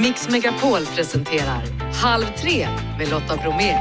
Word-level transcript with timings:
Mix 0.00 0.28
Megapol 0.28 0.86
presenterar 0.86 1.62
Halv 1.94 2.24
tre 2.42 2.68
med 2.98 3.08
Lotta 3.08 3.36
Bromé. 3.36 3.78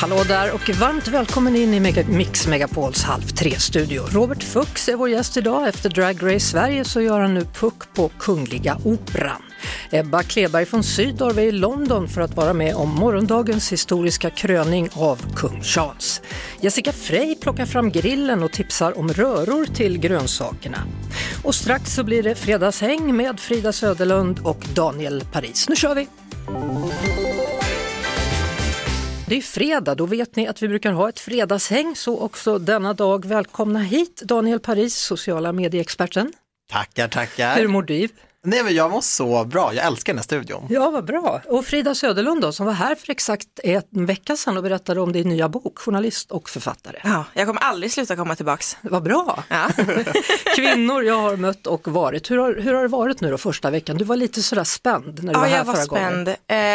Hallå 0.00 0.22
där 0.28 0.54
och 0.54 0.70
varmt 0.70 1.08
välkommen 1.08 1.56
in 1.56 1.74
i 1.74 2.04
Mix 2.08 2.46
Megapols 2.46 3.02
Halv 3.02 3.22
tre-studio. 3.22 4.02
Robert 4.10 4.42
Fuchs 4.42 4.88
är 4.88 4.96
vår 4.96 5.08
gäst 5.08 5.36
idag. 5.36 5.68
Efter 5.68 5.90
Drag 5.90 6.22
Race 6.22 6.40
Sverige 6.40 6.84
så 6.84 7.00
gör 7.00 7.20
han 7.20 7.34
nu 7.34 7.44
puck 7.44 7.94
på 7.94 8.08
Kungliga 8.08 8.78
Operan. 8.84 9.42
Ebba 9.96 10.22
Kleberg 10.22 10.66
från 10.66 10.84
Sydorf 10.84 11.38
är 11.38 11.42
i 11.42 11.52
London 11.52 12.08
för 12.08 12.20
att 12.20 12.36
vara 12.36 12.52
med 12.52 12.74
om 12.74 12.90
morgondagens 12.90 13.72
historiska 13.72 14.30
kröning 14.30 14.88
av 14.92 15.34
kung 15.36 15.62
Charles. 15.62 16.22
Jessica 16.60 16.92
Frey 16.92 17.34
plockar 17.34 17.66
fram 17.66 17.90
grillen 17.90 18.42
och 18.42 18.52
tipsar 18.52 18.98
om 18.98 19.12
röror 19.12 19.64
till 19.64 19.98
grönsakerna. 19.98 20.78
Och 21.44 21.54
strax 21.54 21.94
så 21.94 22.04
blir 22.04 22.22
det 22.22 22.34
fredagshäng 22.34 23.16
med 23.16 23.40
Frida 23.40 23.72
Söderlund 23.72 24.40
och 24.44 24.66
Daniel 24.74 25.24
Paris. 25.32 25.68
Nu 25.68 25.76
kör 25.76 25.94
vi! 25.94 26.08
Det 29.28 29.36
är 29.36 29.42
fredag, 29.42 29.94
då 29.94 30.06
vet 30.06 30.36
ni 30.36 30.48
att 30.48 30.62
vi 30.62 30.68
brukar 30.68 30.92
ha 30.92 31.08
ett 31.08 31.20
fredagshäng, 31.20 31.96
så 31.96 32.20
också 32.20 32.58
denna 32.58 32.92
dag. 32.94 33.24
Välkomna 33.24 33.78
hit 33.78 34.22
Daniel 34.24 34.60
Paris, 34.60 34.96
sociala 34.96 35.52
medieexperten. 35.52 36.32
Tackar, 36.70 37.08
tackar. 37.08 37.56
Hur 37.56 37.68
mår 37.68 37.82
du? 37.82 38.08
Nej 38.46 38.64
men 38.64 38.74
jag 38.74 38.90
mår 38.90 39.00
så 39.00 39.44
bra, 39.44 39.74
jag 39.74 39.86
älskar 39.86 40.12
den 40.12 40.18
här 40.18 40.22
studion. 40.24 40.66
Ja, 40.70 40.90
vad 40.90 41.04
bra. 41.04 41.40
Och 41.48 41.64
Frida 41.64 41.94
Söderlund 41.94 42.42
då, 42.42 42.52
som 42.52 42.66
var 42.66 42.72
här 42.72 42.94
för 42.94 43.10
exakt 43.10 43.46
en 43.92 44.06
vecka 44.06 44.36
sedan 44.36 44.56
och 44.56 44.62
berättade 44.62 45.00
om 45.00 45.12
din 45.12 45.28
nya 45.28 45.48
bok, 45.48 45.78
journalist 45.78 46.30
och 46.30 46.48
författare. 46.50 47.00
Ja, 47.04 47.24
jag 47.34 47.46
kommer 47.46 47.60
aldrig 47.60 47.92
sluta 47.92 48.16
komma 48.16 48.36
tillbaks. 48.36 48.76
Vad 48.82 49.02
bra! 49.02 49.44
Ja. 49.48 49.68
Kvinnor 50.56 51.02
jag 51.02 51.14
har 51.20 51.36
mött 51.36 51.66
och 51.66 51.88
varit. 51.88 52.30
Hur 52.30 52.38
har, 52.38 52.54
hur 52.54 52.74
har 52.74 52.82
det 52.82 52.88
varit 52.88 53.20
nu 53.20 53.30
då 53.30 53.38
första 53.38 53.70
veckan? 53.70 53.96
Du 53.96 54.04
var 54.04 54.16
lite 54.16 54.42
sådär 54.42 54.64
spänd 54.64 55.24
när 55.24 55.32
du 55.32 55.38
Ja, 55.38 55.40
var 55.40 55.46
här 55.46 55.56
jag 55.56 55.64
var 55.64 55.74
förra 55.74 55.84
spänd. 55.84 56.24
gången. 56.26 56.28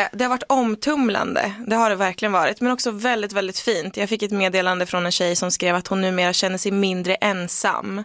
Eh, 0.04 0.08
det 0.14 0.24
har 0.24 0.30
varit 0.30 0.44
omtumlande, 0.50 1.54
det 1.68 1.76
har 1.76 1.90
det 1.90 1.96
verkligen 1.96 2.32
varit, 2.32 2.62
men 2.62 2.72
också 2.72 2.92
väldigt, 2.92 3.34
väldigt 3.34 3.60
fint. 3.60 3.98
Jag 3.98 4.10
fick 4.10 4.24
ett 4.24 4.32
meddelande 4.32 4.86
från 4.86 5.06
en 5.06 5.12
tjej 5.12 5.36
som 5.36 5.52
skrev 5.52 5.76
att 5.76 5.88
hon 5.88 6.02
numera 6.02 6.34
känner 6.34 6.58
sig 6.58 6.72
mindre 6.72 7.16
ensam 7.16 8.04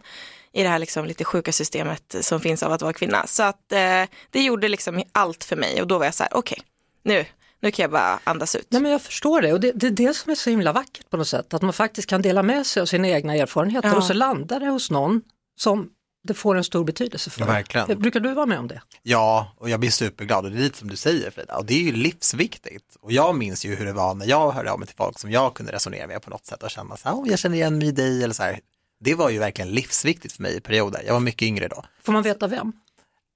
i 0.55 0.63
det 0.63 0.69
här 0.69 0.79
liksom 0.79 1.05
lite 1.05 1.25
sjuka 1.25 1.53
systemet 1.53 2.15
som 2.21 2.41
finns 2.41 2.63
av 2.63 2.73
att 2.73 2.83
vara 2.83 2.93
kvinna. 2.93 3.27
Så 3.27 3.43
att 3.43 3.73
eh, 3.73 4.03
det 4.31 4.43
gjorde 4.43 4.69
liksom 4.69 5.03
allt 5.13 5.45
för 5.45 5.57
mig 5.57 5.81
och 5.83 5.87
då 5.87 5.99
var 5.99 6.05
jag 6.05 6.15
så 6.15 6.23
här, 6.23 6.35
okej, 6.37 6.59
nu, 7.03 7.25
nu 7.63 7.71
kan 7.71 7.83
jag 7.83 7.91
bara 7.91 8.21
andas 8.25 8.57
ut. 8.57 8.67
Nej, 8.71 8.83
men 8.83 8.91
jag 8.93 9.03
förstår 9.03 9.43
det 9.43 9.53
och 9.53 9.61
det, 9.61 9.73
det 9.73 9.87
är 9.87 9.91
det 9.91 10.15
som 10.15 10.31
är 10.33 10.37
så 10.37 10.51
himla 10.51 10.73
vackert 10.73 11.11
på 11.11 11.17
något 11.17 11.29
sätt, 11.29 11.55
att 11.55 11.63
man 11.63 11.73
faktiskt 11.73 12.09
kan 12.09 12.23
dela 12.23 12.43
med 12.43 12.67
sig 12.67 12.81
av 12.81 12.87
sina 12.87 13.09
egna 13.09 13.35
erfarenheter 13.37 13.89
Ja. 13.89 13.97
och 13.97 14.05
så 14.05 14.13
landar 14.13 14.61
det 14.61 14.67
hos 14.69 14.91
någon 14.91 15.21
som 15.61 15.91
det 16.29 16.35
får 16.35 16.55
en 16.57 16.65
stor 16.65 16.85
betydelse 16.85 17.31
för. 17.31 17.41
Ja, 17.41 17.47
verkligen. 17.47 17.99
Brukar 18.01 18.21
du 18.21 18.33
vara 18.35 18.47
med 18.47 18.59
om 18.59 18.69
det? 18.69 18.81
Ja, 19.03 19.53
och 19.59 19.71
jag 19.71 19.81
blir 19.81 19.91
superglad 19.91 20.45
och 20.45 20.51
det 20.51 20.57
är 20.59 20.61
lite 20.61 20.79
som 20.79 20.89
du 20.91 20.97
säger 20.97 21.31
Frida, 21.31 21.57
och 21.57 21.65
det 21.65 21.75
är 21.75 21.79
ju 21.81 21.93
livsviktigt. 21.93 22.97
Och 23.01 23.13
jag 23.13 23.37
minns 23.37 23.65
ju 23.65 23.75
hur 23.75 23.87
det 23.87 23.93
var 23.93 24.15
när 24.15 24.27
jag 24.27 24.51
hörde 24.51 24.73
av 24.73 24.79
mig 24.79 24.89
till 24.89 24.97
folk 24.97 25.19
som 25.19 25.31
jag 25.31 25.55
kunde 25.55 25.73
resonera 25.73 26.07
med 26.07 26.23
på 26.23 26.31
något 26.31 26.47
sätt 26.47 26.63
och 26.63 26.71
känna 26.71 26.97
så 26.97 27.09
här, 27.09 27.17
"Åh, 27.17 27.29
jag 27.31 27.39
känner 27.39 27.57
igen 27.57 27.79
mig 27.79 27.89
i 27.89 27.93
dig 27.93 28.25
eller 28.25 28.35
så 28.35 28.43
här. 28.43 28.61
Det 29.05 29.15
var 29.15 29.31
ju 29.31 29.39
verkligen 29.39 29.71
livsviktigt 29.71 30.35
för 30.35 30.43
mig 30.43 30.57
i 30.57 30.61
perioder, 30.61 31.03
jag 31.07 31.13
var 31.13 31.21
mycket 31.21 31.43
yngre 31.47 31.69
då. 31.69 31.85
Får 32.03 32.13
man 32.13 32.23
veta 32.23 32.47
vem? 32.47 32.73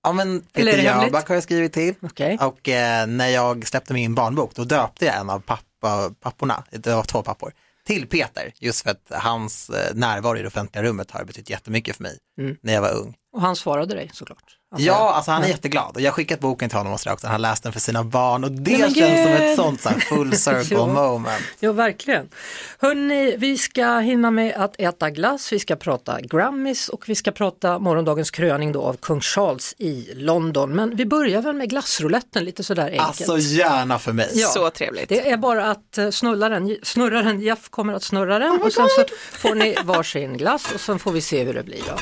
Ja 0.03 0.13
men 0.13 0.41
Peter? 0.41 0.79
Jöback 0.79 1.29
har 1.29 1.35
jag 1.35 1.43
skrivit 1.45 1.73
till 1.73 1.95
Okej. 2.03 2.39
och 2.41 2.69
eh, 2.69 3.07
när 3.07 3.29
jag 3.29 3.67
släppte 3.67 3.93
min 3.93 4.15
barnbok 4.15 4.55
då 4.55 4.65
döpte 4.65 5.05
jag 5.05 5.17
en 5.17 5.31
av 5.31 5.41
pappa, 5.41 6.11
papporna, 6.21 6.65
det 6.71 6.87
var 6.95 7.03
två 7.03 7.23
pappor, 7.23 7.53
till 7.87 8.07
Peter, 8.07 8.53
just 8.59 8.83
för 8.83 8.91
att 8.91 9.11
hans 9.11 9.71
eh, 9.71 9.95
närvaro 9.95 10.37
i 10.39 10.43
det 10.43 10.49
offentliga 10.49 10.83
rummet 10.85 11.11
har 11.11 11.25
betytt 11.25 11.51
jättemycket 11.51 11.97
för 11.97 12.03
mig 12.03 12.19
Mm. 12.41 12.57
när 12.63 12.73
jag 12.75 12.81
var 12.81 12.93
ung. 12.95 13.15
Och 13.33 13.41
han 13.41 13.57
svarade 13.57 13.95
dig 13.95 14.11
såklart? 14.15 14.58
Antar 14.71 14.87
Ja, 14.87 15.13
alltså 15.15 15.31
han 15.31 15.43
är 15.45 15.49
jätteglad 15.49 15.95
och 15.95 16.01
jag 16.01 16.07
har 16.11 16.15
skickat 16.15 16.41
boken 16.41 16.69
till 16.69 16.79
honom 16.79 16.93
och 16.93 17.01
sådär 17.01 17.13
också. 17.15 17.27
Han 17.27 17.33
har 17.35 17.39
läst 17.39 17.63
den 17.63 17.73
för 17.73 17.81
sina 17.81 18.05
barn 18.05 18.45
och 18.45 18.51
det 18.53 18.79
Nej, 18.79 18.95
känns 18.95 19.23
som 19.23 19.33
ett 19.47 19.57
sånt 19.57 19.81
så 19.81 19.89
här 19.89 19.99
full 19.99 20.37
circle 20.37 20.77
Ja. 20.77 20.87
moment. 20.87 21.43
Ja, 21.61 21.73
verkligen. 21.73 22.29
Hörrni, 22.79 23.37
vi 23.39 23.59
ska 23.59 23.99
hinna 23.99 24.31
med 24.31 24.55
att 24.57 24.75
äta 24.81 25.11
glass, 25.11 25.53
vi 25.53 25.59
ska 25.59 25.77
prata 25.77 26.21
Grammys 26.21 26.89
och 26.89 27.09
vi 27.09 27.15
ska 27.15 27.31
prata 27.33 27.79
morgondagens 27.79 28.31
kröning 28.31 28.73
då 28.73 28.83
av 28.83 28.95
kung 28.95 29.21
Charles 29.21 29.75
i 29.79 30.11
London. 30.15 30.73
Men 30.77 30.97
vi 30.97 31.07
börjar 31.07 31.43
väl 31.43 31.55
med 31.57 31.71
glassrouletten 31.71 32.45
lite 32.45 32.65
sådär 32.65 32.87
enkelt. 32.91 33.31
Alltså 33.31 33.39
gärna 33.39 33.99
för 33.99 34.13
mig. 34.13 34.31
Ja. 34.35 34.49
Så 34.49 34.71
trevligt. 34.71 35.09
Det 35.09 35.31
är 35.31 35.37
bara 35.37 35.71
att 35.71 35.99
eh, 35.99 36.11
snulla 36.11 36.49
den, 36.49 36.77
snurra 36.83 37.23
den, 37.23 37.41
Jeff 37.41 37.69
kommer 37.71 37.93
att 37.95 38.03
snurra 38.03 38.39
den 38.39 38.63
och 38.63 38.73
sen 38.73 38.87
så 38.89 39.05
får 39.39 39.55
ni 39.55 39.77
varsin 39.85 40.37
glass 40.37 40.73
och 40.75 40.81
sen 40.81 40.99
får 40.99 41.13
vi 41.13 41.21
se 41.21 41.45
hur 41.45 41.55
det 41.55 41.63
blir 41.63 41.83
då. 41.89 41.99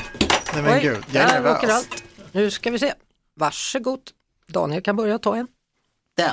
Nej 0.53 0.63
men 0.63 0.81
gud, 0.81 1.03
jag 1.11 1.23
är 1.23 1.41
nervös. 1.41 1.87
Nu 2.31 2.51
ska 2.51 2.71
vi 2.71 2.79
se. 2.79 2.93
Varsågod. 3.35 3.99
Daniel 4.47 4.81
kan 4.83 4.95
börja 4.95 5.19
ta 5.19 5.35
en. 5.35 5.47
Den, 6.17 6.31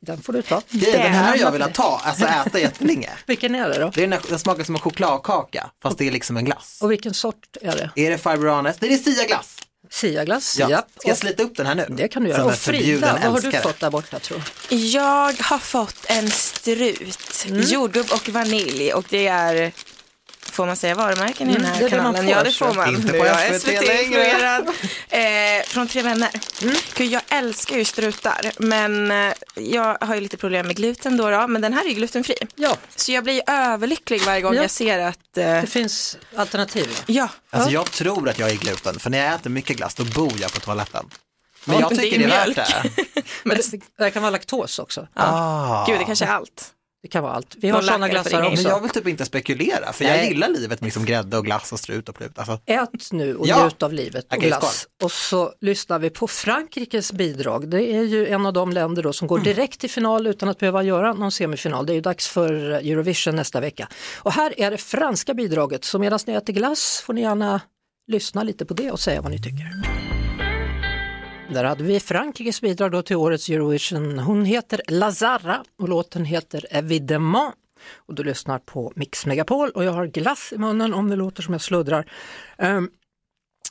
Den 0.00 0.22
får 0.22 0.32
du 0.32 0.42
ta. 0.42 0.62
det 0.68 0.90
är 0.94 1.02
den 1.02 1.12
här 1.12 1.28
har 1.30 1.36
jag 1.36 1.52
velat 1.52 1.74
ta, 1.74 2.00
alltså 2.04 2.24
äta 2.26 2.58
jättelänge. 2.60 3.10
Vilken 3.26 3.54
är 3.54 3.68
det 3.68 3.78
då? 3.78 3.90
Det 3.94 4.02
är 4.02 4.06
den, 4.08 4.20
den 4.28 4.38
smakar 4.38 4.64
som 4.64 4.74
en 4.74 4.80
chokladkaka, 4.80 5.70
fast 5.82 5.98
det 5.98 6.06
är 6.08 6.10
liksom 6.12 6.36
en 6.36 6.44
glass. 6.44 6.78
Och 6.82 6.90
vilken 6.92 7.14
sort 7.14 7.56
är 7.60 7.76
det? 7.76 8.06
Är 8.06 8.10
det 8.10 8.18
Farbranes? 8.18 8.76
Det 8.78 8.86
är 8.94 8.96
Sia-glass. 8.98 9.56
Siaglass? 9.92 10.58
Ja. 10.58 10.70
Japp. 10.70 10.86
Ska 10.98 11.08
jag 11.08 11.16
slita 11.18 11.42
upp 11.42 11.56
den 11.56 11.66
här 11.66 11.74
nu? 11.74 11.86
Det 11.88 12.08
kan 12.08 12.24
du 12.24 12.30
göra. 12.30 12.44
Och 12.44 12.54
Frida, 12.54 13.12
vad 13.12 13.32
har 13.32 13.40
du 13.40 13.52
fått 13.52 13.80
där 13.80 13.90
borta 13.90 14.18
tror 14.18 14.42
du? 14.68 14.76
Jag 14.76 15.32
har 15.42 15.58
fått 15.58 16.04
en 16.06 16.30
strut, 16.30 17.46
Mm. 17.48 17.60
jordgubb 17.62 18.06
och 18.12 18.28
vanilj 18.28 18.92
och 18.92 19.04
det 19.10 19.26
är 19.26 19.72
Får 20.60 20.66
man 20.66 20.76
säga 20.76 20.94
varumärken 20.94 21.50
i 21.50 21.52
den 21.52 21.64
Mm, 21.64 21.74
här 21.74 21.80
man 21.80 21.90
kanalen? 21.90 22.14
får, 22.24 22.32
ja 22.32 22.42
det 22.42 22.52
får 22.52 22.74
man. 22.74 22.94
Inte 22.94 23.12
på 23.12 23.24
är 23.24 23.50
jag 23.50 23.60
SVT 23.60 23.86
längre. 23.86 24.64
Eh, 25.08 25.62
från 25.66 25.88
Tre 25.88 26.02
Vänner. 26.02 26.30
Mm. 26.62 26.74
Gud, 26.94 27.10
jag 27.12 27.22
älskar 27.28 27.76
ju 27.76 27.84
strutar 27.84 28.52
men 28.58 29.10
eh, 29.10 29.32
jag 29.54 29.98
har 30.00 30.14
ju 30.14 30.20
lite 30.20 30.36
problem 30.36 30.66
med 30.66 30.76
gluten 30.76 31.16
då, 31.16 31.30
då 31.30 31.46
men 31.46 31.62
den 31.62 31.72
här 31.72 31.84
är 31.84 31.88
ju 31.88 31.94
glutenfri. 31.94 32.34
Ja, 32.54 32.76
Så 32.96 33.12
jag 33.12 33.24
blir 33.24 33.42
överlycklig 33.46 34.22
varje 34.22 34.40
gång 34.40 34.54
Ja. 34.54 34.62
jag 34.62 34.70
ser 34.70 34.98
att, 34.98 35.36
eh, 35.38 35.44
det 35.60 35.66
finns 35.70 36.16
alternativ. 36.36 36.98
ja, 37.06 37.28
Alltså 37.50 37.70
jag 37.70 37.90
tror 37.90 38.28
att 38.28 38.38
jag 38.38 38.50
är 38.50 38.54
gluten, 38.56 38.98
för 38.98 39.10
när 39.10 39.18
jag 39.18 39.34
äter 39.34 39.50
mycket 39.50 39.76
glass 39.76 39.94
då 39.94 40.04
bor 40.04 40.32
jag 40.40 40.52
på 40.52 40.60
toaletten. 40.60 41.06
Men 41.64 41.74
Ja, 41.76 41.80
jag 41.80 41.90
men 41.90 41.98
det 41.98 42.06
är 42.06 42.10
tycker 42.10 42.28
det 42.28 42.34
är 42.34 42.46
värt 42.46 42.56
det. 42.56 43.22
Men 43.42 43.56
det, 43.56 43.80
det 44.04 44.10
kan 44.10 44.22
vara 44.22 44.30
laktos 44.30 44.78
också. 44.78 45.06
Ah. 45.14 45.86
gud 45.86 45.98
det 45.98 46.04
kanske 46.04 46.24
är 46.24 46.28
allt. 46.28 46.70
Det 47.02 47.08
kan 47.08 47.22
vara 47.22 47.32
allt. 47.32 47.56
Vi 47.60 47.68
har 47.68 47.82
sådana 47.82 48.08
glassar 48.08 48.30
ingen. 48.30 48.42
Men 48.42 48.52
också. 48.52 48.68
jag 48.68 48.80
vill 48.80 48.90
typ 48.90 49.08
inte 49.08 49.24
spekulera, 49.24 49.92
för 49.92 50.04
Nej. 50.04 50.18
jag 50.18 50.28
gillar 50.28 50.48
livet 50.48 50.80
med 50.80 50.86
liksom 50.86 51.04
grädde 51.04 51.38
och 51.38 51.44
glass 51.44 51.72
och 51.72 51.78
strut 51.78 52.08
och 52.08 52.14
plut. 52.14 52.38
Alltså, 52.38 52.60
Ät 52.66 53.12
nu 53.12 53.36
och 53.36 53.46
Ja. 53.48 53.62
njut 53.64 53.82
av 53.82 53.92
livet 53.92 54.24
och 54.30 54.36
Okej, 54.36 54.48
glass. 54.48 54.86
Och 55.02 55.12
så 55.12 55.52
lyssnar 55.60 55.98
vi 55.98 56.10
på 56.10 56.26
Frankrikes 56.28 57.12
bidrag. 57.12 57.70
Det 57.70 57.82
är 57.82 58.02
ju 58.02 58.26
en 58.26 58.46
av 58.46 58.52
de 58.52 58.72
länder 58.72 59.02
då 59.02 59.12
som 59.12 59.28
går 59.28 59.38
direkt 59.38 59.80
till 59.80 59.90
final 59.90 60.26
utan 60.26 60.48
att 60.48 60.58
behöva 60.58 60.82
göra 60.82 61.12
någon 61.12 61.32
semifinal. 61.32 61.86
Det 61.86 61.92
är 61.92 61.94
ju 61.94 62.00
dags 62.00 62.28
för 62.28 62.52
Eurovision 62.70 63.36
nästa 63.36 63.60
vecka. 63.60 63.88
Och 64.16 64.32
här 64.32 64.60
är 64.60 64.70
det 64.70 64.78
franska 64.78 65.34
bidraget, 65.34 65.84
så 65.84 65.98
medan 65.98 66.18
ni 66.26 66.32
äter 66.32 66.52
glass 66.52 67.02
får 67.06 67.12
ni 67.14 67.20
gärna 67.20 67.60
lyssna 68.12 68.42
lite 68.42 68.64
på 68.64 68.74
det 68.74 68.90
och 68.90 69.00
säga 69.00 69.20
vad 69.20 69.30
ni 69.30 69.42
tycker. 69.42 69.66
Där 71.54 71.64
hade 71.64 71.84
vi 71.84 72.00
Frankrikes 72.00 72.60
bidrag 72.60 72.92
då 72.92 73.02
till 73.02 73.16
årets 73.16 73.48
Eurovision. 73.48 74.18
Hon 74.18 74.44
heter 74.44 74.80
Lazara 74.88 75.64
och 75.78 75.88
låten 75.88 76.24
heter 76.24 76.66
Evidemment. 76.70 77.54
Och 78.06 78.14
du 78.14 78.24
lyssnar 78.24 78.58
på 78.58 78.92
Mix 78.96 79.26
Megapol 79.26 79.70
och 79.70 79.84
jag 79.84 79.92
har 79.92 80.06
glass 80.06 80.52
i 80.52 80.58
munnen 80.58 80.94
om 80.94 81.10
det 81.10 81.16
låter 81.16 81.42
som 81.42 81.54
jag 81.54 81.60
sluddrar. 81.60 82.12
Um, 82.58 82.90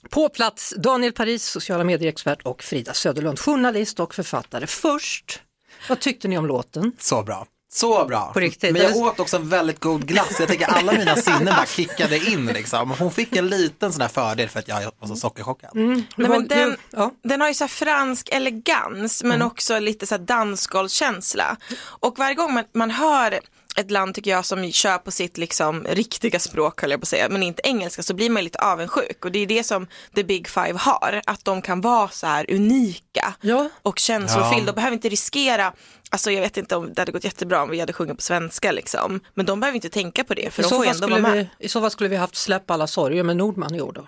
på 0.09 0.29
plats 0.29 0.73
Daniel 0.77 1.13
Paris, 1.13 1.45
sociala 1.45 1.83
medieexpert 1.83 2.41
och 2.41 2.63
Frida 2.63 2.93
Söderlund, 2.93 3.39
journalist 3.39 3.99
och 3.99 4.15
författare. 4.15 4.67
Först, 4.67 5.41
vad 5.89 5.99
tyckte 5.99 6.27
ni 6.27 6.37
om 6.37 6.45
låten? 6.45 6.91
så 6.99 7.23
bra. 7.23 7.47
Så 7.71 8.05
bra. 8.05 8.31
På 8.33 8.39
riktigt. 8.39 8.73
Men 8.73 8.81
jag 8.81 8.95
åt 8.95 9.19
också 9.19 9.37
en 9.37 9.49
väldigt 9.49 9.79
god 9.79 10.05
glass. 10.05 10.39
Jag 10.39 10.47
tänker 10.47 10.65
alla 10.65 10.91
mina 10.91 11.15
sinnen 11.15 11.45
bara 11.45 11.65
kickade 11.65 12.17
in 12.17 12.45
liksom. 12.45 12.91
Hon 12.99 13.11
fick 13.11 13.35
en 13.35 13.47
liten 13.49 13.93
sån 13.93 14.01
här 14.01 14.09
fördel 14.09 14.49
för 14.49 14.59
att 14.59 14.67
jag 14.67 14.91
var 14.99 15.07
så 15.07 15.15
sockerchockad. 15.15 15.71
Nej, 15.73 16.05
men 16.15 16.47
den, 16.47 16.77
ja. 16.91 17.11
den 17.23 17.41
har 17.41 17.47
ju 17.47 17.53
så 17.53 17.63
här 17.63 17.69
fransk 17.69 18.29
elegans 18.31 19.23
men 19.23 19.41
också 19.41 19.79
lite 19.79 20.07
så 20.07 20.15
här 20.15 20.21
dansgolvskänsla. 20.21 21.57
Och 21.79 22.17
varje 22.17 22.35
gång 22.35 22.53
man, 22.53 22.63
man 22.73 22.91
hör 22.91 23.39
ett 23.79 23.91
land 23.91 24.15
tycker 24.15 24.31
jag 24.31 24.45
som 24.45 24.71
kör 24.71 24.97
på 24.97 25.11
sitt 25.11 25.37
liksom 25.37 25.83
riktiga 25.89 26.39
språk 26.39 26.81
höll 26.81 26.91
jag 26.91 26.99
på 26.99 27.03
att 27.03 27.07
säga, 27.07 27.29
men 27.29 27.43
inte 27.43 27.61
engelska 27.65 28.03
så 28.03 28.13
blir 28.13 28.29
man 28.29 28.43
lite 28.43 28.59
avundsjuk 28.59 29.25
och 29.25 29.31
det 29.31 29.39
är 29.39 29.47
det 29.47 29.63
som 29.63 29.87
the 30.15 30.23
big 30.23 30.47
five 30.47 30.73
har, 30.79 31.21
att 31.25 31.45
de 31.45 31.61
kan 31.61 31.81
vara 31.81 32.07
så 32.09 32.27
här 32.27 32.45
unika 32.51 33.33
Ja. 33.41 33.69
och 33.81 33.99
känslofyllda 33.99 34.71
och 34.71 34.75
behöver 34.75 34.93
inte 34.93 35.09
riskera 35.09 35.73
Alltså 36.11 36.31
jag 36.31 36.41
vet 36.41 36.57
inte 36.57 36.75
om 36.75 36.93
det 36.93 37.01
hade 37.01 37.11
gått 37.11 37.23
jättebra 37.23 37.61
om 37.63 37.69
vi 37.69 37.79
hade 37.79 37.93
sjungit 37.93 38.15
på 38.17 38.21
svenska 38.21 38.71
liksom. 38.71 39.19
Men 39.33 39.45
de 39.45 39.59
behöver 39.59 39.75
inte 39.75 39.89
tänka 39.89 40.23
på 40.23 40.33
det 40.33 40.53
för 40.53 40.61
I 40.61 40.63
de 40.63 40.69
så, 40.69 40.75
får 40.75 40.85
ju 40.85 40.91
fall 40.93 41.03
ändå 41.03 41.07
vara 41.07 41.21
skulle 41.21 41.35
med. 41.35 41.47
vi, 41.59 41.65
I 41.65 41.69
så 41.69 41.81
fall 41.81 41.91
skulle 41.91 42.09
vi 42.09 42.15
haft 42.15 42.35
Släpp 42.35 42.71
alla 42.71 42.87
sorger 42.87 43.23
med 43.23 43.37
Nordman 43.37 43.75
i 43.75 43.81
år 43.81 43.91
då. 43.91 44.07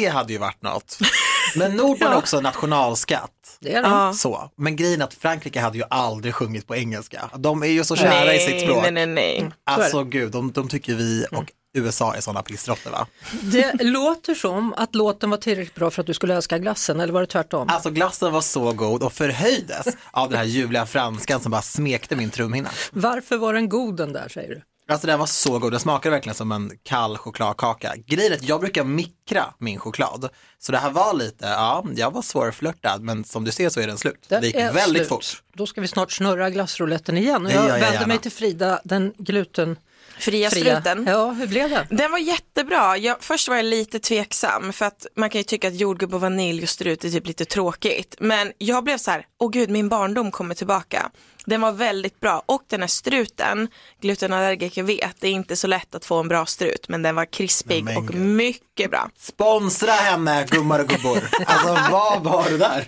Det 0.00 0.06
hade 0.06 0.32
ju 0.32 0.38
varit 0.38 0.62
något. 0.62 0.98
Men 1.56 1.76
Nordman 1.76 2.12
är 2.12 2.16
också 2.16 2.40
nationalskatt. 2.40 3.30
Det 3.60 3.72
är 3.74 3.82
de. 3.82 3.92
Ja. 3.92 4.12
Så. 4.12 4.50
Men 4.56 4.76
grejen 4.76 5.00
är 5.00 5.04
att 5.04 5.14
Frankrike 5.14 5.60
hade 5.60 5.78
ju 5.78 5.84
aldrig 5.90 6.34
sjungit 6.34 6.66
på 6.66 6.76
engelska. 6.76 7.30
De 7.36 7.62
är 7.62 7.66
ju 7.66 7.84
så 7.84 7.96
kära 7.96 8.34
i 8.34 8.38
sitt 8.38 8.60
språk. 8.62 8.82
Nej, 8.82 8.90
nej, 8.92 9.06
nej. 9.06 9.50
Alltså 9.64 10.04
gud, 10.04 10.32
de, 10.32 10.52
de 10.52 10.68
tycker 10.68 10.94
vi 10.94 11.26
och 11.30 11.52
USA 11.78 12.14
är 12.14 12.20
sådana 12.20 12.42
pissråttor 12.42 12.90
va? 12.90 13.06
Det 13.42 13.82
låter 13.84 14.34
som 14.34 14.74
att 14.76 14.94
låten 14.94 15.30
var 15.30 15.36
tillräckligt 15.36 15.74
bra 15.74 15.90
för 15.90 16.00
att 16.00 16.06
du 16.06 16.14
skulle 16.14 16.34
älska 16.34 16.58
glassen, 16.58 17.00
eller 17.00 17.12
var 17.12 17.20
det 17.20 17.26
tvärtom? 17.26 17.68
Alltså 17.68 17.90
glassen 17.90 18.32
var 18.32 18.40
så 18.40 18.72
god 18.72 19.02
och 19.02 19.12
förhöjdes 19.12 19.86
av 20.10 20.28
den 20.30 20.38
här 20.38 20.44
ljuvliga 20.44 20.86
franskan 20.86 21.40
som 21.40 21.50
bara 21.52 21.62
smekte 21.62 22.16
min 22.16 22.30
trumhinna. 22.30 22.68
Varför 22.92 23.36
var 23.36 23.54
den 23.54 23.68
god 23.68 23.96
den 23.96 24.12
där 24.12 24.28
säger 24.28 24.48
du? 24.48 24.62
Alltså 24.88 25.06
den 25.06 25.18
var 25.18 25.26
så 25.26 25.58
god, 25.58 25.72
den 25.72 25.80
smakade 25.80 26.10
verkligen 26.14 26.34
som 26.34 26.52
en 26.52 26.70
kall 26.82 27.18
chokladkaka. 27.18 27.92
Grejen 28.06 28.32
är 28.32 28.36
att 28.36 28.42
jag 28.48 28.60
brukar 28.60 28.84
mikra 28.84 29.44
min 29.58 29.78
choklad. 29.78 30.28
Så 30.58 30.72
det 30.72 30.78
här 30.78 30.90
var 30.90 31.14
lite, 31.14 31.46
ja, 31.46 31.84
jag 31.94 32.10
var 32.10 32.22
svårflörtad 32.22 32.98
men 33.02 33.24
som 33.24 33.44
du 33.44 33.52
ser 33.52 33.68
så 33.68 33.80
är 33.80 33.86
den 33.86 33.98
slut. 33.98 34.24
Den 34.28 34.40
det 34.40 34.46
gick 34.46 34.56
är 34.56 34.72
väldigt 34.72 34.96
slut. 35.06 35.08
fort. 35.08 35.42
Då 35.54 35.66
ska 35.66 35.80
vi 35.80 35.88
snart 35.88 36.12
snurra 36.12 36.50
glassrouletten 36.50 37.16
igen. 37.18 37.46
Och 37.46 37.52
jag 37.52 37.64
jag 37.64 37.68
vänder 37.68 37.92
gärna. 37.92 38.06
mig 38.06 38.18
till 38.18 38.32
Frida, 38.32 38.80
den 38.84 39.12
glutenfria. 39.18 39.80
Fria 40.18 40.50
struten. 40.50 41.04
Ja, 41.06 41.30
hur 41.30 41.46
blev 41.46 41.70
det? 41.70 41.86
Den 41.90 42.10
var 42.10 42.18
jättebra. 42.18 42.96
Jag, 42.96 43.16
först 43.20 43.48
var 43.48 43.56
jag 43.56 43.64
lite 43.64 43.98
tveksam 43.98 44.72
för 44.72 44.86
att 44.86 45.06
man 45.16 45.30
kan 45.30 45.38
ju 45.38 45.42
tycka 45.42 45.68
att 45.68 45.74
jordgubb 45.74 46.14
och 46.14 46.20
vanilj 46.20 46.62
och 46.62 46.68
strut 46.68 47.04
är 47.04 47.10
typ 47.10 47.26
lite 47.26 47.44
tråkigt. 47.44 48.16
Men 48.20 48.52
jag 48.58 48.84
blev 48.84 48.98
så 48.98 49.10
här, 49.10 49.26
åh 49.40 49.50
gud 49.50 49.70
min 49.70 49.88
barndom 49.88 50.30
kommer 50.30 50.54
tillbaka. 50.54 51.10
Den 51.46 51.60
var 51.60 51.72
väldigt 51.72 52.20
bra 52.20 52.42
och 52.46 52.62
den 52.66 52.80
här 52.80 52.86
struten, 52.88 53.68
glutenallergiker 54.00 54.82
vet, 54.82 55.16
det 55.20 55.28
är 55.28 55.32
inte 55.32 55.56
så 55.56 55.66
lätt 55.66 55.94
att 55.94 56.04
få 56.04 56.20
en 56.20 56.28
bra 56.28 56.46
strut 56.46 56.88
men 56.88 57.02
den 57.02 57.14
var 57.14 57.24
krispig 57.24 57.84
Men 57.84 57.96
och 57.96 58.06
gud. 58.08 58.20
mycket 58.20 58.90
bra. 58.90 59.10
Sponsra 59.18 59.90
henne 59.92 60.46
gummar 60.50 60.78
och 60.80 60.88
gubbor. 60.88 61.28
Alltså 61.46 61.92
vad 61.92 62.22
var 62.24 62.50
det 62.50 62.58
där? 62.58 62.84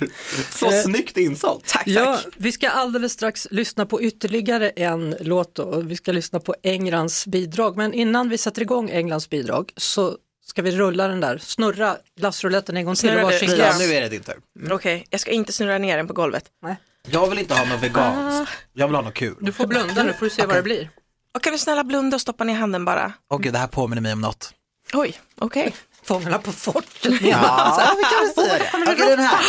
Så 0.51 0.67
Eh, 0.71 0.83
snyggt 0.83 1.17
insålt. 1.17 1.65
Tack, 1.67 1.83
Ja, 1.87 2.17
tack. 2.25 2.35
vi 2.37 2.53
ska 2.53 2.69
alldeles 2.71 3.13
strax 3.13 3.49
lyssna 3.51 3.87
på 3.87 4.03
ytterligare 4.03 4.71
en 4.71 5.17
låt 5.21 5.55
då. 5.55 5.63
och 5.63 5.91
Vi 5.91 5.97
ska 5.97 6.13
lyssna 6.13 6.41
på 6.41 6.55
Englands 6.63 7.27
bidrag. 7.27 7.77
Men 7.77 7.95
innan 7.95 8.29
vi 8.29 8.39
sätter 8.39 8.63
igång 8.63 8.91
Englands 8.91 9.31
bidrag 9.31 9.73
så 9.77 10.17
ska 10.47 10.63
vi 10.63 10.71
rulla 10.71 11.09
den 11.09 11.21
där, 11.21 11.39
snurra 11.39 11.97
glassrouletten 12.17 12.77
en 12.77 12.85
gång 12.85 12.95
till. 12.95 13.09
Snurrar 13.09 13.25
och 13.25 13.31
du? 13.31 13.87
nu 13.87 13.95
är 13.95 14.01
det 14.01 14.09
din 14.09 14.23
tur. 14.23 14.73
Okej, 14.73 15.07
jag 15.11 15.21
ska 15.21 15.31
inte 15.31 15.53
snurra 15.53 15.79
ner 15.79 15.97
den 15.97 16.07
på 16.07 16.13
golvet. 16.15 16.45
Nej. 16.63 16.77
Jag 17.13 17.29
vill 17.29 17.39
inte 17.39 17.55
ha 17.55 17.65
något 17.65 17.83
veganskt. 17.83 18.53
Jag 18.73 18.87
vill 18.87 18.95
ha 18.97 19.03
något 19.03 19.15
kul. 19.15 19.37
Du 19.41 19.53
får 19.53 19.67
blunda 19.67 20.03
nu 20.03 20.13
får 20.13 20.27
du 20.27 20.31
se 20.31 20.47
vad 20.47 20.57
det 20.57 20.63
blir. 20.63 20.91
Och 21.35 21.43
kan 21.43 21.53
du 21.53 21.59
snälla 21.59 21.85
blunda 21.85 22.15
och 22.15 22.21
stoppa 22.21 22.45
ner 22.45 22.55
handen 22.55 22.85
bara? 22.85 23.13
Och 23.29 23.43
gud, 23.43 23.53
det 23.53 23.59
här 23.59 23.67
påminner 23.67 24.03
mig 24.03 24.13
om 24.13 24.21
något. 24.21 24.53
Oj, 24.93 25.21
okej. 25.39 25.75
Fångarna 26.03 26.39
på 26.39 26.53
fortet. 26.53 27.21
Ja, 27.23 27.95
vi 27.97 28.03
kan 28.03 28.27
väl 28.27 28.35
säga 28.35 28.59
det. 28.59 28.93
Okej, 28.93 29.07
den 29.09 29.19
här. 29.19 29.41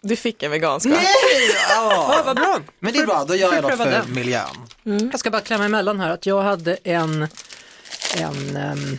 Du 0.00 0.16
fick 0.16 0.42
en 0.42 0.50
vegansk? 0.50 0.86
Nej! 0.86 1.04
Ja. 1.70 2.22
Vad 2.26 2.36
bra. 2.36 2.58
Men 2.78 2.92
det 2.92 2.98
är 2.98 3.06
bra, 3.06 3.24
då 3.24 3.34
gör 3.34 3.54
jag 3.54 3.62
något 3.62 3.70
pröva 3.70 3.84
för 3.84 3.90
den? 3.90 4.14
miljön. 4.14 5.10
Jag 5.12 5.20
ska 5.20 5.30
bara 5.30 5.42
klämma 5.42 5.64
emellan 5.64 6.00
här 6.00 6.10
att 6.10 6.26
jag 6.26 6.42
hade 6.42 6.74
en, 6.84 7.28
en 8.16 8.56
um, 8.56 8.98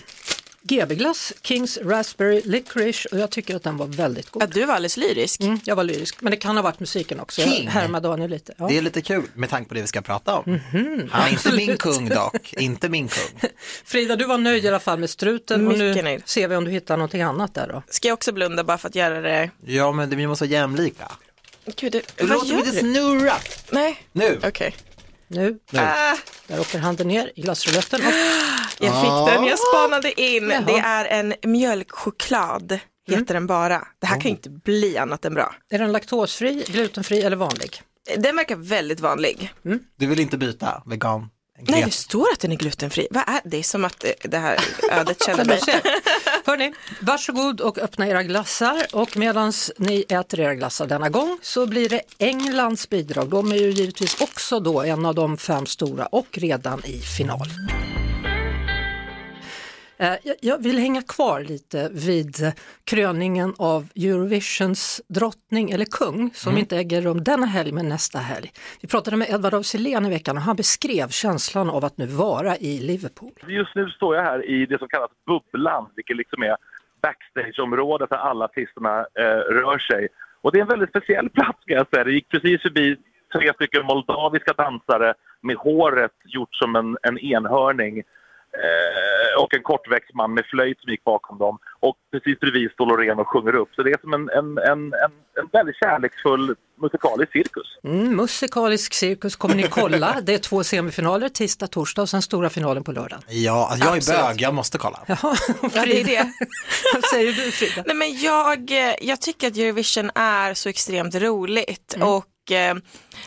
GB-glass, 0.67 1.33
Kings 1.41 1.77
Raspberry 1.77 2.41
Licorice 2.45 3.07
och 3.11 3.19
jag 3.19 3.29
tycker 3.29 3.55
att 3.55 3.63
den 3.63 3.77
var 3.77 3.87
väldigt 3.87 4.29
god. 4.29 4.43
Ja, 4.43 4.47
du 4.47 4.65
var 4.65 4.73
alldeles 4.73 4.97
lyrisk. 4.97 5.41
Mm, 5.41 5.59
jag 5.63 5.75
var 5.75 5.83
lyrisk, 5.83 6.21
men 6.21 6.31
det 6.31 6.37
kan 6.37 6.55
ha 6.55 6.63
varit 6.63 6.79
musiken 6.79 7.19
också. 7.19 7.41
Jag 7.41 7.49
King. 7.53 7.67
härmade 7.67 8.07
Daniel 8.07 8.29
lite. 8.31 8.53
Ja. 8.57 8.67
Det 8.67 8.77
är 8.77 8.81
lite 8.81 9.01
kul 9.01 9.23
med 9.33 9.49
tanke 9.49 9.67
på 9.69 9.73
det 9.73 9.81
vi 9.81 9.87
ska 9.87 10.01
prata 10.01 10.35
om. 10.35 10.59
Han 11.11 11.27
är 11.27 11.31
inte 11.31 11.51
min 11.53 11.77
kung 11.77 12.09
dock, 12.09 12.53
inte 12.53 12.89
min 12.89 13.07
kung. 13.07 13.39
Frida, 13.85 14.15
du 14.15 14.25
var 14.25 14.37
nöjd 14.37 14.65
i 14.65 14.67
alla 14.67 14.79
fall 14.79 14.99
med 14.99 15.09
struten 15.09 15.67
och 15.67 15.77
nu 15.77 15.89
Mycket 15.89 16.03
nöjd. 16.03 16.21
ser 16.25 16.47
vi 16.47 16.55
om 16.55 16.65
du 16.65 16.71
hittar 16.71 16.97
någonting 16.97 17.21
annat 17.21 17.53
där 17.53 17.67
då. 17.67 17.83
Ska 17.89 18.07
jag 18.07 18.13
också 18.13 18.31
blunda 18.31 18.63
bara 18.63 18.77
för 18.77 18.87
att 18.89 18.95
göra 18.95 19.21
det? 19.21 19.49
Ja, 19.65 19.91
men 19.91 20.09
det- 20.09 20.15
vi 20.15 20.27
måste 20.27 20.43
vara 20.45 20.51
jämlika. 20.51 21.11
Gud, 21.75 21.91
det... 21.91 22.01
vad 22.19 22.29
Låt 22.29 22.47
gör 22.47 22.55
mig 22.55 22.65
inte 22.67 22.71
du? 22.71 22.79
snurra. 22.79 23.33
Nej, 23.69 23.97
Nu. 24.11 24.39
okej. 24.43 24.75
Nu, 24.77 24.84
Nu. 25.27 25.59
Ah, 25.73 26.15
där 26.47 26.59
åker 26.59 26.79
handen 26.79 27.07
ner 27.07 27.31
i 27.35 27.41
glassrouletten 27.41 28.01
och 28.01 28.13
jag 28.79 29.01
fick 29.01 29.33
den, 29.33 29.45
jag 29.45 29.59
spanade 29.59 30.21
in. 30.21 30.49
Jaha. 30.49 30.61
Det 30.61 30.77
är 30.77 31.05
en 31.05 31.33
mjölkchoklad, 31.51 32.79
heter 33.07 33.33
den 33.33 33.47
bara. 33.47 33.87
Det 33.99 34.07
här 34.07 34.15
kan 34.15 34.23
ju 34.23 34.29
inte 34.29 34.49
bli 34.49 34.97
annat 34.97 35.25
än 35.25 35.33
bra. 35.33 35.55
är 35.69 35.79
den 35.79 35.91
laktosfri, 35.91 36.63
glutenfri 36.67 37.21
eller 37.21 37.37
vanlig? 37.37 37.81
Den 38.17 38.35
verkar 38.35 38.55
väldigt 38.55 38.99
vanlig. 38.99 39.53
Du 39.95 40.07
vill 40.07 40.19
inte 40.19 40.37
byta 40.37 40.83
vegan? 40.85 41.29
Nej, 41.59 41.83
det 41.85 41.91
står 41.91 42.27
att 42.33 42.39
den 42.39 42.51
är 42.51 42.55
glutenfri. 42.55 43.07
Vad 43.11 43.23
är 43.29 43.41
det? 43.43 43.57
är 43.57 43.63
som 43.63 43.85
att 43.85 44.05
det- 44.23 44.37
här 44.37 44.59
ödet 44.91 45.23
känner 45.25 45.45
mig. 45.45 45.59
Hörni, 46.45 46.73
varsågod 47.01 47.61
och 47.61 47.77
öppna 47.77 48.07
era 48.07 48.23
glassar 48.23 48.85
och 48.93 49.17
medan 49.17 49.53
ni 49.77 50.05
äter 50.09 50.39
era 50.39 50.55
glassar 50.55 50.87
denna 50.87 51.09
gång 51.09 51.39
så 51.41 51.65
blir 51.65 51.89
det 51.89 52.01
Englands 52.17 52.89
bidrag. 52.89 53.29
De 53.29 53.51
är 53.51 53.55
ju 53.55 53.71
givetvis 53.71 54.21
också 54.21 54.59
då 54.59 54.81
en 54.81 55.05
av 55.05 55.15
de 55.15 55.37
fem 55.37 55.65
stora 55.65 56.05
och 56.05 56.27
redan 56.31 56.85
i 56.85 56.99
final. 57.01 57.47
Eh, 59.97 60.13
jag- 60.41 60.63
vill 60.63 60.77
hänga 60.77 61.01
kvar 61.01 61.39
lite 61.41 61.89
vid 61.93 62.35
kröningen 62.83 63.53
av 63.59 63.85
Eurovisions 63.95 65.01
drottning 65.07 65.71
eller 65.71 65.85
kung 65.85 66.31
som 66.33 66.57
inte 66.57 66.77
äger 66.77 67.01
rum 67.01 67.23
denna 67.23 67.45
helg 67.45 67.71
men 67.71 67.89
nästa 67.89 68.19
helg. 68.19 68.51
Vi 68.81 68.87
pratade 68.87 69.17
med 69.17 69.29
Edvard 69.29 69.53
af 69.53 69.65
Sillén 69.65 70.05
i 70.05 70.09
veckan 70.09 70.37
och 70.37 70.43
han 70.43 70.55
beskrev 70.55 71.07
känslan 71.09 71.69
av 71.69 71.85
att 71.85 71.97
nu 71.97 72.05
vara 72.05 72.57
i 72.57 72.79
Liverpool. 72.79 73.31
Just 73.47 73.75
nu 73.75 73.89
står 73.89 74.15
jag 74.15 74.23
här 74.23 74.45
i 74.49 74.65
det 74.65 74.79
som 74.79 74.87
kallas 74.87 75.11
bubblan, 75.27 75.89
vilket 75.95 76.17
liksom 76.17 76.43
är 76.43 76.55
backstageområdet 77.01 78.09
där 78.09 78.17
alla 78.17 78.45
artisterna 78.45 78.99
eh, 78.99 79.23
rör 79.53 79.77
sig. 79.79 80.07
Och 80.41 80.51
det 80.51 80.57
är 80.59 80.61
en 80.61 80.67
väldigt 80.67 80.89
speciell 80.89 81.29
plats 81.29 81.61
ska 81.61 81.73
jag 81.73 81.87
säga. 81.89 82.03
Det 82.03 82.11
gick 82.13 82.29
precis 82.29 82.61
förbi 82.61 82.95
tre 83.33 83.53
stycken 83.53 83.85
moldaviska 83.85 84.53
dansare 84.53 85.13
med 85.41 85.55
håret 85.55 86.11
gjort 86.25 86.55
som 86.55 86.75
en, 86.75 86.97
en 87.01 87.17
enhörning 87.19 88.03
eh, 88.63 89.41
och 89.43 89.53
en 89.53 89.63
kortväxt 89.63 90.13
man 90.13 90.33
med 90.33 90.45
flöjt 90.45 90.79
som 90.81 90.91
gick 90.91 91.03
bakom 91.03 91.37
dem. 91.37 91.57
Och 91.79 91.95
precis 92.11 92.39
bredvid 92.39 92.71
står 92.71 92.85
Loreen 92.85 93.19
och 93.19 93.27
sjunger 93.27 93.55
upp. 93.55 93.69
Så 93.75 93.83
det 93.83 93.91
är 93.91 93.97
som 94.01 94.13
en, 94.13 94.29
en, 94.29 94.57
en, 94.57 94.93
en, 94.93 95.11
en 95.39 95.47
väldigt 95.51 95.75
kärleksfull 95.75 96.55
musikalisk 96.81 97.31
cirkus. 97.31 97.67
Mm, 97.83 98.15
musikalisk 98.15 98.93
cirkus 98.93 99.35
kommer 99.35 99.55
ni 99.55 99.63
kolla. 99.63 100.17
Det 100.23 100.33
är 100.33 100.37
två 100.37 100.63
semifinaler, 100.63 101.29
tisdag, 101.29 101.67
torsdag 101.67 102.01
och 102.01 102.09
sen 102.09 102.21
stora 102.21 102.49
finalen 102.49 102.83
på 102.83 102.91
lördagen. 102.91 103.23
Ja, 103.27 103.67
alltså 103.71 103.85
jag 103.85 103.93
är 103.93 103.97
Absolut. 103.97 104.21
bög, 104.21 104.41
jag 104.41 104.53
måste 104.53 104.77
kolla. 104.77 104.99
Jaha, 105.07 105.17
Ja, 105.73 105.85
det 105.85 106.01
är 106.01 106.03
det. 106.03 106.31
Vad 106.93 107.03
säger 107.03 107.33
du 107.33 107.51
Frida? 107.51 107.83
Nej, 107.85 107.95
men 107.95 108.19
jag, 108.19 108.71
eh, 108.71 108.95
jag 109.01 109.21
tycker 109.21 109.47
att 109.47 109.57
Eurovision 109.57 110.11
är 110.15 110.53
så 110.53 110.69
extremt 110.69 111.15
roligt 111.15 111.97
och 112.01 112.25
eh, 112.51 112.73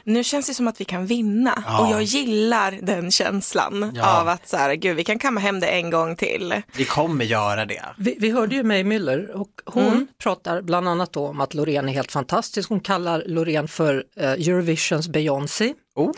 nu 0.05 0.25
känns 0.25 0.47
det 0.47 0.55
som 0.55 0.69
att 0.69 0.81
vi 0.81 0.85
kan 0.85 1.07
vinna 1.07 1.63
Ja. 1.67 1.81
och 1.87 1.93
jag 1.93 2.03
gillar 2.03 2.79
den 2.83 3.11
känslan 3.11 3.93
Ja. 3.95 4.21
av 4.21 4.29
att 4.29 4.49
så 4.49 4.57
här, 4.57 4.75
gud 4.75 4.97
vi 4.97 5.05
kan 5.05 5.19
kamma 5.19 5.41
hem 5.41 5.61
det 5.61 5.67
en 5.67 5.91
gång 5.91 6.17
till. 6.17 6.63
Vi 6.77 6.85
kommer 6.85 7.25
göra 7.25 7.65
det. 7.67 7.85
Vi, 7.99 8.17
vi 8.21 8.31
hörde 8.31 8.55
ju 8.55 8.63
May 8.63 8.83
Müller 8.83 9.31
och 9.31 9.49
hon 9.65 10.09
pratar 10.23 10.63
bland 10.63 10.89
annat 10.89 11.13
då 11.13 11.27
om 11.27 11.41
att 11.41 11.55
Loreen 11.55 11.89
är 11.89 11.93
helt 11.93 12.13
fantastisk. 12.13 12.69
Hon 12.69 12.81
kallar 12.81 13.23
Loreen 13.27 13.69
för 13.69 14.05
eh, 14.17 14.31
Eurovisions 14.33 15.09
Beyoncé. 15.09 15.75
Oh. 15.95 16.13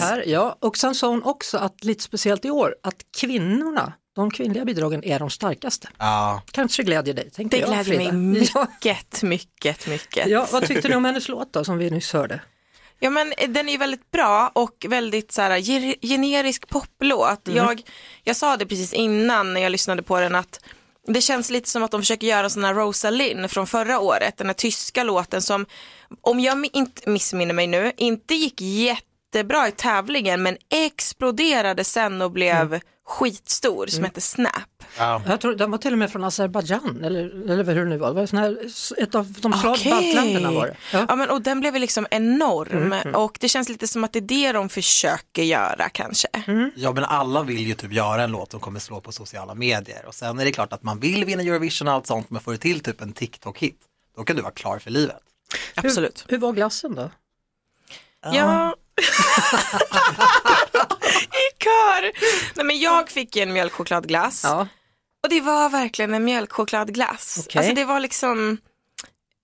Här, 0.00 0.24
ja. 0.26 0.56
Och 0.60 0.76
sen 0.76 0.94
sa 0.94 1.08
hon 1.08 1.22
också 1.22 1.58
att 1.58 1.84
lite 1.84 2.02
speciellt 2.02 2.44
i 2.44 2.50
år 2.50 2.74
att 2.82 2.96
kvinnorna, 3.20 3.92
de 4.14 4.30
kvinnliga 4.30 4.64
bidragen 4.64 5.04
är 5.04 5.18
de 5.18 5.30
starkaste. 5.30 5.88
Ja, 5.98 6.42
Kanske 6.52 6.82
glädjer 6.82 7.14
dig, 7.14 7.30
tänkte 7.30 7.56
Det 7.56 7.60
jag. 7.86 7.96
mig 7.96 8.12
mycket, 8.12 9.22
mycket, 9.22 9.86
mycket. 9.86 10.26
Ja, 10.26 10.48
vad 10.52 10.66
tyckte 10.66 10.88
du 10.88 10.94
om 10.94 11.04
hennes 11.04 11.28
låt 11.28 11.52
då 11.52 11.64
som 11.64 11.78
vi 11.78 11.90
nyss 11.90 12.12
hörde? 12.12 12.40
Ja 12.98 13.10
men 13.10 13.32
eh, 13.38 13.48
den 13.48 13.68
är 13.68 13.78
väldigt 13.78 14.10
bra 14.10 14.50
och 14.54 14.86
väldigt 14.88 15.32
så 15.32 15.42
här, 15.42 15.56
ge- 15.56 15.96
generisk 16.02 16.68
poplåt. 16.68 17.48
Mm. 17.48 17.56
Jag, 17.64 17.82
jag 18.24 18.36
sa 18.36 18.56
det 18.56 18.66
precis 18.66 18.92
innan 18.92 19.54
när 19.54 19.60
jag 19.60 19.72
lyssnade 19.72 20.02
på 20.02 20.20
den 20.20 20.34
att 20.34 20.60
det 21.06 21.20
känns 21.20 21.50
lite 21.50 21.68
som 21.68 21.82
att 21.82 21.90
de 21.90 22.00
försöker 22.00 22.26
göra 22.26 22.44
en 22.44 22.50
sån 22.50 22.64
här 22.64 22.74
Rosalind 22.74 23.50
från 23.50 23.66
förra 23.66 23.98
året, 24.00 24.36
den 24.36 24.46
här 24.46 24.54
tyska 24.54 25.02
låten 25.04 25.42
som, 25.42 25.66
om 26.20 26.40
jag 26.40 26.66
inte 26.72 27.10
missminner 27.10 27.54
mig 27.54 27.66
nu, 27.66 27.92
inte 27.96 28.34
gick 28.34 28.60
jättebra 29.34 29.68
i 29.68 29.72
tävlingen 29.72 30.42
men 30.42 30.56
exploderade 30.70 31.84
sen 31.84 32.22
och 32.22 32.30
blev 32.30 32.56
Mm. 32.56 32.80
skitstor 33.06 33.86
som 33.86 34.04
hette 34.04 34.20
Snap. 34.20 34.52
ja. 34.98 35.22
Jag 35.26 35.40
tror 35.40 35.54
den 35.54 35.70
var 35.70 35.78
till 35.78 35.92
och 35.92 35.98
med 35.98 36.12
från 36.12 36.24
Azerbajdzjan 36.24 37.04
eller, 37.04 37.50
eller 37.50 37.64
hur 37.64 37.74
det 37.74 37.84
nu 37.84 37.96
var. 37.98 38.08
Det 38.08 38.14
var 38.14 38.26
sån 38.26 38.38
här, 38.38 38.58
ett 39.02 39.14
av 39.14 39.26
de 39.40 39.52
Okej. 39.64 39.90
baltländerna 39.92 40.50
var 40.52 40.66
det. 40.66 40.76
Ja. 40.92 41.06
Ja. 41.08 41.16
men, 41.16 41.30
och 41.30 41.42
den 41.42 41.60
blev 41.60 41.74
liksom 41.74 42.06
enorm 42.10 42.92
Mm, 42.92 43.14
och 43.14 43.36
det 43.40 43.48
känns 43.48 43.68
lite 43.68 43.88
som 43.88 44.04
att 44.04 44.12
det 44.12 44.18
är 44.18 44.22
det 44.22 44.52
de 44.52 44.68
försöker 44.68 45.42
göra 45.42 45.88
kanske. 45.88 46.28
Mm. 46.46 46.70
ja, 46.76 46.92
men 46.92 47.04
alla 47.04 47.42
vill 47.42 47.66
ju 47.66 47.74
typ 47.74 47.92
göra 47.92 48.22
en 48.22 48.30
låt 48.32 48.50
som 48.50 48.60
kommer 48.60 48.80
slå 48.80 49.00
på 49.00 49.12
sociala 49.12 49.54
medier. 49.54 50.04
Och 50.06 50.14
sen 50.14 50.38
är 50.38 50.44
det 50.44 50.52
klart 50.52 50.72
att 50.72 50.82
man 50.82 51.00
vill 51.00 51.24
vinna 51.24 51.42
Eurovision 51.42 51.88
och 51.88 51.94
allt 51.94 52.06
sånt, 52.06 52.30
men 52.30 52.40
får 52.40 52.52
du 52.52 52.58
till 52.58 52.80
typ 52.80 53.00
en 53.00 53.12
TikTok-hit, 53.12 53.74
då 54.16 54.24
kan 54.24 54.36
du 54.36 54.42
vara 54.42 54.52
klar 54.52 54.78
för 54.78 54.90
livet. 54.90 55.20
Absolut. 55.74 56.24
Hur 56.28 56.38
var 56.38 56.52
glassen 56.52 56.94
då? 56.94 57.10
Ja. 58.32 58.74
I 61.30 61.62
kör. 61.64 62.02
Nej 62.54 62.64
men 62.66 62.78
jag 62.78 63.10
fick 63.10 63.36
ju 63.36 63.42
en 63.42 63.52
mjölkchokladglass 63.52 64.40
Ja. 64.44 64.68
Och 65.22 65.30
det 65.30 65.40
var 65.40 65.68
verkligen 65.70 66.14
en 66.14 66.24
mjölkchokladglass. 66.24 67.36
Okej. 67.46 67.58
Alltså 67.58 67.74
det 67.74 67.84
var 67.84 68.00
liksom, 68.00 68.56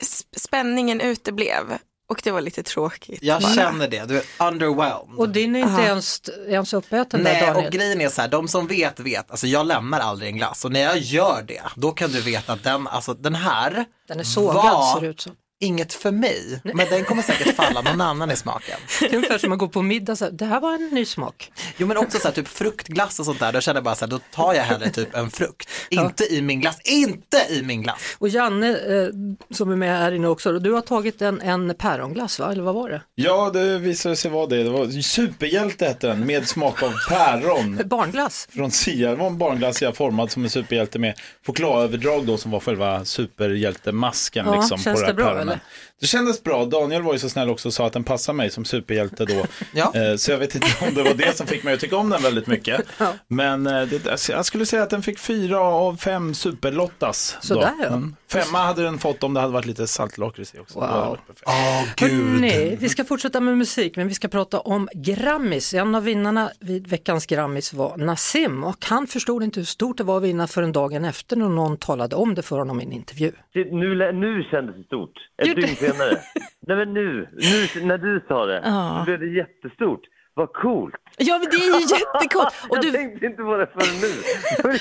sp- 0.04 0.38
spänningen 0.38 1.00
uteblev 1.00 1.78
och 2.08 2.20
det 2.24 2.30
var 2.30 2.40
lite 2.40 2.62
tråkigt. 2.62 3.18
Jag 3.22 3.42
bara. 3.42 3.52
känner 3.54 3.88
det, 3.88 4.04
du 4.08 4.16
är 4.18 4.24
underwhelmed. 4.48 5.18
Och 5.18 5.28
din 5.28 5.56
är 5.56 5.60
inte 5.60 5.72
Aha. 5.72 5.82
ens, 5.82 6.20
ens 6.48 6.72
uppäten 6.72 7.24
där 7.24 7.32
Nej, 7.32 7.46
Daniel. 7.46 7.66
och 7.66 7.72
grejen 7.72 8.00
är 8.00 8.08
så 8.08 8.20
här, 8.20 8.28
de 8.28 8.48
som 8.48 8.66
vet 8.66 9.00
vet, 9.00 9.30
alltså 9.30 9.46
jag 9.46 9.66
lämnar 9.66 10.00
aldrig 10.00 10.30
en 10.30 10.36
glass 10.36 10.64
och 10.64 10.72
när 10.72 10.80
jag 10.80 10.98
gör 10.98 11.42
det, 11.42 11.62
då 11.76 11.92
kan 11.92 12.10
du 12.10 12.20
veta 12.20 12.52
att 12.52 12.62
den, 12.62 12.86
alltså 12.86 13.14
den 13.14 13.34
här 13.34 13.84
Den 14.08 14.20
är 14.20 14.24
sågad 14.24 14.54
var 14.54 14.94
ser 14.94 15.00
det 15.00 15.06
ut 15.06 15.20
som. 15.20 15.32
Inget 15.60 15.92
för 15.94 16.10
mig, 16.10 16.60
men 16.64 16.86
den 16.90 17.04
kommer 17.04 17.22
säkert 17.22 17.56
falla 17.56 17.80
någon 17.80 18.00
annan 18.00 18.30
i 18.30 18.36
smaken. 18.36 18.78
Det 19.00 19.06
är 19.06 19.16
ungefär 19.16 19.38
som 19.38 19.52
att 19.52 19.58
gå 19.58 19.68
på 19.68 19.82
middag, 19.82 20.16
så 20.16 20.24
här, 20.24 20.32
det 20.32 20.44
här 20.44 20.60
var 20.60 20.74
en 20.74 20.88
ny 20.88 21.04
smak. 21.04 21.52
Jo 21.76 21.86
men 21.86 21.96
också 21.96 22.18
så 22.18 22.28
här, 22.28 22.34
typ 22.34 22.48
fruktglass 22.48 23.18
och 23.18 23.24
sånt 23.24 23.40
där, 23.40 23.52
då 23.52 23.60
känner 23.60 23.76
jag 23.76 23.84
bara 23.84 23.94
så 23.94 24.04
här, 24.04 24.10
då 24.10 24.18
tar 24.18 24.54
jag 24.54 24.62
hellre 24.62 24.90
typ 24.90 25.14
en 25.14 25.30
frukt. 25.30 25.68
Inte 25.88 26.34
i 26.34 26.42
min 26.42 26.60
glass, 26.60 26.78
inte 26.84 27.46
i 27.50 27.62
min 27.62 27.82
glass! 27.82 28.16
Och 28.18 28.28
Janne 28.28 28.68
eh, 28.68 29.08
som 29.50 29.72
är 29.72 29.76
med 29.76 29.98
här 29.98 30.12
inne 30.12 30.28
också, 30.28 30.58
du 30.58 30.72
har 30.72 30.80
tagit 30.80 31.22
en, 31.22 31.40
en 31.40 31.74
päronglass 31.74 32.38
va, 32.38 32.52
eller 32.52 32.62
vad 32.62 32.74
var 32.74 32.90
det? 32.90 33.02
Ja, 33.14 33.50
det 33.50 33.78
visade 33.78 34.16
sig 34.16 34.30
vara 34.30 34.46
det. 34.46 34.62
Det 34.62 34.70
var 34.70 35.02
Superhjälte 35.02 35.84
hette 35.84 36.06
den, 36.06 36.26
med 36.26 36.48
smak 36.48 36.82
av 36.82 36.92
päron. 37.08 37.80
Barnglass? 37.86 38.48
Från 38.50 38.70
Sia, 38.70 39.10
det 39.10 39.16
var 39.16 39.26
en 39.26 39.38
barnglass 39.38 39.82
jag 39.82 39.96
formad 39.96 40.30
som 40.30 40.44
en 40.44 40.50
superhjälte 40.50 40.98
med 40.98 41.14
chokladöverdrag 41.46 42.26
då 42.26 42.36
som 42.36 42.50
var 42.50 42.60
själva 42.60 43.04
superhjältemasken. 43.04 44.46
Ja, 44.46 44.54
liksom, 44.54 44.78
känns 44.78 45.00
på 45.00 45.00
det 45.00 45.06
här 45.06 45.14
bra, 45.14 45.24
päronen. 45.24 45.49
Eller? 45.50 45.60
Det 46.00 46.06
kändes 46.06 46.42
bra, 46.42 46.64
Daniel 46.64 47.02
var 47.02 47.12
ju 47.12 47.18
så 47.18 47.28
snäll 47.28 47.50
också 47.50 47.68
och 47.68 47.74
sa 47.74 47.86
att 47.86 47.92
den 47.92 48.04
passar 48.04 48.32
mig 48.32 48.50
som 48.50 48.64
superhjälte 48.64 49.24
då. 49.24 49.44
Ja. 49.72 49.92
Eh, 49.94 50.16
Så 50.16 50.30
jag 50.30 50.38
vet 50.38 50.54
inte 50.54 50.66
om 50.88 50.94
det 50.94 51.02
var 51.02 51.14
det 51.14 51.36
som 51.36 51.46
fick 51.46 51.62
mig 51.62 51.74
att 51.74 51.80
tycka 51.80 51.96
om 51.96 52.10
den 52.10 52.22
väldigt 52.22 52.46
mycket. 52.46 52.80
Men 53.28 53.66
eh, 53.66 53.82
det, 53.82 54.28
jag 54.28 54.46
skulle 54.46 54.66
säga 54.66 54.82
att 54.82 54.90
den 54.90 55.02
fick 55.02 55.18
fyra 55.18 55.60
av 55.60 55.96
fem 55.96 56.34
superlottas. 56.34 57.36
Sådär, 57.40 57.72
ja. 57.80 57.86
Mm. 57.86 58.16
Femma 58.32 58.58
hade 58.58 58.82
den 58.82 58.98
fått 58.98 59.22
om 59.22 59.34
det 59.34 59.40
hade 59.40 59.52
varit 59.52 59.66
lite 59.66 59.86
saltlakrits 59.86 60.54
i 60.54 60.58
också. 60.58 60.78
Wow. 60.78 61.18
Åh 61.46 61.84
gud. 61.96 62.40
Nej, 62.40 62.76
vi 62.80 62.88
ska 62.88 63.04
fortsätta 63.04 63.40
med 63.40 63.58
musik 63.58 63.96
men 63.96 64.08
vi 64.08 64.14
ska 64.14 64.28
prata 64.28 64.60
om 64.60 64.88
Grammis. 64.94 65.74
En 65.74 65.94
av 65.94 66.04
vinnarna 66.04 66.50
vid 66.60 66.86
veckans 66.86 67.26
Grammis 67.26 67.72
var 67.72 67.96
Nassim 67.96 68.64
och 68.64 68.84
han 68.84 69.06
förstod 69.06 69.42
inte 69.42 69.60
hur 69.60 69.64
stort 69.64 69.96
det 69.98 70.04
var 70.04 70.16
att 70.16 70.22
vinna 70.22 70.46
förrän 70.46 70.72
dagen 70.72 71.04
efter 71.04 71.36
när 71.36 71.48
någon 71.48 71.76
talade 71.76 72.16
om 72.16 72.34
det 72.34 72.42
för 72.42 72.58
honom 72.58 72.80
i 72.80 72.84
en 72.84 72.92
intervju. 72.92 73.32
Det- 73.52 73.64
Nu, 73.74 74.12
nu 74.12 74.42
kändes 74.50 74.76
det 74.76 74.84
stort. 74.84 75.12
Ett 75.42 75.48
Gjorde- 75.48 75.60
dygn 75.60 75.76
senare. 75.76 76.18
Nej 76.66 76.76
men 76.76 76.94
nu, 76.94 77.28
nu, 77.32 77.84
när 77.86 77.98
du 77.98 78.24
sa 78.28 78.46
det, 78.46 78.62
så 78.64 79.02
blev 79.04 79.20
det 79.20 79.26
jättestort. 79.36 80.00
Vad 80.34 80.52
coolt. 80.52 80.94
Ja 81.18 81.38
men 81.38 81.48
det 81.50 81.56
är 81.56 81.80
ju 81.80 81.86
jättekort. 81.96 82.52
Och 82.68 82.76
jag 82.76 82.82
du, 82.84 82.90
tänkte 82.92 83.26
inte 83.26 83.42
på 83.42 83.56
det 83.56 83.66
förrän 83.66 84.00
nu. 84.00 84.78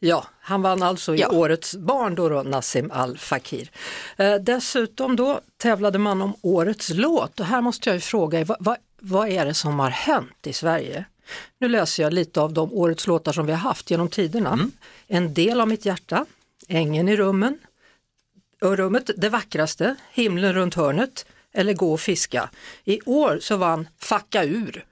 Ja, 0.00 0.26
han 0.40 0.62
vann 0.62 0.82
alltså 0.82 1.14
i 1.14 1.20
Ja. 1.20 1.28
Årets 1.28 1.74
barn 1.76 2.14
då, 2.14 2.28
då 2.28 2.42
Nassim 2.42 2.90
Al 2.90 3.18
Fakir. 3.18 3.70
Eh, 4.16 4.34
dessutom 4.34 5.16
då 5.16 5.40
tävlade 5.56 5.98
man 5.98 6.22
om 6.22 6.34
Årets 6.42 6.90
låt 6.90 7.40
och 7.40 7.46
här 7.46 7.60
måste 7.60 7.88
jag 7.88 7.94
ju 7.94 8.00
fråga 8.00 8.44
vad, 8.44 8.56
vad, 8.60 8.76
vad 9.00 9.28
är 9.28 9.46
det 9.46 9.54
som 9.54 9.78
har 9.78 9.90
hänt 9.90 10.46
i 10.46 10.52
Sverige? 10.52 11.04
Nu 11.58 11.68
läser 11.68 12.02
jag 12.02 12.12
lite 12.12 12.40
av 12.40 12.52
de 12.52 12.72
Årets 12.72 13.06
låtar 13.06 13.32
som 13.32 13.46
vi 13.46 13.52
har 13.52 13.58
haft 13.58 13.90
genom 13.90 14.08
tiderna. 14.08 14.58
En 15.06 15.34
del 15.34 15.60
av 15.60 15.68
mitt 15.68 15.84
hjärta, 15.84 16.26
Ängen 16.68 17.08
i 17.08 17.16
rummen, 17.16 17.58
rummet 18.60 19.10
Det 19.16 19.28
vackraste, 19.28 19.94
Himlen 20.12 20.52
runt 20.52 20.74
hörnet 20.74 21.26
eller 21.52 21.72
Gå 21.72 21.92
och 21.92 22.00
fiska. 22.00 22.50
I 22.84 23.00
år 23.00 23.38
så 23.42 23.56
vann 23.56 23.88
Facka 23.98 24.44
ur. 24.44 24.84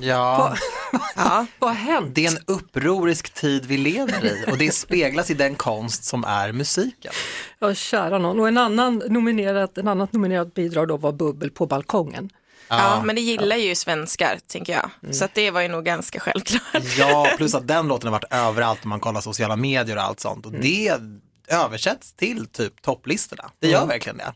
Ja, 0.00 0.56
ja, 1.16 1.46
Vad 1.58 1.70
har 1.70 1.76
hänt? 1.76 2.14
det 2.14 2.26
är 2.26 2.30
en 2.30 2.42
upprorisk 2.46 3.34
tid 3.34 3.66
vi 3.66 3.76
lever 3.76 4.24
i 4.24 4.44
och 4.52 4.58
det 4.58 4.70
speglas 4.74 5.30
i 5.30 5.34
den 5.34 5.54
konst 5.54 6.04
som 6.04 6.24
är 6.24 6.52
musiken. 6.52 7.12
Ja, 7.58 7.74
kära 7.74 8.18
någon. 8.18 8.40
Och 8.40 8.48
en 8.48 8.58
annan 8.58 9.02
nominerat, 9.08 9.78
en 9.78 9.88
annat 9.88 10.12
nominerat 10.12 10.54
bidrag 10.54 10.88
då 10.88 10.96
var 10.96 11.12
Bubbel 11.12 11.50
på 11.50 11.66
balkongen. 11.66 12.30
ja, 12.68 13.02
men 13.04 13.14
det 13.16 13.20
gillar 13.22 13.56
ju 13.56 13.74
svenskar 13.74 14.38
tänker 14.46 14.72
jag. 14.72 15.14
Så 15.14 15.24
att 15.24 15.34
det 15.34 15.50
var 15.50 15.60
ju 15.60 15.68
nog 15.68 15.84
ganska 15.84 16.20
självklart. 16.20 16.82
Ja, 16.98 17.26
plus 17.36 17.54
att 17.54 17.66
den 17.68 17.88
låten 17.88 18.06
har 18.06 18.12
varit 18.12 18.32
överallt 18.32 18.80
om 18.84 18.88
man 18.90 19.00
kollar 19.00 19.20
sociala 19.20 19.56
medier 19.56 19.96
och 19.96 20.02
allt 20.02 20.20
sånt 20.20 20.46
och 20.46 20.52
det 20.52 21.00
översätts 21.48 22.12
till 22.12 22.46
typ 22.46 22.82
topplistorna. 22.82 23.44
Det 23.58 23.68
gör 23.68 23.86
verkligen 23.86 24.16
det. 24.18 24.32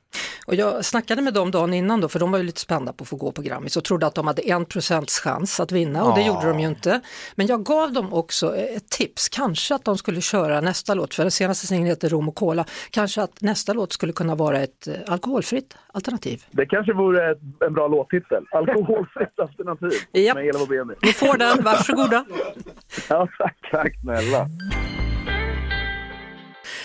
Och 0.47 0.55
jag 0.55 0.85
snackade 0.85 1.23
med 1.23 1.35
dem 1.35 1.51
dagen 1.51 1.75
innan 1.75 2.01
då, 2.01 2.09
för 2.09 2.19
de 2.19 2.31
var 2.31 2.39
ju 2.39 2.45
lite 2.45 2.61
spända 2.61 2.93
på 2.93 3.03
att 3.03 3.09
få 3.09 3.17
gå 3.17 3.33
på 3.33 3.43
Grammis 3.43 3.77
och 3.77 3.85
trodde 3.85 4.07
att 4.07 4.15
de 4.15 4.27
hade 4.27 4.43
en 4.43 4.65
procents 4.65 5.19
chans 5.21 5.61
att 5.61 5.73
vinna 5.73 6.05
och 6.05 6.15
det 6.15 6.21
Ja. 6.21 6.27
gjorde 6.27 6.47
de 6.49 6.61
ju 6.61 6.67
inte. 6.67 7.01
Men 7.35 7.47
jag 7.47 7.65
gav 7.65 7.93
dem 7.93 8.13
också 8.13 8.57
ett 8.57 8.89
tips, 8.91 9.29
kanske 9.29 9.75
att 9.75 9.85
de 9.85 9.99
skulle 9.99 10.21
köra 10.21 10.61
nästa 10.61 10.95
låt, 10.95 11.15
för 11.15 11.23
den 11.23 11.31
senaste 11.31 11.67
singeln 11.67 11.87
heter 11.87 12.09
Rom 12.09 12.29
och 12.29 12.35
Cola, 12.35 12.65
kanske 12.91 13.23
att 13.23 13.41
nästa 13.41 13.73
låt 13.73 13.93
skulle 13.93 14.13
kunna 14.13 14.35
vara 14.35 14.61
ett 14.61 14.87
eh, 14.87 14.95
alkoholfritt 15.07 15.75
alternativ. 15.93 16.45
Det 16.51 16.67
kanske 16.67 16.93
vore 16.93 17.31
ett, 17.31 17.39
en 17.67 17.73
bra 17.75 17.89
låttitel. 17.89 18.45
Alkoholfritt 18.53 19.39
alternativ 19.39 19.93
Japp. 20.13 20.35
med 20.35 20.47
Elva 20.47 20.67
Beni. 20.67 20.95
Ni 21.03 21.13
får 21.13 21.39
den, 21.39 21.65
varsågoda. 21.65 22.25
Ja, 23.09 23.29
tack, 23.39 23.57
tack 23.71 23.93
snälla. 24.03 24.47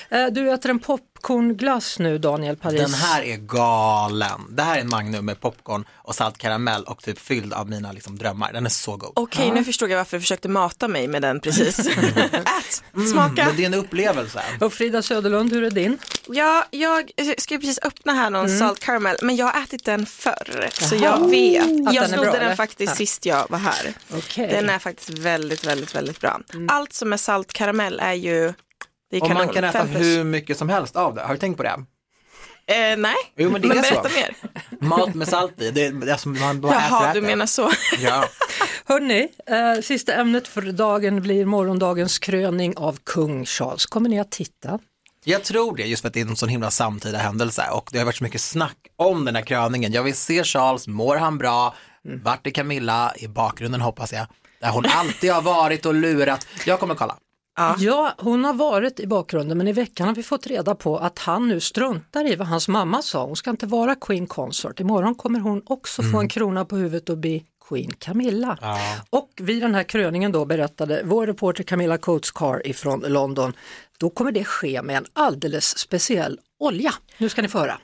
Eh, 0.09 0.25
Du 0.25 0.51
äter 0.51 0.69
en 0.69 0.79
popcornglass 0.79 2.00
nu 2.00 2.17
Daniel 2.17 2.55
Paris. 2.57 2.81
Den 2.81 2.93
här 2.93 3.21
är 3.21 3.38
galen. 3.38 4.41
Det 4.50 4.63
här 4.63 4.77
är 4.77 4.81
en 4.81 4.89
Magnum 4.89 5.25
med 5.25 5.39
popcorn 5.41 5.85
och 5.95 6.15
saltkaramell 6.15 6.83
och 6.83 7.03
typ 7.03 7.19
fylld 7.19 7.53
av 7.53 7.69
mina 7.69 7.91
liksom, 7.91 8.17
drömmar. 8.17 8.53
Den 8.53 8.65
är 8.65 8.69
så 8.69 8.97
god. 8.97 9.12
Okej, 9.15 9.51
nu 9.51 9.63
förstod 9.63 9.89
jag 9.89 9.97
varför 9.97 10.17
du 10.17 10.21
försökte 10.21 10.50
mata 10.50 10.88
mig 10.88 11.07
med 11.07 11.21
den 11.21 11.39
precis. 11.39 11.79
Ät, 11.88 12.83
smaka. 13.12 13.45
Men 13.45 13.55
det 13.57 13.62
är 13.63 13.65
en 13.65 13.74
upplevelse. 13.74 14.41
Och 14.62 14.74
Frida 14.74 15.01
Söderlund, 15.01 15.53
hur 15.53 15.63
är 15.63 15.71
din? 15.71 15.97
Ja, 16.27 16.65
jag 16.71 17.12
ska 17.38 17.53
ju 17.53 17.59
precis 17.59 17.79
öppna 17.83 18.13
här 18.13 18.29
någon 18.29 18.57
salt 18.59 18.79
caramel, 18.79 19.17
men 19.21 19.35
jag 19.35 19.45
har 19.45 19.63
ätit 19.63 19.85
den 19.85 20.05
förr, 20.05 20.69
så 20.71 20.95
jag 20.95 21.29
vet. 21.29 21.62
Att 21.63 21.67
den 21.69 21.88
är 21.88 21.93
Jag 21.93 22.09
snodde 22.09 22.29
eller? 22.29 22.39
den 22.47 22.57
faktiskt 22.57 22.89
Ja. 22.91 22.95
sist 22.95 23.25
jag 23.25 23.45
var 23.50 23.57
här. 23.59 23.93
Okej. 24.13 24.47
Den 24.51 24.69
är 24.69 24.79
faktiskt 24.79 25.09
väldigt, 25.09 25.65
väldigt, 25.67 25.95
väldigt 25.95 26.21
bra. 26.21 26.39
Allt 26.69 26.93
som 26.93 27.13
är 27.13 27.17
salt 27.17 27.53
karamell 27.53 28.00
är 28.00 28.13
ju, 28.13 28.53
det 29.19 29.19
är 29.19 29.22
Och 29.22 29.27
kanon. 29.27 29.45
man 29.45 29.53
kan 29.55 29.63
äta 29.63 29.84
hur 29.84 30.24
mycket 30.24 30.57
som 30.57 30.69
helst 30.69 30.95
av 30.95 31.15
det. 31.15 31.22
Har 31.22 31.34
du 31.34 31.39
tänkt 31.39 31.57
på 31.57 31.63
det? 31.63 31.86
Eh, 32.67 32.98
nej, 32.98 33.15
Jo, 33.38 33.50
men 33.50 33.62
det 33.62 33.67
är 33.67 33.74
så. 33.84 34.01
berätta 34.01 34.10
mer. 34.10 34.36
Mat 34.88 35.15
med 35.15 35.27
salt 35.27 35.62
i, 35.62 35.72
det 35.72 35.86
är, 35.86 36.07
är 36.07 36.17
som 36.17 36.39
man 36.39 36.62
bara 36.62 36.72
äter 36.75 36.86
Jaha, 36.89 37.10
äter. 37.10 37.22
du 37.22 37.27
menar 37.27 37.45
så. 37.45 37.72
Ja. 38.00 38.25
Hörni, 38.86 39.27
eh, 39.48 39.81
sista 39.81 40.13
ämnet 40.13 40.48
för 40.48 40.62
dagen 40.62 41.22
blir 41.22 41.45
morgondagens 41.45 42.19
kröning 42.19 42.77
av 42.77 43.00
kung 43.03 43.45
Charles. 43.45 43.86
Kommer 43.86 44.10
ni 44.10 44.19
att 44.19 44.31
titta? 44.31 44.79
Jag 45.24 45.43
tror 45.43 45.75
det, 45.77 45.84
just 45.84 46.01
för 46.01 46.07
att 46.07 46.13
det 46.13 46.22
är 46.22 46.25
en 46.25 46.36
sån 46.36 46.50
himla 46.50 46.72
samtida 46.72 47.17
händelse 47.17 47.63
och 47.72 47.89
det 47.91 47.98
har 47.98 48.05
varit 48.05 48.15
så 48.17 48.24
mycket 48.24 48.41
snack 48.41 48.77
om 48.95 49.25
den 49.25 49.36
här 49.36 49.43
kröningen. 49.43 49.91
Jag 49.91 50.03
vill 50.03 50.15
se 50.15 50.43
Charles, 50.43 50.88
mår 50.88 51.15
han 51.17 51.38
bra? 51.38 51.74
Vart 52.24 52.48
är 52.48 52.51
Camilla? 52.51 53.13
I 53.15 53.27
bakgrunden 53.27 53.81
hoppas 53.81 54.13
jag. 54.13 54.27
Där 54.62 54.69
hon 54.69 54.86
alltid 54.86 55.31
har 55.31 55.41
varit 55.41 55.86
och 55.86 55.93
lurat. 55.93 56.48
Jag 56.65 56.79
kommer 56.79 56.95
kolla. 56.95 57.17
Ja. 57.79 58.13
hon 58.17 58.45
har 58.45 58.53
varit 58.53 59.00
i 59.00 59.07
bakgrunden 59.07 59.57
men 59.57 59.67
i 59.67 59.71
veckan 59.74 60.07
har 60.07 60.15
vi 60.15 60.24
fått 60.24 60.47
reda 60.47 60.75
på 60.75 60.97
att 60.97 61.19
han 61.19 61.47
nu 61.47 61.59
struntar 61.59 62.31
i 62.31 62.35
vad 62.35 62.47
hans 62.47 62.67
mamma 62.67 63.01
sa. 63.01 63.25
Hon 63.25 63.35
ska 63.35 63.50
inte 63.50 63.65
vara 63.67 63.95
Queen 63.95 64.27
Consort. 64.27 64.79
Imorgon 64.79 65.15
kommer 65.15 65.39
hon 65.39 65.62
också 65.65 66.03
få 66.03 66.19
en 66.19 66.27
krona 66.29 66.65
på 66.65 66.75
huvudet 66.75 67.09
och 67.09 67.17
bli 67.17 67.45
Queen 67.69 67.93
Camilla. 68.00 68.57
Och 69.09 69.29
vid 69.41 69.62
den 69.62 69.75
här 69.75 69.83
kröningen 69.83 70.31
då 70.31 70.45
berättade 70.45 71.01
vår 71.05 71.27
reporter 71.27 71.63
Camilla 71.63 71.97
Coates 71.97 72.31
Carr 72.31 72.67
ifrån 72.67 73.00
London, 73.07 73.53
då 73.97 74.09
kommer 74.09 74.31
det 74.31 74.43
ske 74.43 74.81
med 74.81 74.97
en 74.97 75.05
alldeles 75.13 75.77
speciell 75.77 76.39
olja. 76.59 76.93
Nu 77.17 77.29
ska 77.29 77.41
ni 77.41 77.47
få 77.47 77.59
höra. 77.59 77.77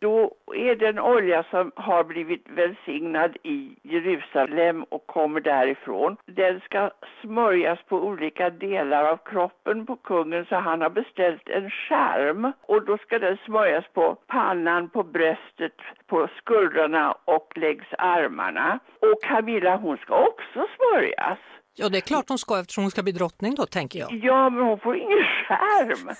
Då 0.00 0.34
är 0.54 0.76
det 0.76 0.88
en 0.88 0.98
olja 0.98 1.44
som 1.50 1.72
har 1.76 2.04
blivit 2.04 2.46
välsignad 2.48 3.36
i 3.42 3.76
Jerusalem 3.82 4.82
och 4.82 5.06
kommer 5.06 5.40
därifrån. 5.40 6.16
Den 6.26 6.60
ska 6.60 6.90
smörjas 7.20 7.78
på 7.88 7.96
olika 7.96 8.50
delar 8.50 9.04
av 9.04 9.16
kroppen 9.16 9.86
på 9.86 9.96
kungen 9.96 10.44
så 10.44 10.56
han 10.56 10.80
har 10.80 10.90
beställt 10.90 11.48
en 11.48 11.70
skärm 11.70 12.52
och 12.60 12.84
då 12.84 12.98
ska 12.98 13.18
den 13.18 13.36
smörjas 13.36 13.84
på 13.92 14.16
pannan, 14.26 14.88
på 14.88 15.02
bröstet, 15.02 15.76
på 16.06 16.28
skuldrorna 16.38 17.14
och 17.24 17.52
längs 17.56 17.86
armarna. 17.98 18.78
Och 19.00 19.22
Camilla 19.22 19.76
hon 19.76 19.96
ska 19.96 20.14
också 20.18 20.66
smörjas. 20.76 21.38
Ja, 21.80 21.88
det 21.88 21.98
är 21.98 22.00
klart 22.00 22.24
hon 22.28 22.38
ska 22.38 22.60
eftersom 22.60 22.84
hon 22.84 22.90
ska 22.90 23.02
bli 23.02 23.12
drottning 23.12 23.54
då, 23.54 23.66
tänker 23.66 23.98
jag. 23.98 24.20
Ja, 24.22 24.50
men 24.50 24.60
hon 24.64 24.78
får 24.78 24.96
ingen 24.96 25.18
skärm. 25.48 26.10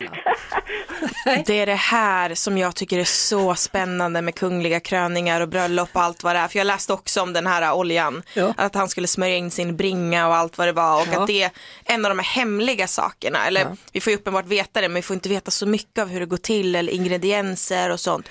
Det 1.47 1.61
är 1.61 1.67
det 1.67 1.75
här 1.75 2.35
som 2.35 2.59
jag 2.59 2.77
tycker 2.77 2.99
är 2.99 3.05
så 3.05 3.55
spännande 3.55 4.23
med 4.23 4.35
kungliga 4.35 4.81
kröningar 4.81 5.41
och 5.41 5.49
bröllop 5.49 5.89
och 5.93 6.03
allt 6.03 6.23
vad 6.25 6.37
det 6.37 6.39
är. 6.41 6.49
För 6.49 6.59
jag 6.59 6.67
läste 6.67 6.93
också 6.93 7.23
om 7.23 7.33
den 7.33 7.47
här 7.47 7.73
oljan. 7.73 8.23
Ja. 8.35 8.55
Att 8.57 8.75
han 8.75 8.89
skulle 8.89 9.07
smörja 9.07 9.37
in 9.37 9.51
sin 9.51 9.77
bringa 9.77 10.29
och 10.29 10.37
allt 10.37 10.59
vad 10.59 10.69
det 10.69 10.73
var. 10.73 11.01
Och 11.03 11.09
Ja. 11.13 11.21
att 11.21 11.27
det 11.27 11.43
är 11.43 11.51
en 11.85 12.05
av 12.05 12.09
de 12.09 12.19
här 12.19 12.27
hemliga 12.41 12.87
sakerna. 12.87 13.47
Eller 13.47 13.67
vi 13.93 14.01
får 14.01 14.11
ju 14.11 14.17
uppenbart 14.17 14.47
veta 14.47 14.81
det 14.81 14.89
men 14.89 14.95
vi 14.95 15.03
får 15.03 15.15
inte 15.15 15.29
veta 15.29 15.51
så 15.51 15.67
mycket 15.67 16.03
av 16.03 16.09
hur 16.09 16.21
det 16.21 16.27
går 16.27 16.37
till 16.37 16.77
eller 16.77 16.93
ingredienser 16.93 17.91
och 17.91 18.01
sånt. 18.01 18.29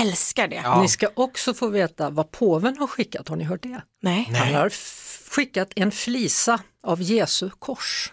Älskar 0.00 0.48
det. 0.48 0.62
Ni 0.80 0.88
ska 0.88 1.08
också 1.14 1.54
få 1.54 1.68
veta 1.68 2.10
vad 2.10 2.30
påven 2.30 2.76
har 2.78 2.86
skickat, 2.86 3.28
har 3.28 3.36
ni 3.36 3.44
hört 3.44 3.62
det? 3.62 3.82
Nej. 4.02 4.30
Han 4.34 4.54
har 4.54 4.68
skickat 5.30 5.68
en 5.76 5.90
flisa 5.92 6.60
av 6.86 7.02
Jesu 7.02 7.50
kors 7.58 8.12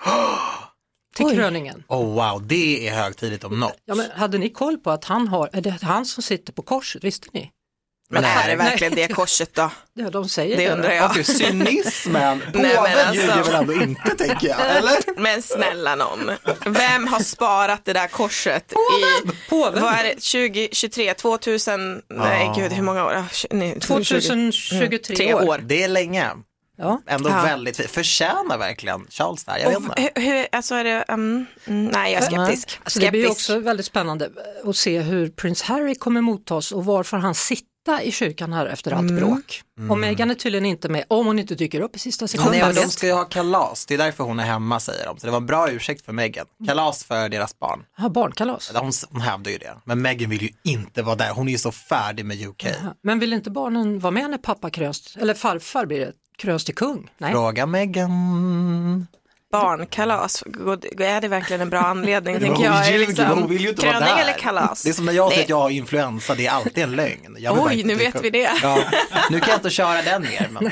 till 1.15 1.25
Oj. 1.25 1.35
kröningen. 1.35 1.83
Oh 1.87 2.13
wow, 2.15 2.47
det 2.47 2.87
är 2.87 2.93
högtidligt 2.95 3.43
om 3.43 3.59
något. 3.59 3.77
Ja, 3.85 3.95
men 3.95 4.11
hade 4.11 4.37
ni 4.37 4.49
koll 4.49 4.77
på 4.77 4.91
att 4.91 5.05
han 5.05 5.27
har, 5.27 5.49
är 5.53 5.61
det 5.61 5.77
han 5.81 6.05
som 6.05 6.23
sitter 6.23 6.53
på 6.53 6.61
korset, 6.61 7.03
visste 7.03 7.27
ni? 7.33 7.51
Men 8.09 8.21
Nej. 8.23 8.43
är 8.43 8.47
det 8.49 8.55
verkligen 8.55 8.95
det 8.95 9.07
korset 9.13 9.53
då? 9.55 9.71
Ja, 9.93 10.09
de 10.09 10.29
säger 10.29 10.57
Det 10.57 10.69
undrar 10.71 10.91
jag. 10.91 11.11
Okej, 11.11 11.23
cynismen, 11.23 12.39
påven 12.39 12.51
Nej, 12.61 12.77
men 12.83 13.07
alltså- 13.07 13.21
ljuger 13.21 13.43
väl 13.43 13.55
ändå 13.55 13.73
inte 13.73 14.15
tänker 14.15 14.47
jag, 14.47 14.59
eller? 14.77 15.19
Men 15.21 15.41
snälla 15.41 15.95
någon, 15.95 16.31
vem 16.65 17.07
har 17.07 17.19
sparat 17.19 17.85
det 17.85 17.93
där 17.93 18.07
korset 18.07 18.71
i, 18.71 19.27
Påven. 19.49 19.81
vad 19.83 19.93
är 19.93 20.03
det, 20.03 20.09
2023, 20.13 21.13
2000, 21.13 22.01
nej 22.09 22.51
gud 22.55 22.71
hur 22.71 22.83
många 22.83 23.05
år? 23.05 23.13
Ah, 23.15 23.23
tj- 23.31 23.47
nej, 23.51 23.79
2023 23.79 25.15
Tre 25.15 25.33
år. 25.33 25.49
år. 25.49 25.57
Det 25.63 25.83
är 25.83 25.87
länge. 25.87 26.31
Ja. 26.77 27.01
Ändå 27.05 27.29
Ja. 27.29 27.41
väldigt. 27.41 27.91
Förtjänar 27.91 28.57
verkligen 28.57 29.07
Charles 29.09 29.43
där? 29.43 29.57
Jag 29.57 29.67
vet 29.69 29.77
Och 29.77 29.83
inte. 29.83 30.11
hur, 30.15 30.21
hur, 30.21 30.47
alltså 30.51 30.75
är 30.75 30.83
det, 30.83 31.05
um, 31.07 31.45
mm, 31.65 31.85
nej 31.85 32.13
jag 32.13 32.23
är 32.23 32.27
skeptisk. 32.29 32.79
Alltså 32.83 32.99
det 32.99 33.11
blir 33.11 33.21
skeptisk. 33.23 33.49
också 33.49 33.59
väldigt 33.59 33.85
spännande 33.85 34.29
att 34.65 34.75
se 34.75 34.99
hur 34.99 35.29
prins 35.29 35.61
Harry 35.61 35.95
kommer 35.95 36.21
mottas 36.21 36.71
och 36.71 36.85
var 36.85 37.03
får 37.03 37.17
han 37.17 37.35
sitta 37.35 37.67
i 38.03 38.11
kyrkan 38.11 38.53
här 38.53 38.65
efter 38.65 38.91
allt 38.91 39.11
bråk. 39.11 39.61
Och 39.89 39.97
Meghan 39.97 40.31
är 40.31 40.35
tydligen 40.35 40.65
inte 40.65 40.89
med 40.89 41.03
om 41.07 41.25
hon 41.25 41.39
inte 41.39 41.55
dyker 41.55 41.81
upp 41.81 41.95
i 41.95 41.99
sista 41.99 42.23
Nej, 42.23 42.29
sekunden. 42.29 42.59
men 42.59 42.75
de 42.75 42.81
ska 42.89 43.07
ju 43.07 43.13
ha 43.13 43.25
kalas, 43.25 43.85
det 43.85 43.93
är 43.93 43.97
därför 43.97 44.23
hon 44.23 44.39
är 44.39 44.43
hemma 44.45 44.79
säger 44.79 45.05
de. 45.05 45.17
Så 45.19 45.25
det 45.27 45.31
var 45.31 45.37
en 45.37 45.45
bra 45.45 45.71
ursäkt 45.71 46.05
för 46.05 46.13
Meghan. 46.13 46.45
Kalas 46.67 47.03
för 47.03 47.29
deras 47.29 47.59
barn. 47.59 47.83
Ha 47.97 48.09
barnkalas. 48.09 48.71
Hon, 48.75 48.91
hon 49.11 49.21
hävdar 49.21 49.51
ju 49.51 49.57
det. 49.57 49.77
Men 49.85 50.01
Meghan 50.01 50.29
vill 50.29 50.41
ju 50.41 50.49
inte 50.63 51.01
vara 51.01 51.15
där, 51.15 51.29
hon 51.31 51.47
är 51.47 51.51
ju 51.51 51.57
så 51.57 51.71
färdig 51.71 52.25
med 52.25 52.47
UK. 52.47 52.65
Men 53.03 53.19
vill 53.19 53.33
inte 53.33 53.49
barnen 53.49 53.99
vara 53.99 54.11
med 54.11 54.29
när 54.29 54.37
pappa 54.37 54.69
kröns, 54.69 55.17
eller 55.19 55.33
farfar 55.33 55.85
blir 55.85 55.99
det, 55.99 56.11
kröns 56.37 56.65
till 56.65 56.75
kung? 56.75 57.11
Nej. 57.17 57.31
Fråga 57.31 57.65
Meghan. 57.65 59.07
Barnkalas, 59.51 60.43
är 60.99 61.21
det 61.21 61.27
verkligen 61.27 61.61
en 61.61 61.69
bra 61.69 61.79
anledning? 61.79 62.33
Men 62.33 62.41
tänker 62.43 62.63
jag. 62.63 62.85
Ljuger, 62.85 62.99
liksom, 62.99 63.25
hon 63.25 63.49
vill 63.49 63.61
ju 63.61 63.69
inte 63.69 63.85
vara 63.85 63.97
kröning 63.97 64.15
där. 64.15 64.21
eller 64.23 64.33
kalas? 64.33 64.83
Det 64.83 64.89
är 64.89 64.93
som 64.93 65.05
när 65.05 65.13
jag 65.13 65.31
säger 65.31 65.43
att 65.43 65.49
jag 65.49 65.59
har 65.59 65.69
influensa, 65.69 66.35
det 66.35 66.45
är 66.47 66.51
alltid 66.51 66.77
en 66.83 66.91
lögn. 66.91 67.37
Oj, 67.49 67.83
nu 67.83 67.95
vet 67.95 68.23
vi 68.23 68.29
det. 68.29 68.51
Ja, 68.63 68.79
nu 69.29 69.39
kan 69.39 69.49
jag 69.49 69.57
inte 69.57 69.69
köra 69.69 70.01
den 70.01 70.21
mer, 70.21 70.49
men 70.51 70.71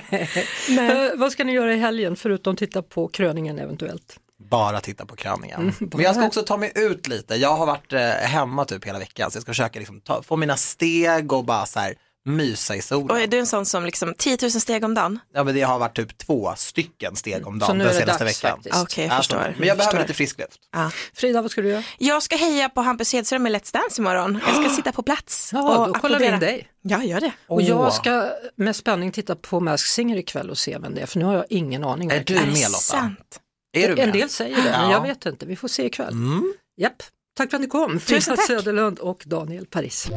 Eh, 0.80 1.12
vad 1.16 1.32
ska 1.32 1.44
ni 1.44 1.54
göra 1.54 1.74
i 1.74 1.78
helgen 1.80 2.16
förutom 2.16 2.56
titta 2.56 2.82
på 2.82 3.08
kröningen 3.08 3.60
eventuellt? 3.60 4.20
bara 4.50 4.80
titta 4.80 5.06
på 5.06 5.16
kröningen. 5.16 5.60
Mm, 5.62 5.74
Men 5.80 6.00
jag 6.02 6.16
ska 6.16 6.26
också 6.26 6.42
ta 6.42 6.58
mig 6.58 6.72
ut 6.76 7.08
lite. 7.08 7.36
Jag 7.36 7.56
har 7.56 7.66
varit 7.66 7.94
eh, 7.94 8.00
hemma 8.10 8.66
typ 8.66 8.86
hela 8.86 9.00
veckan, 9.00 9.32
så 9.32 9.36
jag 9.36 9.42
ska 9.42 9.50
försöka 9.50 9.80
liksom 9.80 10.02
ta, 10.02 10.24
få 10.24 10.36
mina 10.36 10.58
steg 10.58 11.34
och 11.34 11.46
bara 11.46 11.66
så 11.66 11.80
här 11.80 11.96
mysa 12.26 12.76
i 12.76 12.82
solen. 12.82 13.10
Och 13.10 13.20
är 13.20 13.28
du 13.28 13.40
en 13.40 13.48
sån 13.48 13.66
som 13.66 13.86
liksom 13.86 14.14
10 14.18 14.38
000 14.42 14.52
steg 14.52 14.84
om 14.84 14.94
dagen? 14.94 15.20
Ja 15.34 15.44
men 15.44 15.56
det 15.56 15.62
har 15.62 15.80
varit 15.80 15.96
typ 15.96 16.18
två 16.18 16.54
stycken 16.58 17.16
steg 17.16 17.48
om 17.48 17.60
dagen 17.60 17.78
den 17.78 17.94
senaste 17.94 18.24
dags 18.26 18.44
veckan. 18.44 18.60
Okej, 18.74 19.06
jag 19.06 19.14
Alltså, 19.14 19.34
förstår. 19.36 19.56
men 19.58 19.68
jag 19.68 19.78
behöver 19.78 19.84
förstår. 19.84 20.00
lite 20.00 20.14
frisk 20.14 20.40
luft. 20.40 20.60
Ja. 20.74 20.92
Frida, 21.14 21.42
vad 21.42 21.52
ska 21.52 21.62
du 21.62 21.68
göra? 21.70 21.84
Jag 21.98 22.24
ska 22.24 22.36
heja 22.36 22.70
på 22.70 22.82
Hampus 22.82 23.14
Hedström 23.14 23.48
i 23.48 23.50
Let's 23.50 23.74
Dance 23.74 24.02
imorgon. 24.02 24.40
Jag 24.48 24.56
ska 24.66 24.76
sitta 24.76 24.92
på 24.92 25.04
plats 25.04 25.50
Ja, 25.54 25.78
och 25.78 25.88
då 25.88 26.00
kollar 26.00 26.20
vi 26.20 26.26
in 26.26 26.40
dig. 26.40 26.68
Ja, 26.82 27.04
gör 27.04 27.20
det. 27.22 27.32
Och 27.48 27.58
Åh. 27.58 27.68
jag 27.68 27.94
ska 27.94 28.30
med 28.56 28.76
spänning 28.76 29.12
titta 29.12 29.36
på 29.36 29.60
Mask 29.60 29.88
Singer 29.88 30.18
ikväll 30.18 30.50
och 30.50 30.58
se 30.58 30.78
vem 30.78 30.96
det 30.96 31.02
är, 31.02 31.06
för 31.06 31.20
nu 31.20 31.26
har 31.26 31.34
jag 31.36 31.46
ingen 31.50 31.84
aning. 31.84 32.10
Är 32.12 32.24
du 32.24 32.34
med 32.34 32.46
Lotta? 32.48 32.68
sant? 32.70 33.40
Är 33.78 33.88
du 33.90 33.96
med? 33.96 34.04
En 34.04 34.12
del 34.12 34.30
säger 34.30 34.56
det, 34.56 34.64
men 34.64 34.90
Ja. 34.90 34.92
jag 34.92 35.02
vet 35.02 35.26
inte. 35.26 35.46
Vi 35.46 35.56
får 35.56 35.68
se 35.68 35.86
ikväll. 35.86 36.14
Mm. 36.14 36.54
Japp. 36.82 37.04
Tack 37.38 37.50
för 37.50 37.58
att 37.58 37.62
ni 37.62 37.68
kom, 37.68 38.00
Frida. 38.00 38.38
Söderlund 38.48 39.00
och 39.00 39.24
Daniel 39.26 39.66
Paris. 39.66 40.08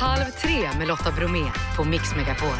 Halv 0.00 0.24
tre 0.24 0.78
med 0.78 0.88
Lotta 0.88 1.12
Bromé 1.12 1.52
på 1.76 1.84
Mix 1.84 2.16
Megapol. 2.16 2.56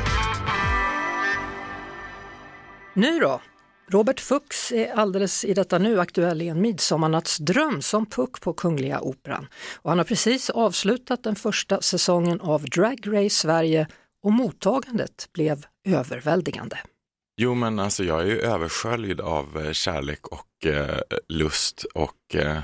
Nu 2.95 3.19
då? 3.19 3.41
Robert 3.89 4.21
Fuchs 4.21 4.73
är 4.73 4.93
alldeles 4.95 5.45
i 5.45 5.55
detta 5.55 5.79
nu 5.79 6.01
aktuell 6.01 6.43
i 6.43 6.49
en 6.49 6.61
midsommarnattsdröm 6.61 7.83
som 7.83 8.07
Puck 8.07 8.41
på 8.41 8.53
Kungliga 8.53 9.01
Operan. 9.01 9.47
Och 9.77 9.91
han 9.91 9.99
har 9.99 10.05
precis 10.05 10.51
avslutat 10.51 11.23
den 11.23 11.37
första 11.37 11.81
säsongen 11.81 12.41
av 12.41 12.65
Drag 12.65 12.99
Race 13.07 13.31
Sverige 13.31 13.87
och 14.23 14.33
mottagandet 14.33 15.29
blev 15.33 15.67
överväldigande. 15.89 16.79
Jo, 17.37 17.55
men 17.55 17.79
alltså 17.79 18.05
jag 18.05 18.21
är 18.21 18.27
ju 18.27 18.41
översköljd 18.41 19.21
av 19.21 19.65
eh, 19.65 19.73
kärlek 19.73 20.27
och 20.27 20.67
eh, 20.67 21.01
lust 21.29 21.85
och 21.95 22.35
eh, 22.35 22.59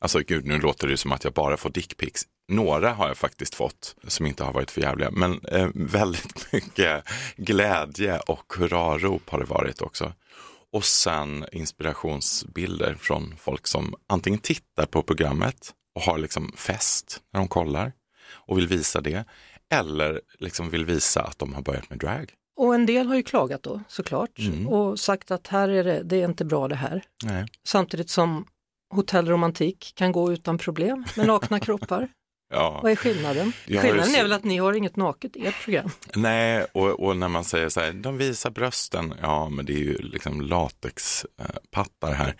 alltså 0.00 0.18
gud, 0.18 0.46
nu 0.46 0.58
låter 0.58 0.88
det 0.88 0.96
som 0.96 1.12
att 1.12 1.24
jag 1.24 1.32
bara 1.32 1.56
får 1.56 1.70
dickpics. 1.70 2.26
Några 2.48 2.92
har 2.92 3.08
jag 3.08 3.16
faktiskt 3.16 3.54
fått 3.54 3.96
som 4.06 4.26
inte 4.26 4.44
har 4.44 4.52
varit 4.52 4.70
för 4.70 4.80
jävliga, 4.80 5.10
men 5.10 5.40
eh, 5.44 5.68
väldigt 5.74 6.52
mycket 6.52 7.04
glädje 7.36 8.18
och 8.18 8.52
hurrarop 8.58 9.30
har 9.30 9.38
det 9.38 9.44
varit 9.44 9.82
också. 9.82 10.12
Och 10.72 10.84
sen 10.84 11.44
inspirationsbilder 11.52 12.94
från 12.94 13.34
folk 13.38 13.66
som 13.66 13.94
antingen 14.06 14.40
tittar 14.40 14.86
på 14.86 15.02
programmet 15.02 15.74
och 15.94 16.02
har 16.02 16.18
liksom 16.18 16.52
fest 16.56 17.20
när 17.32 17.40
de 17.40 17.48
kollar 17.48 17.92
och 18.28 18.58
vill 18.58 18.68
visa 18.68 19.00
det, 19.00 19.24
eller 19.72 20.20
liksom 20.38 20.70
vill 20.70 20.84
visa 20.84 21.22
att 21.22 21.38
de 21.38 21.54
har 21.54 21.62
börjat 21.62 21.90
med 21.90 21.98
drag. 21.98 22.32
Och 22.56 22.74
en 22.74 22.86
del 22.86 23.06
har 23.06 23.16
ju 23.16 23.22
klagat 23.22 23.62
då 23.62 23.80
såklart 23.88 24.38
Mm. 24.38 24.68
och 24.68 25.00
sagt 25.00 25.30
att 25.30 25.46
här 25.46 25.68
är 25.68 25.84
det, 25.84 26.02
det 26.02 26.16
är 26.16 26.24
inte 26.24 26.44
bra 26.44 26.68
det 26.68 26.74
här. 26.74 27.04
Nej. 27.24 27.46
Samtidigt 27.68 28.10
som 28.10 28.46
hotellromantik 28.94 29.92
kan 29.96 30.12
gå 30.12 30.32
utan 30.32 30.58
problem 30.58 31.04
med 31.16 31.26
nakna 31.26 31.60
kroppar. 31.66 32.08
Ja. 32.50 32.80
Vad 32.82 32.92
är 32.92 32.96
skillnaden? 32.96 33.52
Jag 33.66 33.82
Skillnaden 33.82 34.10
ju 34.10 34.16
är 34.16 34.16
så- 34.18 34.22
väl 34.22 34.32
att 34.32 34.44
ni 34.44 34.56
har 34.58 34.72
inget 34.72 34.96
naket 34.96 35.36
i 35.36 35.46
ert 35.46 35.64
program. 35.64 35.90
Nej, 36.14 36.66
och, 36.72 37.00
och 37.06 37.16
när 37.16 37.28
man 37.28 37.44
säger 37.44 37.68
så 37.68 37.80
här, 37.80 37.92
de 37.92 38.18
visar 38.18 38.50
brösten, 38.50 39.14
ja 39.22 39.48
men 39.48 39.66
det 39.66 39.72
är 39.72 39.78
ju 39.78 39.98
liksom 39.98 40.40
latexpattar 40.40 42.12
här. 42.12 42.34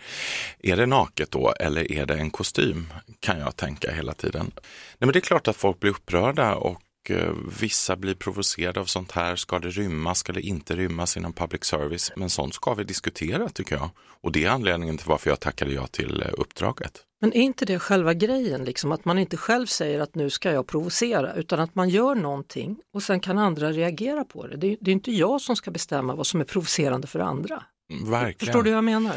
Är 0.59 0.77
det 0.77 0.85
naket 0.85 1.31
då 1.31 1.53
eller 1.59 1.91
är 1.91 2.05
det 2.05 2.15
en 2.15 2.31
kostym? 2.31 2.93
Kan 3.19 3.39
jag 3.39 3.55
tänka 3.55 3.91
hela 3.91 4.13
tiden. 4.13 4.51
Nej 4.55 4.61
men 4.99 5.11
det 5.11 5.19
är 5.19 5.21
klart 5.21 5.47
att 5.47 5.55
folk 5.57 5.79
blir 5.79 5.91
upprörda 5.91 6.55
och 6.55 6.81
eh, 7.09 7.31
vissa 7.59 7.95
blir 7.95 8.15
provocerade 8.15 8.79
av 8.79 8.85
sånt 8.85 9.11
här. 9.11 9.35
Ska 9.35 9.59
det 9.59 9.69
rymmas, 9.69 10.19
ska 10.19 10.33
det 10.33 10.41
inte 10.41 10.75
rymmas 10.75 11.17
inom 11.17 11.33
public 11.33 11.63
service? 11.63 12.11
Men 12.15 12.29
sånt 12.29 12.53
ska 12.53 12.73
vi 12.73 12.83
diskutera 12.83 13.49
tycker 13.49 13.75
jag. 13.75 13.89
Och 14.21 14.31
det 14.31 14.45
är 14.45 14.49
anledningen 14.49 14.97
till 14.97 15.07
varför 15.07 15.29
jag 15.29 15.39
tackade 15.39 15.71
ja 15.71 15.87
till 15.87 16.21
eh, 16.21 16.29
uppdraget. 16.37 17.03
Men 17.19 17.33
är 17.33 17.41
inte 17.41 17.65
det 17.65 17.79
själva 17.79 18.13
grejen, 18.13 18.63
liksom, 18.63 18.91
att 18.91 19.05
man 19.05 19.19
inte 19.19 19.37
själv 19.37 19.65
säger 19.65 19.99
att 19.99 20.15
nu 20.15 20.29
ska 20.29 20.51
jag 20.51 20.67
provocera, 20.67 21.33
utan 21.33 21.59
att 21.59 21.75
man 21.75 21.89
gör 21.89 22.15
någonting 22.15 22.77
och 22.93 23.03
sen 23.03 23.19
kan 23.19 23.37
andra 23.37 23.71
reagera 23.71 24.25
på 24.25 24.47
det. 24.47 24.57
Det 24.57 24.67
är, 24.67 24.77
det 24.81 24.91
är 24.91 24.93
inte 24.93 25.11
jag 25.11 25.41
som 25.41 25.55
ska 25.55 25.71
bestämma 25.71 26.15
vad 26.15 26.27
som 26.27 26.41
är 26.41 26.45
provocerande 26.45 27.07
för 27.07 27.19
andra. 27.19 27.63
Mm, 27.91 28.11
Verkligen. 28.11 28.39
Förstår 28.39 28.63
du 28.63 28.69
hur 28.69 28.75
jag 28.75 28.83
menar? 28.83 29.15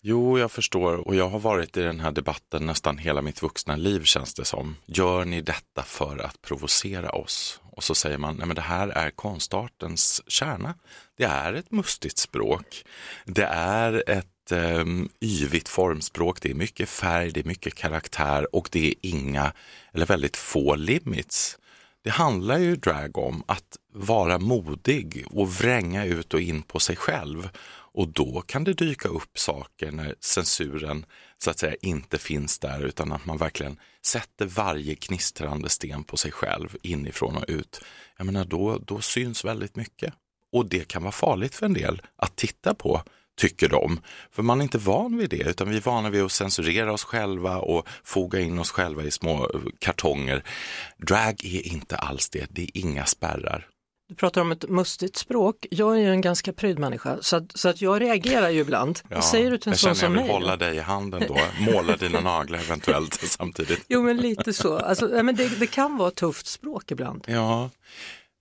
Jo, 0.00 0.38
jag 0.38 0.50
förstår 0.50 1.08
och 1.08 1.14
jag 1.14 1.28
har 1.28 1.38
varit 1.38 1.76
i 1.76 1.80
den 1.80 2.00
här 2.00 2.12
debatten 2.12 2.66
nästan 2.66 2.98
hela 2.98 3.22
mitt 3.22 3.42
vuxna 3.42 3.76
liv 3.76 4.02
känns 4.02 4.34
det 4.34 4.44
som. 4.44 4.76
Gör 4.86 5.24
ni 5.24 5.40
detta 5.40 5.82
för 5.82 6.18
att 6.18 6.42
provocera 6.42 7.10
oss? 7.10 7.60
Och 7.72 7.84
så 7.84 7.94
säger 7.94 8.18
man, 8.18 8.36
nej 8.36 8.46
men 8.46 8.56
det 8.56 8.62
här 8.62 8.88
är 8.88 9.10
konstartens 9.10 10.22
kärna. 10.26 10.74
Det 11.16 11.24
är 11.24 11.52
ett 11.52 11.70
mustigt 11.70 12.18
språk. 12.18 12.84
Det 13.24 13.44
är 13.52 14.04
ett 14.06 14.26
eh, 14.52 14.84
yvigt 15.20 15.68
formspråk, 15.68 16.42
det 16.42 16.50
är 16.50 16.54
mycket 16.54 16.88
färg, 16.88 17.30
det 17.32 17.40
är 17.40 17.44
mycket 17.44 17.74
karaktär 17.74 18.54
och 18.54 18.68
det 18.72 18.88
är 18.88 18.94
inga, 19.00 19.52
eller 19.92 20.06
väldigt 20.06 20.36
få 20.36 20.74
limits. 20.74 21.58
Det 22.04 22.10
handlar 22.10 22.58
ju 22.58 22.76
drag 22.76 23.18
om 23.18 23.42
att 23.46 23.76
vara 23.92 24.38
modig 24.38 25.24
och 25.30 25.52
vränga 25.52 26.04
ut 26.04 26.34
och 26.34 26.40
in 26.40 26.62
på 26.62 26.80
sig 26.80 26.96
själv. 26.96 27.48
Och 27.98 28.08
då 28.08 28.40
kan 28.40 28.64
det 28.64 28.72
dyka 28.72 29.08
upp 29.08 29.38
saker 29.38 29.90
när 29.90 30.14
censuren 30.20 31.06
så 31.38 31.50
att 31.50 31.58
säga 31.58 31.76
inte 31.82 32.18
finns 32.18 32.58
där 32.58 32.84
utan 32.84 33.12
att 33.12 33.26
man 33.26 33.38
verkligen 33.38 33.78
sätter 34.06 34.46
varje 34.46 34.94
knistrande 34.94 35.68
sten 35.68 36.04
på 36.04 36.16
sig 36.16 36.32
själv 36.32 36.76
inifrån 36.82 37.36
och 37.36 37.44
ut. 37.48 37.80
Jag 38.16 38.26
menar 38.26 38.44
då, 38.44 38.78
då 38.78 39.00
syns 39.00 39.44
väldigt 39.44 39.76
mycket. 39.76 40.14
Och 40.52 40.66
det 40.66 40.88
kan 40.88 41.02
vara 41.02 41.12
farligt 41.12 41.54
för 41.54 41.66
en 41.66 41.74
del 41.74 42.02
att 42.16 42.36
titta 42.36 42.74
på 42.74 43.02
tycker 43.38 43.68
de. 43.68 44.00
För 44.32 44.42
man 44.42 44.60
är 44.60 44.62
inte 44.62 44.78
van 44.78 45.18
vid 45.18 45.30
det 45.30 45.50
utan 45.50 45.70
vi 45.70 45.76
är 45.76 45.80
vana 45.80 46.10
vid 46.10 46.22
att 46.22 46.32
censurera 46.32 46.92
oss 46.92 47.04
själva 47.04 47.58
och 47.58 47.88
foga 48.04 48.40
in 48.40 48.58
oss 48.58 48.70
själva 48.70 49.02
i 49.02 49.10
små 49.10 49.50
eh, 49.54 49.60
kartonger. 49.78 50.44
Drag 50.96 51.44
är 51.44 51.66
inte 51.66 51.96
alls 51.96 52.28
det, 52.28 52.46
det 52.50 52.62
är 52.62 52.70
inga 52.74 53.06
spärrar. 53.06 53.66
Du 54.08 54.14
pratar 54.14 54.40
om 54.40 54.52
ett 54.52 54.68
mustigt 54.68 55.16
språk. 55.16 55.66
Jag 55.70 55.96
är 55.96 56.00
ju 56.00 56.10
en 56.10 56.20
ganska 56.20 56.52
pryd 56.52 56.78
människa 56.78 57.18
så 57.20 57.36
att, 57.36 57.58
så 57.58 57.68
att 57.68 57.80
jag 57.80 58.00
reagerar 58.00 58.48
ju 58.48 58.60
ibland. 58.60 59.00
Vad 59.10 59.24
säger 59.24 59.50
du 59.50 59.58
till 59.58 59.68
en 59.68 59.72
jag 59.72 59.78
sån 59.78 59.94
känner 59.94 59.98
jag 59.98 59.98
som 59.98 60.12
vill 60.12 60.22
mig? 60.22 60.32
hålla 60.32 60.56
dig 60.56 60.76
i 60.76 60.80
handen 60.80 61.24
då, 61.28 61.38
måla 61.72 61.96
dina 61.96 62.20
naglar 62.20 62.58
eventuellt 62.58 63.14
samtidigt. 63.14 63.84
Jo 63.88 64.02
men 64.02 64.16
lite 64.16 64.52
så, 64.52 64.78
alltså, 64.78 65.16
ja, 65.16 65.22
men 65.22 65.36
det, 65.36 65.60
det 65.60 65.66
kan 65.66 65.96
vara 65.96 66.10
tufft 66.10 66.46
språk 66.46 66.90
ibland. 66.90 67.24
Ja, 67.26 67.70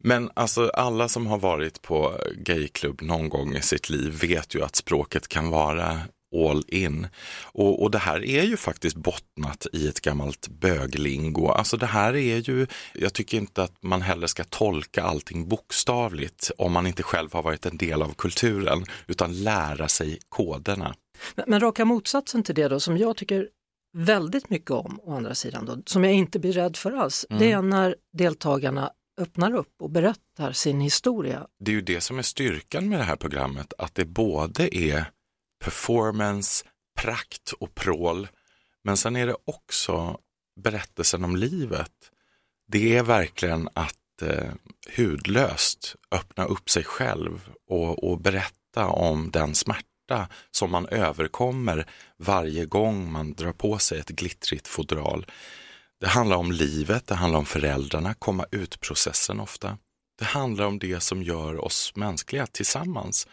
men 0.03 0.29
alltså 0.33 0.69
alla 0.69 1.07
som 1.07 1.27
har 1.27 1.37
varit 1.37 1.81
på 1.81 2.13
gayklubb 2.35 3.01
någon 3.01 3.29
gång 3.29 3.55
i 3.55 3.61
sitt 3.61 3.89
liv 3.89 4.19
vet 4.21 4.55
ju 4.55 4.63
att 4.63 4.75
språket 4.75 5.27
kan 5.27 5.49
vara 5.49 5.99
all 6.35 6.63
in. 6.67 7.07
Och, 7.43 7.83
och 7.83 7.91
det 7.91 7.97
här 7.97 8.25
är 8.25 8.43
ju 8.43 8.57
faktiskt 8.57 8.95
bottnat 8.95 9.67
i 9.73 9.87
ett 9.87 10.01
gammalt 10.01 10.47
böglingo. 10.47 11.47
Alltså 11.47 11.77
det 11.77 11.85
här 11.85 12.15
är 12.15 12.49
ju, 12.49 12.67
jag 12.93 13.13
tycker 13.13 13.37
inte 13.37 13.63
att 13.63 13.83
man 13.83 14.01
heller 14.01 14.27
ska 14.27 14.43
tolka 14.43 15.03
allting 15.03 15.47
bokstavligt 15.47 16.51
om 16.57 16.71
man 16.71 16.87
inte 16.87 17.03
själv 17.03 17.33
har 17.33 17.43
varit 17.43 17.65
en 17.65 17.77
del 17.77 18.01
av 18.01 18.13
kulturen, 18.13 18.85
utan 19.07 19.43
lära 19.43 19.87
sig 19.87 20.19
koderna. 20.29 20.95
Men, 21.35 21.45
men 21.47 21.59
raka 21.59 21.85
motsatsen 21.85 22.43
till 22.43 22.55
det 22.55 22.67
då, 22.67 22.79
som 22.79 22.97
jag 22.97 23.17
tycker 23.17 23.47
väldigt 23.97 24.49
mycket 24.49 24.71
om, 24.71 24.99
å 25.03 25.15
andra 25.15 25.35
sidan, 25.35 25.65
då, 25.65 25.77
som 25.85 26.03
jag 26.03 26.13
inte 26.13 26.39
blir 26.39 26.53
rädd 26.53 26.77
för 26.77 26.91
alls, 26.91 27.25
Mm. 27.29 27.39
det 27.41 27.51
är 27.51 27.61
när 27.61 27.95
deltagarna 28.17 28.91
öppnar 29.17 29.55
upp 29.55 29.81
och 29.81 29.89
berättar 29.89 30.51
sin 30.51 30.81
historia. 30.81 31.47
Det 31.59 31.71
är 31.71 31.75
ju 31.75 31.81
det 31.81 32.01
som 32.01 32.17
är 32.17 32.23
styrkan 32.23 32.89
med 32.89 32.99
det 32.99 33.03
här 33.03 33.15
programmet, 33.15 33.73
att 33.77 33.95
det 33.95 34.05
både 34.05 34.77
är 34.77 35.11
performance, 35.63 36.65
prakt 36.99 37.51
och 37.51 37.75
prål, 37.75 38.27
men 38.83 38.97
sen 38.97 39.15
är 39.15 39.27
det 39.27 39.35
också 39.45 40.19
berättelsen 40.59 41.23
om 41.23 41.35
livet. 41.35 41.91
Det 42.67 42.97
är 42.97 43.03
verkligen 43.03 43.69
att 43.73 44.21
eh, 44.21 44.51
hudlöst 44.97 45.95
öppna 46.11 46.45
upp 46.45 46.69
sig 46.69 46.83
själv 46.83 47.49
och, 47.67 48.11
och 48.11 48.21
berätta 48.21 48.87
om 48.87 49.31
den 49.31 49.55
smärta 49.55 50.27
som 50.51 50.71
man 50.71 50.87
överkommer 50.87 51.85
varje 52.17 52.65
gång 52.65 53.11
man 53.11 53.33
drar 53.33 53.51
på 53.51 53.77
sig 53.77 53.99
ett 53.99 54.09
glittrigt 54.09 54.67
fodral. 54.67 55.25
Det 55.99 56.07
handlar 56.07 56.37
om 56.37 56.51
livet, 56.51 57.07
det 57.07 57.15
handlar 57.15 57.39
om 57.39 57.45
föräldrarna, 57.45 58.13
komma 58.13 58.45
ut-processen 58.51 59.39
ofta. 59.39 59.77
Det 60.19 60.25
handlar 60.25 60.65
om 60.65 60.79
det 60.79 60.99
som 60.99 61.23
gör 61.23 61.65
oss 61.65 61.91
mänskliga 61.95 62.47
tillsammans. 62.47 63.27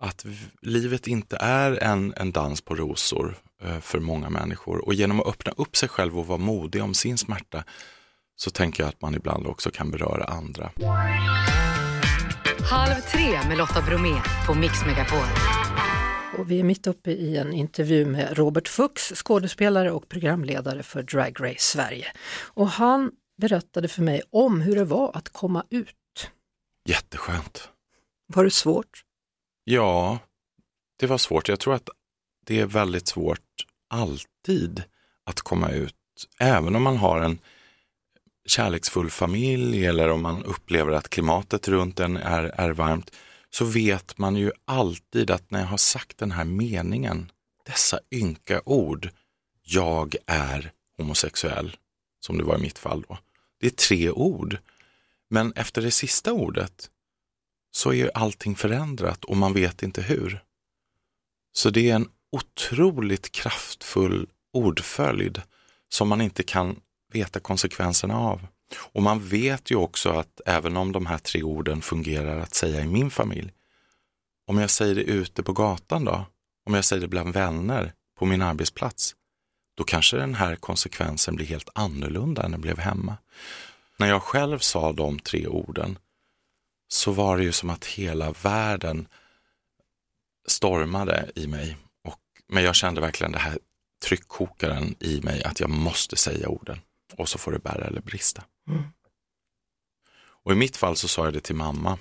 Att 0.00 0.24
livet 0.62 1.06
inte 1.06 1.36
är 1.40 1.82
en, 1.82 2.14
en 2.16 2.32
dans 2.32 2.60
på 2.60 2.74
rosor 2.74 3.36
eh, 3.62 3.80
för 3.80 4.00
många 4.00 4.30
människor. 4.30 4.86
Och 4.86 4.94
genom 4.94 5.20
att 5.20 5.26
öppna 5.26 5.52
upp 5.56 5.76
sig 5.76 5.88
själv 5.88 6.18
och 6.18 6.26
vara 6.26 6.38
modig 6.38 6.82
om 6.82 6.94
sin 6.94 7.18
smärta 7.18 7.64
så 8.36 8.50
tänker 8.50 8.82
jag 8.82 8.88
att 8.88 9.02
man 9.02 9.14
ibland 9.14 9.46
också 9.46 9.70
kan 9.70 9.90
beröra 9.90 10.24
andra. 10.24 10.70
Halv 12.70 13.00
tre 13.00 13.48
med 13.48 13.58
Lotta 13.58 13.82
Bromé 13.82 14.20
på 14.46 14.54
Mix 14.54 14.86
Megapol. 14.86 15.26
Och 16.40 16.50
vi 16.50 16.60
är 16.60 16.64
mitt 16.64 16.86
uppe 16.86 17.10
i 17.10 17.36
en 17.36 17.52
intervju 17.52 18.06
med 18.06 18.36
Robert 18.38 18.68
Fuchs, 18.68 19.12
skådespelare 19.14 19.90
och 19.90 20.08
programledare 20.08 20.82
för 20.82 21.02
Drag 21.02 21.36
Race 21.40 21.60
Sverige. 21.60 22.06
Och 22.42 22.68
han 22.68 23.12
berättade 23.36 23.88
för 23.88 24.02
mig 24.02 24.22
om 24.30 24.60
hur 24.60 24.76
det 24.76 24.84
var 24.84 25.16
att 25.16 25.28
komma 25.28 25.64
ut. 25.70 26.30
Jätteskönt. 26.84 27.68
Var 28.26 28.44
det 28.44 28.50
svårt? 28.50 29.04
Ja, 29.64 30.18
det 30.96 31.06
var 31.06 31.18
svårt. 31.18 31.48
Jag 31.48 31.60
tror 31.60 31.74
att 31.74 31.88
det 32.46 32.60
är 32.60 32.66
väldigt 32.66 33.08
svårt 33.08 33.66
alltid 33.88 34.82
att 35.24 35.40
komma 35.40 35.70
ut. 35.70 35.94
Även 36.38 36.76
om 36.76 36.82
man 36.82 36.96
har 36.96 37.20
en 37.20 37.38
kärleksfull 38.46 39.10
familj 39.10 39.86
eller 39.86 40.08
om 40.08 40.22
man 40.22 40.44
upplever 40.44 40.92
att 40.92 41.10
klimatet 41.10 41.68
runt 41.68 42.00
en 42.00 42.16
är, 42.16 42.42
är 42.42 42.70
varmt 42.70 43.10
så 43.50 43.64
vet 43.64 44.18
man 44.18 44.36
ju 44.36 44.52
alltid 44.64 45.30
att 45.30 45.50
när 45.50 45.60
jag 45.60 45.66
har 45.66 45.76
sagt 45.76 46.18
den 46.18 46.30
här 46.30 46.44
meningen, 46.44 47.32
dessa 47.66 48.00
ynka 48.10 48.62
ord, 48.64 49.10
jag 49.62 50.16
är 50.26 50.72
homosexuell, 50.96 51.76
som 52.20 52.38
det 52.38 52.44
var 52.44 52.58
i 52.58 52.62
mitt 52.62 52.78
fall 52.78 53.04
då. 53.08 53.18
Det 53.60 53.66
är 53.66 53.70
tre 53.70 54.10
ord. 54.10 54.58
Men 55.30 55.52
efter 55.52 55.82
det 55.82 55.90
sista 55.90 56.32
ordet 56.32 56.90
så 57.70 57.90
är 57.90 57.94
ju 57.94 58.10
allting 58.14 58.56
förändrat 58.56 59.24
och 59.24 59.36
man 59.36 59.52
vet 59.52 59.82
inte 59.82 60.02
hur. 60.02 60.44
Så 61.52 61.70
det 61.70 61.90
är 61.90 61.94
en 61.94 62.08
otroligt 62.32 63.32
kraftfull 63.32 64.28
ordföljd 64.52 65.42
som 65.88 66.08
man 66.08 66.20
inte 66.20 66.42
kan 66.42 66.80
veta 67.12 67.40
konsekvenserna 67.40 68.18
av. 68.18 68.46
Och 68.76 69.02
man 69.02 69.28
vet 69.28 69.70
ju 69.70 69.76
också 69.76 70.10
att 70.10 70.40
även 70.46 70.76
om 70.76 70.92
de 70.92 71.06
här 71.06 71.18
tre 71.18 71.42
orden 71.42 71.82
fungerar 71.82 72.40
att 72.40 72.54
säga 72.54 72.80
i 72.80 72.86
min 72.86 73.10
familj, 73.10 73.52
om 74.46 74.58
jag 74.58 74.70
säger 74.70 74.94
det 74.94 75.02
ute 75.02 75.42
på 75.42 75.52
gatan 75.52 76.04
då, 76.04 76.26
om 76.66 76.74
jag 76.74 76.84
säger 76.84 77.02
det 77.02 77.08
bland 77.08 77.34
vänner 77.34 77.92
på 78.18 78.26
min 78.26 78.42
arbetsplats, 78.42 79.14
då 79.74 79.84
kanske 79.84 80.16
den 80.16 80.34
här 80.34 80.56
konsekvensen 80.56 81.36
blir 81.36 81.46
helt 81.46 81.68
annorlunda 81.74 82.42
än 82.42 82.50
den 82.50 82.60
blev 82.60 82.78
hemma. 82.78 83.16
När 83.96 84.08
jag 84.08 84.22
själv 84.22 84.58
sa 84.58 84.92
de 84.92 85.18
tre 85.18 85.46
orden 85.46 85.98
så 86.88 87.12
var 87.12 87.36
det 87.36 87.42
ju 87.42 87.52
som 87.52 87.70
att 87.70 87.84
hela 87.84 88.32
världen 88.32 89.06
stormade 90.48 91.30
i 91.34 91.46
mig. 91.46 91.76
Och, 92.04 92.20
men 92.48 92.62
jag 92.62 92.74
kände 92.74 93.00
verkligen 93.00 93.32
det 93.32 93.38
här 93.38 93.58
tryckkokaren 94.04 94.94
i 95.00 95.20
mig 95.20 95.42
att 95.44 95.60
jag 95.60 95.70
måste 95.70 96.16
säga 96.16 96.48
orden 96.48 96.80
och 97.16 97.28
så 97.28 97.38
får 97.38 97.52
det 97.52 97.58
bära 97.58 97.84
eller 97.84 98.00
brista. 98.00 98.44
Mm. 98.70 98.82
Och 100.42 100.52
i 100.52 100.54
mitt 100.54 100.76
fall 100.76 100.96
så 100.96 101.08
sa 101.08 101.24
jag 101.24 101.32
det 101.32 101.40
till 101.40 101.56
mamma. 101.56 101.98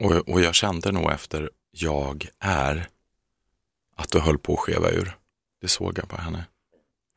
Och, 0.00 0.28
och 0.28 0.40
jag 0.40 0.54
kände 0.54 0.92
nog 0.92 1.10
efter 1.10 1.50
jag 1.70 2.28
är 2.38 2.88
att 3.96 4.10
det 4.10 4.20
höll 4.20 4.38
på 4.38 4.52
att 4.52 4.60
skeva 4.60 4.90
ur. 4.90 5.18
Det 5.60 5.68
såg 5.68 5.98
jag 5.98 6.08
på 6.08 6.16
henne. 6.16 6.44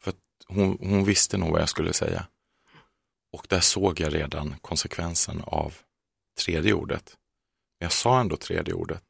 För 0.02 0.12
att 0.12 0.18
hon, 0.48 0.78
hon 0.80 1.04
visste 1.04 1.38
nog 1.38 1.52
vad 1.52 1.62
jag 1.62 1.70
skulle 1.70 1.94
säga. 1.94 2.28
Och 3.32 3.46
där 3.50 3.60
såg 3.60 4.00
jag 4.00 4.14
redan 4.14 4.56
konsekvensen 4.62 5.42
av 5.42 5.74
tredje 6.40 6.74
ordet. 6.74 7.18
Men 7.80 7.86
jag 7.86 7.92
sa 7.92 8.20
ändå 8.20 8.38
tredje 8.38 8.74
ordet. 8.74 9.04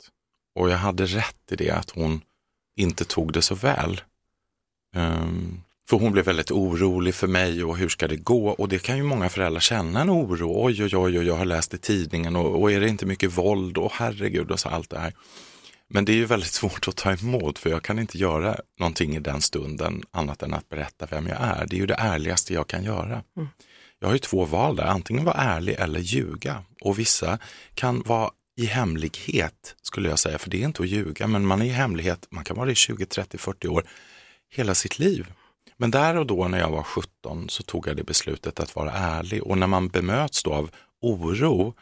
Och 0.56 0.69
jag 0.69 0.77
hade 0.77 1.06
rätt 1.06 1.51
i 1.51 1.56
det 1.56 1.71
att 1.71 1.89
hon 1.89 2.21
inte 2.75 3.06
tog 3.06 3.34
det 3.34 3.41
så 3.41 3.56
väl. 3.56 4.01
Um, 4.95 5.63
för 5.91 5.97
hon 5.97 6.12
blev 6.12 6.25
väldigt 6.25 6.51
orolig 6.51 7.15
för 7.15 7.27
mig 7.27 7.63
och 7.63 7.77
hur 7.77 7.89
ska 7.89 8.08
det 8.08 8.15
gå? 8.15 8.49
Och 8.49 8.69
det 8.69 8.80
kan 8.80 8.97
ju 8.97 9.04
många 9.04 9.30
föräldrar 9.30 9.60
känna 9.60 10.01
en 10.01 10.10
oro. 10.10 10.65
Oj, 10.65 10.84
oj, 10.84 10.97
oj, 10.97 11.19
oj 11.19 11.27
jag 11.27 11.36
har 11.36 11.45
läst 11.45 11.73
i 11.73 11.77
tidningen 11.77 12.36
och, 12.36 12.62
och 12.62 12.71
är 12.71 12.80
det 12.80 12.89
inte 12.89 13.06
mycket 13.06 13.38
våld? 13.38 13.77
Och 13.77 13.91
herregud 13.95 14.51
och 14.51 14.60
så 14.60 14.69
allt 14.69 14.89
det 14.89 14.99
här. 14.99 15.13
Men 15.89 16.06
det 16.06 16.12
är 16.12 16.15
ju 16.15 16.25
väldigt 16.25 16.51
svårt 16.60 16.88
att 16.88 16.95
ta 16.95 17.13
emot 17.13 17.60
för 17.60 17.69
jag 17.69 17.84
kan 17.84 17.99
inte 17.99 18.17
göra 18.17 18.58
någonting 18.80 19.15
i 19.15 19.19
den 19.19 19.41
stunden 19.41 20.04
annat 20.12 20.43
än 20.43 20.54
att 20.54 20.69
berätta 20.69 21.08
vem 21.10 21.27
jag 21.27 21.38
är. 21.41 21.67
Det 21.67 21.75
är 21.75 21.80
ju 21.80 21.86
det 21.86 21.97
ärligaste 21.99 22.54
jag 22.54 22.67
kan 22.67 22.84
göra. 22.84 23.23
Jag 23.99 24.08
har 24.08 24.13
ju 24.13 24.19
två 24.19 24.45
val 24.45 24.75
där, 24.75 24.86
antingen 24.86 25.25
vara 25.25 25.38
ärlig 25.38 25.75
eller 25.80 25.99
ljuga. 25.99 26.63
Och 26.82 26.99
vissa 26.99 27.39
kan 27.73 28.01
vara 28.01 28.32
i 28.58 28.65
hemlighet 28.65 29.75
skulle 29.82 30.10
jag 30.10 30.19
säga, 30.19 30.38
för 30.38 30.49
det 30.49 30.62
är 30.62 30.65
inte 30.65 30.84
att 30.84 30.89
ljuga, 30.89 31.27
men 31.27 31.45
man 31.45 31.62
är 31.62 31.65
i 31.65 31.69
hemlighet, 31.69 32.27
man 32.30 32.43
kan 32.43 32.56
vara 32.56 32.65
det 32.65 32.71
i 32.71 32.75
20, 32.75 33.06
30, 33.06 33.38
40 33.38 33.67
år, 33.67 33.84
hela 34.49 34.75
sitt 34.75 34.99
liv. 34.99 35.27
Men 35.82 35.91
där 35.91 36.17
och 36.17 36.26
då 36.26 36.48
när 36.48 36.60
jag 36.60 36.70
var 36.70 36.84
17 36.84 37.50
så 37.50 37.63
tog 37.63 37.88
jag 37.88 37.98
det 37.98 38.04
beslutet 38.04 38.60
att 38.60 38.76
vara 38.76 38.91
ärlig 38.91 39.44
och 39.44 39.58
när 39.58 39.67
man 39.67 39.88
bemöts 39.88 40.44
då 40.44 40.54
av 40.54 40.72
oro 41.02 41.74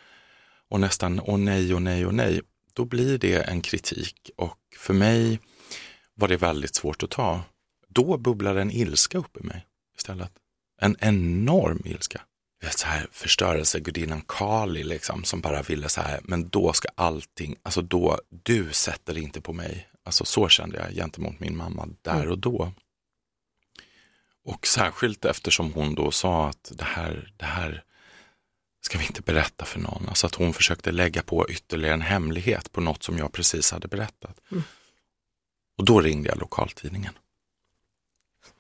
och 0.70 0.80
nästan 0.80 1.22
åh 1.24 1.38
nej, 1.38 1.74
och 1.74 1.82
nej, 1.82 2.06
och 2.06 2.14
nej, 2.14 2.42
då 2.74 2.86
blir 2.86 3.18
det 3.18 3.42
en 3.42 3.62
kritik 3.62 4.32
och 4.36 4.58
för 4.78 4.94
mig 4.94 5.40
var 6.16 6.28
det 6.28 6.38
väldigt 6.38 6.76
svårt 6.76 7.04
att 7.04 7.10
ta. 7.10 7.42
Då 7.88 8.18
bubblade 8.18 8.62
en 8.62 8.72
ilska 8.72 9.18
upp 9.18 9.38
i 9.38 9.44
mig 9.44 9.66
istället. 9.98 10.32
En 10.82 10.96
enorm 11.00 11.82
ilska. 11.86 12.22
Så 12.70 12.88
här 12.88 13.08
förstörelsegudinnan 13.12 14.22
Kali 14.28 14.84
liksom 14.84 15.24
som 15.24 15.42
bara 15.42 15.62
ville 15.62 15.90
så 15.90 16.02
här, 16.02 16.20
men 16.24 16.50
då 16.50 16.74
ska 16.74 16.90
allting, 16.96 17.56
alltså 17.64 17.82
då, 17.82 18.20
du 18.30 18.72
sätter 18.72 19.18
inte 19.18 19.42
på 19.42 19.54
mig. 19.54 19.90
Alltså 20.06 20.26
så 20.26 20.50
kände 20.50 20.78
jag 20.78 20.96
gentemot 20.96 21.40
min 21.40 21.58
mamma 21.58 21.88
där 22.02 22.30
och 22.30 22.40
då. 22.40 22.72
Och 24.50 24.68
särskilt 24.68 25.26
eftersom 25.26 25.74
hon 25.74 25.96
då 25.96 26.12
sa 26.12 26.50
att 26.50 26.72
det 26.76 26.84
här, 26.84 27.34
det 27.38 27.46
här 27.46 27.84
ska 28.82 28.98
vi 28.98 29.06
inte 29.06 29.22
berätta 29.22 29.66
för 29.66 29.80
någon. 29.80 30.10
Alltså 30.10 30.28
att 30.28 30.36
hon 30.36 30.54
försökte 30.54 30.92
lägga 30.92 31.22
på 31.22 31.50
ytterligare 31.50 31.94
en 31.94 32.02
hemlighet 32.02 32.72
på 32.72 32.82
något 32.82 33.04
som 33.04 33.18
jag 33.18 33.32
precis 33.32 33.72
hade 33.72 33.88
berättat. 33.88 34.40
Och 35.78 35.86
då 35.86 36.02
ringde 36.02 36.30
jag 36.30 36.38
lokaltidningen. 36.40 37.14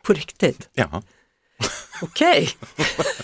På 0.03 0.13
riktigt? 0.13 0.69
Ja, 0.73 1.03
Okej. 2.01 2.49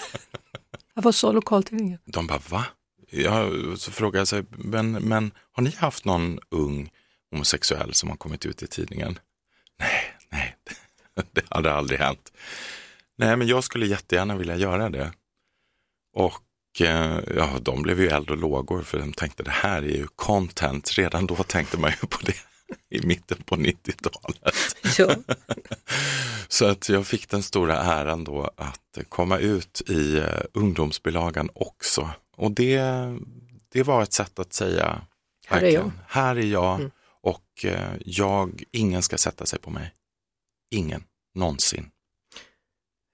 Vad 0.93 1.15
sa 1.15 1.31
lokaltidningen? 1.31 1.99
de 2.05 2.27
bara 2.27 2.41
va? 2.49 2.65
Jag, 3.09 3.51
så 3.77 3.91
frågade 3.91 4.35
jag 4.35 4.45
men, 4.49 4.91
men 4.91 5.31
har 5.51 5.63
ni 5.63 5.75
haft 5.75 6.05
någon 6.05 6.39
ung 6.49 6.91
homosexuell 7.31 7.93
som 7.93 8.09
har 8.09 8.17
kommit 8.17 8.45
ut 8.45 8.63
i 8.63 8.67
tidningen? 8.67 9.19
Det 11.31 11.41
hade 11.49 11.73
aldrig 11.73 11.99
hänt. 11.99 12.31
Nej, 13.17 13.37
men 13.37 13.47
jag 13.47 13.63
skulle 13.63 13.85
jättegärna 13.85 14.35
vilja 14.35 14.55
göra 14.55 14.89
det. 14.89 15.13
Och 16.15 16.81
eh, 16.81 17.19
ja, 17.35 17.49
de 17.61 17.81
blev 17.81 18.01
ju 18.01 18.07
eld 18.07 18.29
och 18.29 18.37
lågor 18.37 18.81
för 18.81 18.99
de 18.99 19.13
tänkte 19.13 19.43
det 19.43 19.51
här 19.51 19.81
är 19.81 19.97
ju 19.97 20.07
content. 20.15 20.91
Redan 20.91 21.27
då 21.27 21.35
tänkte 21.35 21.77
man 21.77 21.91
ju 21.91 22.07
på 22.07 22.17
det 22.21 22.35
i 22.89 23.07
mitten 23.07 23.37
på 23.45 23.55
90-talet. 23.55 24.75
Ja. 24.97 25.15
Så 26.47 26.65
att 26.65 26.89
jag 26.89 27.07
fick 27.07 27.29
den 27.29 27.43
stora 27.43 27.77
äran 27.77 28.23
då 28.23 28.51
att 28.57 28.97
komma 29.09 29.37
ut 29.37 29.81
i 29.87 30.19
uh, 30.19 30.25
ungdomsbilagan 30.53 31.49
också. 31.53 32.09
Och 32.37 32.51
det, 32.51 32.81
det 33.71 33.83
var 33.83 34.03
ett 34.03 34.13
sätt 34.13 34.39
att 34.39 34.53
säga, 34.53 35.01
Här 35.47 35.61
är 35.63 35.69
jag. 35.69 35.91
här 36.07 36.35
är 36.35 36.45
jag 36.45 36.75
Mm. 36.75 36.91
Och 37.21 37.65
eh, 37.65 37.91
jag, 38.05 38.63
ingen 38.71 39.01
ska 39.01 39.17
sätta 39.17 39.45
sig 39.45 39.59
på 39.59 39.69
mig. 39.69 39.93
Ingen, 40.71 41.03
någonsin. 41.35 41.89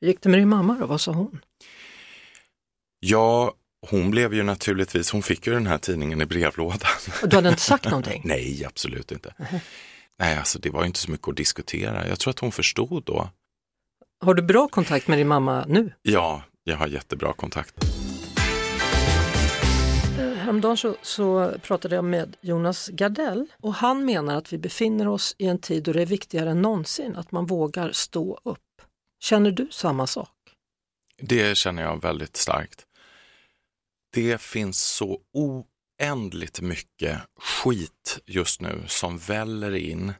Gick 0.06 0.22
det 0.22 0.30
med 0.30 0.40
din 0.40 0.50
mamma 0.50 0.78
då? 0.80 0.86
Vad 0.86 1.02
sa 1.02 1.12
hon? 1.12 1.40
Ja, 3.00 3.54
hon 3.90 4.12
blev 4.12 4.34
ju 4.34 4.44
naturligtvis, 4.44 5.12
hon 5.12 5.24
fick 5.24 5.48
ju 5.48 5.54
den 5.54 5.68
här 5.68 5.78
tidningen 5.78 6.22
i 6.22 6.26
brevlådan. 6.26 6.80
Och 7.24 7.30
du 7.30 7.36
hade 7.36 7.50
inte 7.50 7.62
sagt 7.62 7.86
någonting? 7.86 8.22
Nej, 8.26 8.66
absolut 8.66 9.12
inte. 9.12 9.34
Nej, 10.20 10.38
alltså 10.38 10.60
det 10.60 10.70
var 10.70 10.86
inte 10.86 11.00
så 11.00 11.12
mycket 11.12 11.28
att 11.28 11.36
diskutera. 11.38 12.08
Jag 12.08 12.20
tror 12.20 12.32
att 12.32 12.40
hon 12.40 12.52
förstod 12.52 13.04
då. 13.04 13.30
Har 14.26 14.34
du 14.34 14.42
bra 14.42 14.68
kontakt 14.68 15.08
med 15.08 15.18
din 15.18 15.28
mamma 15.28 15.66
nu? 15.68 15.94
Ja, 16.02 16.44
jag 16.64 16.78
har 16.78 16.88
jättebra 16.88 17.34
kontakt. 17.34 17.91
Häromdagen 20.52 20.78
så, 20.78 20.96
så 21.02 21.54
pratade 21.64 21.96
jag 21.96 22.06
med 22.06 22.38
Jonas 22.42 22.88
Gardell 22.88 23.48
och 23.60 23.74
han 23.74 24.06
menar 24.06 24.36
att 24.36 24.54
vi 24.54 24.58
befinner 24.58 25.08
oss 25.08 25.36
i 25.38 25.48
en 25.48 25.60
tid 25.60 25.84
då 25.84 25.94
det 25.94 26.02
är 26.02 26.06
viktigare 26.06 26.50
än 26.50 26.62
någonsin 26.62 27.16
att 27.16 27.32
man 27.32 27.46
vågar 27.46 27.92
stå 27.92 28.40
upp. 28.44 28.82
Känner 29.20 29.52
du 29.52 29.68
samma 29.72 30.08
sak? 30.08 30.30
Det 31.22 31.58
känner 31.58 31.84
jag 31.84 32.02
väldigt 32.02 32.38
starkt. 32.38 32.86
Det 34.14 34.42
finns 34.42 34.82
så 34.82 35.20
oändligt 35.34 36.62
mycket 36.62 37.20
skit 37.40 38.20
just 38.26 38.62
nu 38.62 38.84
som 38.88 39.18
väller 39.18 39.76
in. 39.76 40.14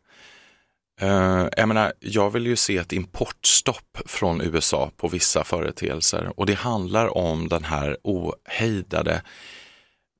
Uh, 1.02 1.48
jag 1.58 1.68
menar, 1.68 1.94
jag 2.00 2.30
vill 2.30 2.48
ju 2.48 2.56
se 2.56 2.78
ett 2.78 2.94
importstopp 2.94 3.98
från 4.06 4.42
USA 4.42 4.92
på 4.98 5.08
vissa 5.08 5.44
företeelser 5.44 6.40
och 6.40 6.46
det 6.46 6.54
handlar 6.54 7.18
om 7.18 7.48
den 7.48 7.64
här 7.64 7.98
ohejdade 8.04 9.22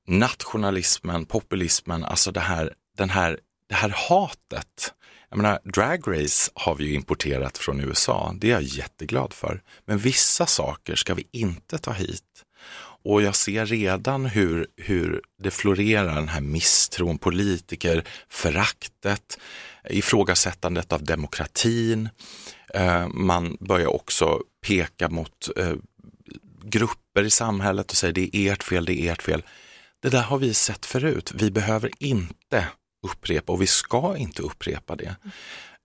nationalismen, 0.06 1.26
populismen, 1.26 2.04
alltså 2.04 2.32
det 2.32 2.40
här, 2.40 2.74
den 2.96 3.10
här, 3.10 3.38
det 3.68 3.74
här 3.74 3.94
hatet. 4.08 4.94
Jag 5.30 5.36
menar, 5.36 5.58
Drag 5.64 6.08
Race 6.08 6.50
har 6.54 6.74
vi 6.74 6.84
ju 6.84 6.94
importerat 6.94 7.58
från 7.58 7.80
USA, 7.80 8.34
det 8.38 8.46
är 8.46 8.52
jag 8.52 8.62
jätteglad 8.62 9.32
för. 9.32 9.62
Men 9.84 9.98
vissa 9.98 10.46
saker 10.46 10.94
ska 10.94 11.14
vi 11.14 11.28
inte 11.32 11.78
ta 11.78 11.92
hit. 11.92 12.44
Och 13.04 13.22
jag 13.22 13.34
ser 13.34 13.66
redan 13.66 14.26
hur, 14.26 14.66
hur 14.76 15.22
det 15.42 15.50
florerar, 15.50 16.14
den 16.14 16.28
här 16.28 16.40
misstron, 16.40 17.18
politiker, 17.18 18.04
föraktet, 18.28 19.38
ifrågasättandet 19.90 20.92
av 20.92 21.04
demokratin. 21.04 22.08
Eh, 22.74 23.08
man 23.08 23.56
börjar 23.60 23.86
också 23.86 24.40
peka 24.66 25.08
mot 25.08 25.48
eh, 25.56 25.74
grupper 26.64 27.24
i 27.24 27.30
samhället 27.30 27.90
och 27.90 27.96
säger 27.96 28.14
det 28.14 28.36
är 28.36 28.52
ert 28.52 28.62
fel, 28.62 28.84
det 28.84 29.00
är 29.00 29.12
ert 29.12 29.22
fel. 29.22 29.42
Det 30.02 30.10
där 30.10 30.22
har 30.22 30.38
vi 30.38 30.54
sett 30.54 30.86
förut. 30.86 31.32
Vi 31.34 31.50
behöver 31.50 31.90
inte 31.98 32.68
upprepa 33.06 33.52
och 33.52 33.62
vi 33.62 33.66
ska 33.66 34.16
inte 34.16 34.42
upprepa 34.42 34.96
det. 34.96 35.16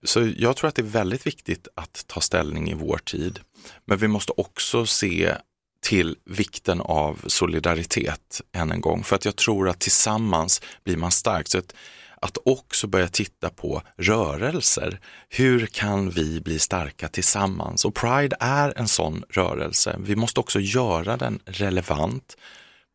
Så 0.04 0.32
jag 0.36 0.56
tror 0.56 0.68
att 0.68 0.74
det 0.74 0.82
är 0.82 0.86
väldigt 0.86 1.26
viktigt 1.26 1.68
att 1.74 2.04
ta 2.06 2.20
ställning 2.20 2.70
i 2.70 2.74
vår 2.74 2.98
tid. 2.98 3.40
Men 3.84 3.98
vi 3.98 4.08
måste 4.08 4.32
också 4.36 4.86
se 4.86 5.34
till 5.80 6.16
vikten 6.24 6.80
av 6.80 7.20
solidaritet 7.26 8.40
än 8.52 8.70
en 8.70 8.80
gång. 8.80 9.04
För 9.04 9.16
att 9.16 9.24
jag 9.24 9.36
tror 9.36 9.68
att 9.68 9.80
tillsammans 9.80 10.62
blir 10.84 10.96
man 10.96 11.10
stark. 11.10 11.48
Så 11.48 11.58
att, 11.58 11.74
att 12.20 12.38
också 12.44 12.86
börja 12.86 13.08
titta 13.08 13.50
på 13.50 13.82
rörelser. 13.96 15.00
Hur 15.28 15.66
kan 15.66 16.10
vi 16.10 16.40
bli 16.40 16.58
starka 16.58 17.08
tillsammans? 17.08 17.84
Och 17.84 17.94
Pride 17.94 18.36
är 18.40 18.72
en 18.76 18.88
sån 18.88 19.24
rörelse. 19.30 19.96
Vi 19.98 20.16
måste 20.16 20.40
också 20.40 20.60
göra 20.60 21.16
den 21.16 21.40
relevant 21.44 22.36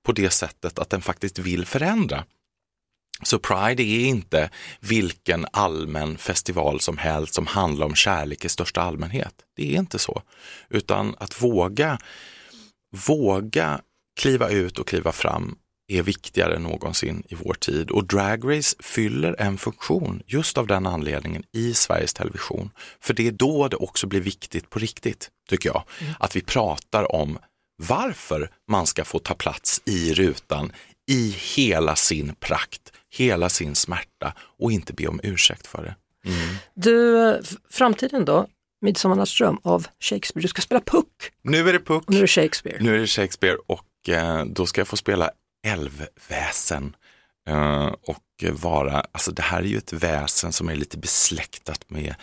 på 0.03 0.11
det 0.11 0.29
sättet 0.29 0.79
att 0.79 0.89
den 0.89 1.01
faktiskt 1.01 1.39
vill 1.39 1.65
förändra. 1.65 2.23
Så 3.23 3.39
Pride 3.39 3.83
är 3.83 4.05
inte 4.05 4.49
vilken 4.79 5.45
allmän 5.53 6.17
festival 6.17 6.79
som 6.79 6.97
helst 6.97 7.33
som 7.33 7.47
handlar 7.47 7.85
om 7.85 7.95
kärlek 7.95 8.45
i 8.45 8.49
största 8.49 8.81
allmänhet. 8.81 9.33
Det 9.55 9.75
är 9.75 9.79
inte 9.79 9.99
så. 9.99 10.21
Utan 10.69 11.15
att 11.19 11.41
våga, 11.41 11.99
våga 13.07 13.81
kliva 14.19 14.49
ut 14.49 14.79
och 14.79 14.87
kliva 14.87 15.11
fram 15.11 15.55
är 15.87 16.03
viktigare 16.03 16.55
än 16.55 16.63
någonsin 16.63 17.23
i 17.29 17.35
vår 17.35 17.53
tid 17.53 17.91
och 17.91 18.07
Drag 18.07 18.57
Race 18.57 18.75
fyller 18.79 19.35
en 19.39 19.57
funktion 19.57 20.21
just 20.25 20.57
av 20.57 20.67
den 20.67 20.85
anledningen 20.85 21.43
i 21.51 21.73
Sveriges 21.73 22.13
Television. 22.13 22.71
För 22.99 23.13
det 23.13 23.27
är 23.27 23.31
då 23.31 23.67
det 23.67 23.75
också 23.75 24.07
blir 24.07 24.21
viktigt 24.21 24.69
på 24.69 24.79
riktigt, 24.79 25.29
tycker 25.49 25.69
jag, 25.69 25.83
mm. 25.99 26.13
att 26.19 26.35
vi 26.35 26.41
pratar 26.41 27.15
om 27.15 27.39
varför 27.75 28.49
man 28.67 28.88
ska 28.88 29.05
få 29.05 29.19
ta 29.19 29.33
plats 29.33 29.81
i 29.86 30.13
rutan 30.13 30.71
i 31.12 31.36
hela 31.55 31.95
sin 31.95 32.36
prakt, 32.39 32.91
hela 33.09 33.49
sin 33.49 33.75
smärta 33.75 34.33
och 34.59 34.71
inte 34.71 34.93
be 34.93 35.07
om 35.07 35.19
ursäkt 35.23 35.67
för 35.67 35.83
det. 35.83 35.95
Mm. 36.29 36.55
Du, 36.73 37.41
framtiden 37.69 38.25
då? 38.25 38.47
Midsommarnattsdröm 38.81 39.59
av 39.63 39.88
Shakespeare. 39.99 40.41
Du 40.41 40.47
ska 40.47 40.62
spela 40.62 40.81
Puck. 40.81 41.31
Nu 41.41 41.69
är 41.69 41.73
det 41.73 41.79
Puck. 41.79 42.03
Och 42.07 42.09
nu 42.09 42.17
är 42.17 42.21
det 42.21 42.27
Shakespeare. 42.27 42.77
Nu 42.79 42.95
är 42.95 42.99
det 42.99 43.07
Shakespeare 43.07 43.57
och 43.67 44.09
eh, 44.09 44.45
då 44.45 44.65
ska 44.65 44.81
jag 44.81 44.88
få 44.88 44.97
spela 44.97 45.31
älvväsen. 45.67 46.95
Eh, 47.49 47.86
och 47.86 48.23
vara, 48.51 49.05
alltså 49.12 49.31
det 49.31 49.41
här 49.41 49.59
är 49.59 49.67
ju 49.67 49.77
ett 49.77 49.93
väsen 49.93 50.51
som 50.51 50.69
är 50.69 50.75
lite 50.75 50.97
besläktat 50.97 51.89
med 51.89 52.15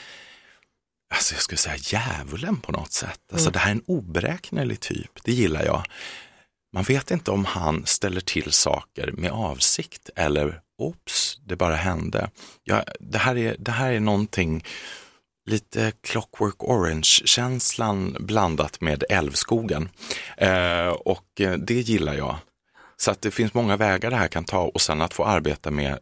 alltså 1.15 1.35
jag 1.35 1.43
skulle 1.43 1.59
säga 1.59 1.77
djävulen 1.77 2.61
på 2.61 2.73
något 2.73 2.93
sätt. 2.93 3.21
Alltså 3.33 3.49
mm. 3.49 3.53
det 3.53 3.59
här 3.59 3.71
är 3.71 3.75
en 3.75 3.85
oberäknelig 3.87 4.81
typ, 4.81 5.11
det 5.25 5.33
gillar 5.33 5.65
jag. 5.65 5.85
Man 6.73 6.85
vet 6.85 7.11
inte 7.11 7.31
om 7.31 7.45
han 7.45 7.87
ställer 7.87 8.21
till 8.21 8.53
saker 8.53 9.13
med 9.13 9.31
avsikt 9.31 10.11
eller 10.17 10.61
ops, 10.79 11.39
det 11.47 11.57
bara 11.57 11.75
hände. 11.75 12.31
Ja, 12.65 12.85
det, 13.01 13.19
här 13.19 13.37
är, 13.37 13.57
det 13.59 13.71
här 13.71 13.93
är 13.93 14.01
någonting 14.01 14.65
lite 15.47 15.93
Clockwork 16.03 16.65
Orange-känslan 16.65 18.17
blandat 18.21 18.81
med 18.81 19.05
Älvskogen. 19.09 19.89
Eh, 20.37 20.89
och 20.89 21.27
det 21.59 21.71
gillar 21.71 22.15
jag. 22.15 22.37
Så 22.97 23.11
att 23.11 23.23
det 23.23 23.31
finns 23.31 23.55
många 23.55 23.77
vägar 23.77 24.11
det 24.11 24.17
här 24.17 24.29
kan 24.29 24.45
ta 24.45 24.61
och 24.61 24.81
sen 24.81 25.01
att 25.01 25.15
få 25.15 25.25
arbeta 25.25 25.71
med 25.71 25.99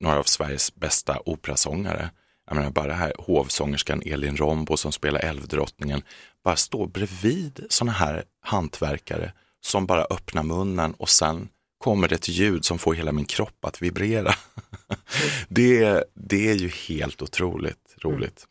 några 0.00 0.18
av 0.18 0.24
Sveriges 0.24 0.74
bästa 0.74 1.18
operasångare. 1.24 2.10
Jag 2.50 2.56
menar 2.56 2.70
bara 2.70 2.86
det 2.86 2.94
här 2.94 3.12
hovsångerskan 3.18 4.02
Elin 4.06 4.36
Rombo 4.36 4.76
som 4.76 4.92
spelar 4.92 5.20
Älvdrottningen, 5.20 6.02
bara 6.44 6.56
stå 6.56 6.86
bredvid 6.86 7.66
sådana 7.68 7.92
här 7.92 8.24
hantverkare 8.40 9.32
som 9.60 9.86
bara 9.86 10.04
öppnar 10.04 10.42
munnen 10.42 10.94
och 10.94 11.08
sen 11.08 11.48
kommer 11.78 12.08
det 12.08 12.14
ett 12.14 12.28
ljud 12.28 12.64
som 12.64 12.78
får 12.78 12.94
hela 12.94 13.12
min 13.12 13.24
kropp 13.24 13.64
att 13.64 13.82
vibrera. 13.82 14.34
det, 15.48 16.04
det 16.14 16.50
är 16.50 16.54
ju 16.54 16.68
helt 16.68 17.22
otroligt 17.22 17.96
roligt. 18.04 18.46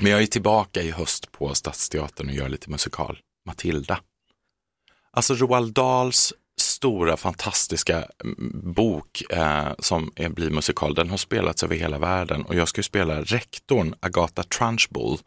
Men 0.00 0.12
jag 0.12 0.22
är 0.22 0.26
tillbaka 0.26 0.82
i 0.82 0.90
höst 0.90 1.32
på 1.32 1.54
Stadsteatern 1.54 2.28
och 2.28 2.34
gör 2.34 2.48
lite 2.48 2.70
musikal. 2.70 3.18
Matilda. 3.46 4.00
Alltså 5.10 5.34
Roald 5.34 5.72
Dahls 5.72 6.32
stora 6.86 7.16
fantastiska 7.16 8.04
mm, 8.24 8.72
bok 8.72 9.22
eh, 9.30 9.68
som 9.78 10.12
är, 10.16 10.28
blir 10.28 10.50
musikal, 10.50 10.94
den 10.94 11.10
har 11.10 11.16
spelats 11.16 11.62
över 11.64 11.76
hela 11.76 11.98
världen 11.98 12.42
och 12.42 12.54
jag 12.54 12.68
ska 12.68 12.78
ju 12.78 12.82
spela 12.82 13.22
rektorn 13.22 13.94
Agatha 14.00 14.42
Trunchbull. 14.42 15.18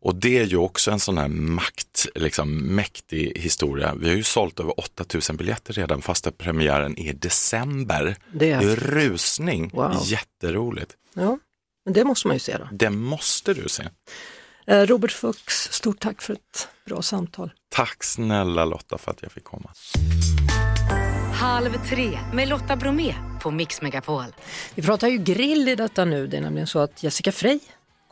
Och 0.00 0.14
det 0.14 0.38
är 0.38 0.44
ju 0.44 0.56
också 0.56 0.90
en 0.90 1.00
sån 1.00 1.18
här 1.18 1.28
makt, 1.28 2.06
liksom 2.14 2.58
mäktig 2.58 3.32
historia. 3.36 3.94
Vi 3.94 4.08
har 4.08 4.16
ju 4.16 4.22
sålt 4.22 4.60
över 4.60 4.80
8000 4.80 5.36
biljetter 5.36 5.72
redan 5.72 6.02
fast 6.02 6.26
att 6.26 6.38
premiären 6.38 6.98
är 6.98 7.10
i 7.10 7.12
december. 7.12 8.16
Det 8.32 8.50
är, 8.50 8.60
det 8.60 8.72
är 8.72 8.76
rusning, 8.76 9.70
wow. 9.74 10.02
jätteroligt. 10.04 10.96
Ja, 11.14 11.38
men 11.84 11.94
det 11.94 12.04
måste 12.04 12.28
man 12.28 12.36
ju 12.36 12.40
se 12.40 12.58
då. 12.58 12.68
Det 12.72 12.90
måste 12.90 13.54
du 13.54 13.68
se. 13.68 13.84
Eh, 14.66 14.86
Robert 14.86 15.12
Fuchs, 15.12 15.72
stort 15.72 16.00
tack 16.00 16.22
för 16.22 16.32
ett 16.32 16.68
bra 16.86 17.02
samtal. 17.02 17.50
Tack 17.68 18.04
snälla 18.04 18.64
Lotta 18.64 18.98
för 18.98 19.10
att 19.10 19.22
jag 19.22 19.32
fick 19.32 19.44
komma. 19.44 19.70
Halv 21.32 21.86
tre 21.88 22.18
med 22.32 22.48
Lotta 22.48 22.76
Bromé 22.76 23.14
på 23.42 23.50
Mix 23.50 23.82
Megapol. 23.82 24.24
Vi 24.74 24.82
pratar 24.82 25.08
ju 25.08 25.18
grill 25.18 25.68
i 25.68 25.74
detta 25.74 26.04
nu. 26.04 26.26
Det 26.26 26.36
är 26.36 26.40
nämligen 26.40 26.66
så 26.66 26.78
att 26.78 27.02
Jessica 27.02 27.32
Frey 27.32 27.58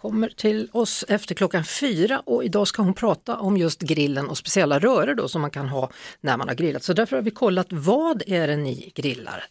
kommer 0.05 0.29
till 0.29 0.69
oss 0.73 1.05
efter 1.09 1.35
klockan 1.35 1.65
fyra 1.65 2.21
och 2.21 2.45
idag 2.45 2.69
ska 2.69 2.83
hon 2.83 2.95
prata 2.95 3.37
om 3.37 3.57
just 3.57 3.81
grillen 3.81 4.29
och 4.29 4.39
speciella 4.39 4.79
röror 4.79 5.15
då 5.15 5.29
som 5.29 5.41
man 5.41 5.51
kan 5.51 5.69
ha 5.69 5.91
när 6.21 6.37
man 6.37 6.49
har 6.49 6.55
grillat. 6.55 6.83
Så 6.83 6.93
därför 6.93 7.17
har 7.17 7.23
vi 7.23 7.31
kollat 7.31 7.67
vad 7.71 8.23
är 8.27 8.47
det 8.47 8.57
ni 8.57 8.93
grillar? 8.95 9.45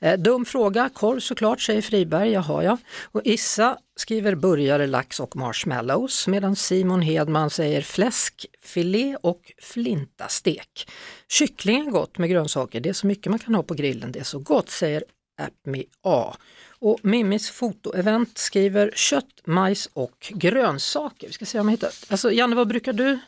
Eh, 0.00 0.18
dum 0.18 0.44
fråga, 0.44 0.90
korv 0.94 1.20
såklart 1.20 1.60
säger 1.60 1.82
Friberg, 1.82 2.30
jaha 2.30 2.64
ja. 2.64 2.78
Och 3.02 3.20
Issa 3.24 3.78
skriver 3.96 4.34
burgare, 4.34 4.86
lax 4.86 5.20
och 5.20 5.36
marshmallows 5.36 6.26
medan 6.26 6.56
Simon 6.56 7.02
Hedman 7.02 7.50
säger 7.50 7.82
fläsk, 7.82 8.46
filé 8.62 9.16
och 9.20 9.52
flintastek. 9.62 10.90
Kyckling 11.28 11.86
är 11.86 11.90
gott 11.90 12.18
med 12.18 12.30
grönsaker, 12.30 12.80
det 12.80 12.88
är 12.88 12.92
så 12.92 13.06
mycket 13.06 13.30
man 13.30 13.38
kan 13.38 13.54
ha 13.54 13.62
på 13.62 13.74
grillen, 13.74 14.12
det 14.12 14.18
är 14.18 14.24
så 14.24 14.38
gott 14.38 14.70
säger 14.70 15.04
Appme 15.38 15.84
A. 16.02 16.36
Och 16.78 17.00
Mimmis 17.02 17.50
fotoevent 17.50 18.38
skriver 18.38 18.90
kött, 18.94 19.26
majs 19.44 19.88
och 19.92 20.32
grönsaker. 20.34 21.26
Vi 21.26 21.32
ska 21.32 21.44
se 21.44 21.60
om 21.60 21.66
jag 21.68 21.72
hittar. 21.72 21.90
Alltså 22.08 22.32
Janne, 22.32 22.56
vad 22.56 22.68
brukar 22.68 22.92
du, 22.92 23.18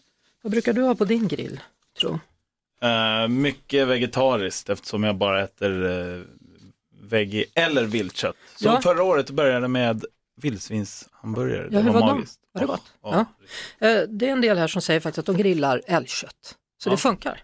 vad 0.42 0.50
brukar 0.52 0.72
du 0.72 0.82
ha 0.82 0.94
på 0.94 1.04
din 1.04 1.28
grill? 1.28 1.60
Tro? 2.00 2.20
Uh, 2.84 3.28
mycket 3.28 3.88
vegetariskt 3.88 4.68
eftersom 4.68 5.04
jag 5.04 5.16
bara 5.16 5.42
äter 5.44 5.70
uh, 5.82 6.24
veggie 7.02 7.44
eller 7.54 7.84
viltkött. 7.84 8.36
Så 8.56 8.68
Ja. 8.68 8.80
förra 8.80 9.02
året 9.02 9.30
började 9.30 9.60
det 9.60 9.68
med 9.68 10.04
vildsvinshamburgare. 10.36 11.68
Ja, 11.70 11.80
hur 11.80 11.90
var 11.90 12.00
de? 12.00 12.06
magiskt. 12.16 12.40
Var 12.52 12.60
det 12.60 12.66
gott? 12.66 12.92
Ja, 13.02 13.26
Ja. 13.78 13.88
Eh, 13.88 14.02
Det 14.08 14.28
är 14.28 14.32
en 14.32 14.40
del 14.40 14.58
här 14.58 14.68
som 14.68 14.82
säger 14.82 15.00
faktiskt 15.00 15.18
att 15.18 15.26
de 15.36 15.36
grillar 15.42 15.82
älgkött. 15.86 16.56
Så 16.78 16.88
Ja. 16.88 16.90
det 16.90 16.96
funkar. 16.98 17.42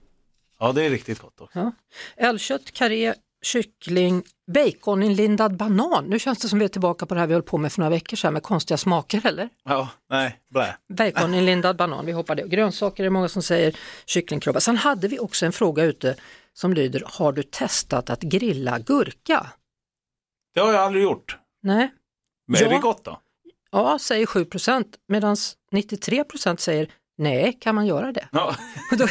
ja, 0.58 0.72
det 0.72 0.84
är 0.84 0.90
riktigt 0.90 1.18
gott 1.18 1.40
också. 1.40 1.58
Ja. 1.58 1.72
Älgkött, 2.16 2.72
karré, 2.72 3.14
kyckling, 3.42 4.22
baconinlindad 4.52 5.56
banan. 5.56 6.04
Nu 6.04 6.18
känns 6.18 6.38
det 6.38 6.48
som 6.48 6.58
vi 6.58 6.64
är 6.64 6.68
tillbaka 6.68 7.06
på 7.06 7.14
det 7.14 7.20
här 7.20 7.26
vi 7.26 7.32
höll 7.32 7.42
på 7.42 7.58
med 7.58 7.72
för 7.72 7.80
några 7.80 7.90
veckor 7.90 8.16
sedan 8.16 8.32
med 8.32 8.42
konstiga 8.42 8.78
smaker 8.78 9.26
eller? 9.26 9.48
Ja, 9.64 9.88
nej, 10.10 10.40
blä. 10.50 10.76
Baconinlindad 10.98 11.76
banan, 11.76 12.06
vi 12.06 12.12
hoppar 12.12 12.34
det. 12.34 12.42
Grönsaker 12.48 13.04
är 13.04 13.10
många 13.10 13.28
som 13.28 13.42
säger, 13.42 13.76
kycklingkrubba. 14.06 14.60
Sen 14.60 14.76
hade 14.76 15.08
vi 15.08 15.18
också 15.18 15.46
en 15.46 15.52
fråga 15.52 15.84
ute 15.84 16.16
som 16.52 16.74
lyder, 16.74 17.02
har 17.06 17.32
du 17.32 17.42
testat 17.42 18.10
att 18.10 18.20
grilla 18.22 18.78
gurka? 18.78 19.46
Det 20.54 20.60
har 20.60 20.72
jag 20.72 20.82
aldrig 20.82 21.04
gjort. 21.04 21.36
Nej, 21.62 21.92
Men 22.46 22.60
Ja. 22.60 22.66
är 22.66 22.70
det 22.70 22.78
gott 22.78 23.04
då? 23.04 23.20
ja 23.70 23.98
säger 23.98 24.26
7% 24.26 24.84
medan 25.08 25.36
93% 25.72 26.56
säger 26.60 26.88
nej, 27.18 27.58
kan 27.60 27.74
man 27.74 27.86
göra 27.86 28.12
det? 28.12 28.28
Ja. 28.32 28.56
då, 28.98 29.06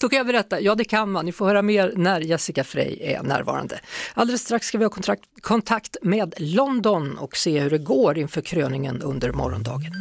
då 0.00 0.08
kan 0.08 0.16
jag 0.16 0.26
berätta, 0.26 0.60
ja 0.60 0.74
det 0.74 0.84
kan 0.84 1.12
man, 1.12 1.24
ni 1.24 1.32
får 1.32 1.46
höra 1.46 1.62
mer 1.62 1.92
när 1.96 2.20
Jessica 2.20 2.64
Frey 2.64 2.98
är 3.02 3.22
närvarande. 3.22 3.80
Alldeles 4.14 4.42
strax 4.42 4.66
ska 4.66 4.78
vi 4.78 4.84
ha 4.84 4.90
kontrakt, 4.90 5.24
kontakt 5.40 5.96
med 6.02 6.34
London 6.38 7.18
och 7.18 7.36
se 7.36 7.60
hur 7.60 7.70
det 7.70 7.78
går 7.78 8.18
inför 8.18 8.40
kröningen 8.40 9.02
under 9.02 9.32
morgondagen. 9.32 9.92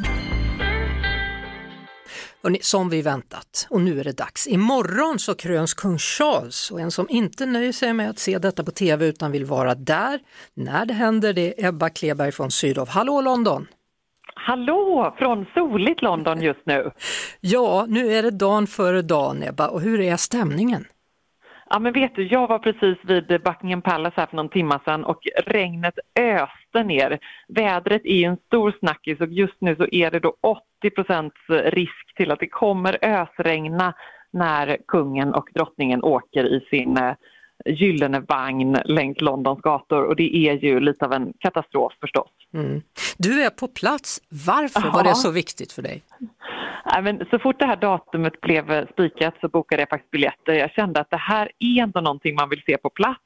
Hörrni, 2.45 2.59
som 2.61 2.89
vi 2.89 3.01
väntat, 3.01 3.67
och 3.69 3.81
nu 3.81 3.99
är 3.99 4.03
det 4.03 4.11
dags. 4.11 4.47
Imorgon 4.47 5.19
så 5.19 5.35
kröns 5.35 5.73
kung 5.73 5.97
Charles 5.97 6.71
och 6.71 6.81
en 6.81 6.91
som 6.91 7.09
inte 7.09 7.45
nöjer 7.45 7.71
sig 7.71 7.93
med 7.93 8.09
att 8.09 8.19
se 8.19 8.37
detta 8.37 8.63
på 8.63 8.71
tv 8.71 9.05
utan 9.05 9.31
vill 9.31 9.45
vara 9.45 9.75
där 9.75 10.19
när 10.53 10.85
det 10.85 10.93
händer 10.93 11.33
det 11.33 11.61
är 11.61 11.67
Ebba 11.67 11.89
Kleberg 11.89 12.31
från 12.31 12.51
Sydow. 12.51 12.87
Hallå 12.89 13.21
London! 13.21 13.67
Hallå 14.47 15.15
från 15.17 15.45
soligt 15.53 16.01
London 16.01 16.41
just 16.41 16.65
nu. 16.65 16.91
Ja, 17.41 17.85
nu 17.89 18.11
är 18.11 18.23
det 18.23 18.31
dagen 18.31 18.67
före 18.67 19.01
dagen 19.01 19.43
Ebba 19.43 19.67
och 19.67 19.81
hur 19.81 20.01
är 20.01 20.17
stämningen? 20.17 20.85
Ja 21.69 21.79
men 21.79 21.93
vet 21.93 22.15
du, 22.15 22.27
jag 22.27 22.47
var 22.47 22.59
precis 22.59 22.97
vid 23.03 23.27
Buckingham 23.27 23.81
Palace 23.81 24.13
här 24.17 24.27
för 24.27 24.35
någon 24.35 24.49
timma 24.49 24.79
sedan 24.85 25.05
och 25.05 25.27
regnet 25.45 25.99
öste 26.19 26.83
ner. 26.83 27.19
Vädret 27.47 28.05
är 28.05 28.27
en 28.27 28.37
stor 28.37 28.75
snackis 28.79 29.19
och 29.19 29.27
just 29.27 29.61
nu 29.61 29.75
så 29.75 29.87
är 29.91 30.11
det 30.11 30.19
då 30.19 30.35
80 30.41 31.31
risk 31.49 32.15
till 32.15 32.31
att 32.31 32.39
det 32.39 32.47
kommer 32.47 32.97
ösregna 33.01 33.93
när 34.31 34.77
kungen 34.87 35.33
och 35.33 35.49
drottningen 35.53 36.03
åker 36.03 36.45
i 36.45 36.67
sin 36.69 36.97
eh, 36.97 37.13
gyllene 37.65 38.19
vagn 38.19 38.77
längs 38.85 39.21
Londons 39.21 39.61
gator 39.61 40.03
och 40.03 40.15
det 40.15 40.35
är 40.35 40.53
ju 40.53 40.79
lite 40.79 41.05
av 41.05 41.13
en 41.13 41.33
katastrof 41.39 41.93
förstås. 42.01 42.29
Mm. 42.53 42.81
Du 43.17 43.43
är 43.43 43.49
på 43.49 43.67
plats, 43.67 44.21
varför 44.47 44.91
var 44.91 45.03
Ja. 45.03 45.09
det 45.09 45.15
så 45.15 45.31
viktigt 45.31 45.71
för 45.71 45.81
dig? 45.81 46.03
Nej, 46.93 47.01
men 47.03 47.25
så 47.31 47.39
fort 47.39 47.59
det 47.59 47.65
här 47.65 47.75
datumet 47.75 48.41
blev 48.41 48.71
eh, 48.71 48.85
spikat 48.91 49.33
så 49.41 49.47
bokade 49.47 49.81
jag 49.81 49.89
faktiskt 49.89 50.11
biljetter. 50.11 50.53
Jag 50.53 50.71
kände 50.71 50.99
att 51.01 51.09
det 51.09 51.17
här 51.17 51.51
är 51.59 51.81
ändå 51.83 52.01
någonting 52.01 52.35
man 52.35 52.49
vill 52.49 52.61
se 52.65 52.77
på 52.77 52.89
plats. 52.89 53.19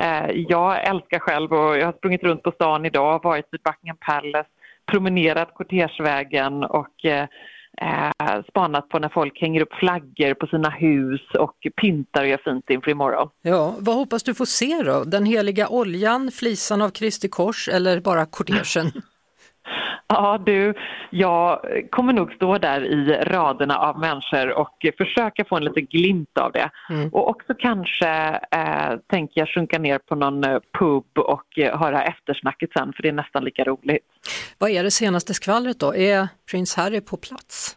Eh, 0.00 0.30
Jag 0.30 0.84
älskar 0.88 1.18
själv 1.18 1.52
och 1.52 1.78
jag 1.78 1.86
har 1.86 1.92
sprungit 1.92 2.22
runt 2.22 2.42
på 2.42 2.50
stan 2.52 2.84
idag, 2.86 3.20
varit 3.22 3.48
vid 3.50 3.60
Buckingham 3.62 3.96
Palace, 4.00 4.48
promenerat 4.86 5.54
kortegevägen 5.54 6.64
och 6.64 7.04
eh, 7.82 8.42
spanat 8.48 8.88
på 8.88 8.98
när 8.98 9.08
folk 9.08 9.40
hänger 9.40 9.60
upp 9.60 9.72
flaggor 9.72 10.34
på 10.34 10.46
sina 10.46 10.70
hus 10.70 11.20
och 11.38 11.56
pyntar 11.80 12.22
och 12.22 12.28
gör 12.28 12.40
fint 12.44 12.70
inför 12.70 12.90
imorgon. 12.90 13.28
Ja, 13.42 13.74
vad 13.78 13.94
hoppas 13.94 14.22
du 14.22 14.34
få 14.34 14.46
se 14.46 14.82
då? 14.82 15.04
Den 15.04 15.26
heliga 15.26 15.68
oljan, 15.68 16.30
flisan 16.30 16.82
av 16.82 16.90
Kristi 16.90 17.28
kors 17.28 17.68
eller 17.68 18.00
bara 18.00 18.26
kortegen? 18.26 18.92
Ja 20.06 20.38
du, 20.46 20.74
jag 21.10 21.60
kommer 21.90 22.12
nog 22.12 22.32
stå 22.32 22.58
där 22.58 22.84
i 22.84 23.16
raderna 23.24 23.78
av 23.78 23.98
människor 23.98 24.58
och 24.58 24.86
försöka 24.98 25.44
få 25.44 25.56
en 25.56 25.64
liten 25.64 25.86
glimt 25.86 26.38
av 26.38 26.52
det. 26.52 26.70
Mm. 26.90 27.08
Och 27.08 27.28
också 27.28 27.54
kanske 27.58 28.40
eh, 28.50 28.98
tänker 29.06 29.40
jag 29.40 29.48
sjunka 29.48 29.78
ner 29.78 29.98
på 29.98 30.14
någon 30.14 30.44
eh, 30.44 30.58
pub 30.78 31.18
och 31.18 31.58
eh, 31.58 31.78
höra 31.78 32.04
eftersnacket 32.04 32.70
sen 32.72 32.92
för 32.92 33.02
det 33.02 33.08
är 33.08 33.12
nästan 33.12 33.44
lika 33.44 33.64
roligt. 33.64 34.06
Vad 34.58 34.70
är 34.70 34.82
det 34.82 34.90
senaste 34.90 35.34
skvallret 35.34 35.80
då? 35.80 35.94
Är 35.94 36.28
prins 36.50 36.76
Harry 36.76 37.00
på 37.00 37.16
plats? 37.16 37.76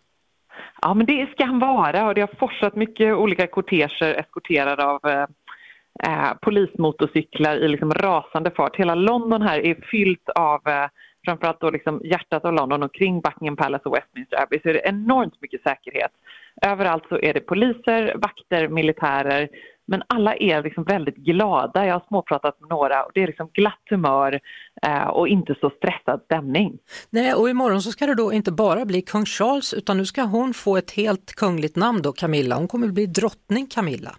Ja 0.82 0.94
men 0.94 1.06
det 1.06 1.32
ska 1.32 1.46
han 1.46 1.60
vara 1.60 2.08
och 2.08 2.16
det 2.16 2.22
har 2.22 2.36
forsat 2.40 2.76
mycket 2.76 3.14
olika 3.14 3.48
korteger 3.48 4.20
eskorterade 4.20 4.86
av 4.86 5.00
eh, 5.06 5.26
eh, 6.04 6.34
polismotorcyklar 6.42 7.56
i 7.56 7.68
liksom 7.68 7.94
rasande 7.94 8.52
fart. 8.52 8.76
Hela 8.76 8.96
London 8.96 9.42
här 9.42 9.60
är 9.60 9.76
fyllt 9.92 10.30
av 10.30 10.68
eh, 10.68 10.86
framförallt 11.28 11.62
då 11.62 11.70
liksom 11.70 12.02
hjärtat 12.04 12.46
av 12.46 12.54
London 12.54 12.84
och 12.84 12.94
kring 12.94 13.22
Buckingham 13.22 13.56
Palace 13.56 13.90
och 13.90 13.96
Westminster 13.96 14.44
Abbey 14.44 14.60
så 14.64 14.70
är 14.70 14.74
det 14.74 14.90
enormt 14.94 15.42
mycket 15.42 15.62
säkerhet. 15.62 16.12
Överallt 16.62 17.04
så 17.10 17.20
är 17.20 17.34
det 17.34 17.40
poliser, 17.40 18.16
vakter, 18.18 18.68
militärer 18.68 19.50
men 19.88 20.04
alla 20.08 20.36
är 20.36 20.64
liksom 20.64 20.84
väldigt 20.84 21.16
glada. 21.16 21.86
Jag 21.86 21.94
har 21.94 22.04
småpratat 22.08 22.60
med 22.60 22.70
några 22.70 23.04
och 23.04 23.12
det 23.14 23.24
är 23.24 23.28
liksom 23.28 23.50
glatt 23.54 23.84
humör 23.90 24.40
eh, 24.82 25.08
och 25.08 25.28
inte 25.28 25.56
så 25.62 25.70
stressad 25.70 26.22
stämning. 26.26 26.78
Nej, 27.10 27.34
och 27.34 27.50
imorgon 27.50 27.82
så 27.82 27.92
ska 27.92 28.06
det 28.06 28.16
då 28.16 28.34
inte 28.34 28.52
bara 28.52 28.86
bli 28.86 29.02
kung 29.02 29.26
Charles 29.26 29.74
utan 29.74 29.98
nu 29.98 30.06
ska 30.06 30.22
hon 30.22 30.54
få 30.54 30.78
ett 30.78 30.92
helt 30.92 31.36
kungligt 31.36 31.76
namn 31.76 32.02
då, 32.02 32.12
Camilla. 32.12 32.56
Hon 32.56 32.68
kommer 32.68 32.88
bli 32.88 33.06
drottning 33.06 33.68
Camilla. 33.68 34.16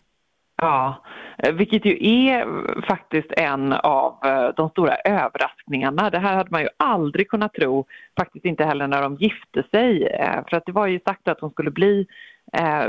Ja, 0.56 1.04
vilket 1.52 1.84
ju 1.84 1.96
är 2.00 2.40
eh, 2.40 2.82
faktiskt 2.88 3.32
en 3.36 3.72
av 3.72 4.18
eh, 4.24 4.48
de 4.56 4.70
stora 4.70 4.94
överraskningarna. 4.96 6.10
Det 6.10 6.18
här 6.18 6.36
hade 6.36 6.50
man 6.50 6.62
ju 6.62 6.68
aldrig 6.76 7.28
kunnat 7.28 7.54
tro, 7.54 7.86
faktiskt 8.18 8.44
inte 8.44 8.64
heller 8.64 8.86
när 8.86 9.02
de 9.02 9.16
gifte 9.16 9.62
sig. 9.70 10.06
eh, 10.06 10.40
För 10.50 10.56
att 10.56 10.66
det 10.66 10.72
var 10.72 10.86
ju 10.86 11.00
sagt 11.00 11.28
att 11.28 11.40
hon 11.40 11.50
skulle 11.50 11.70
bli 11.70 12.06
eh, 12.52 12.86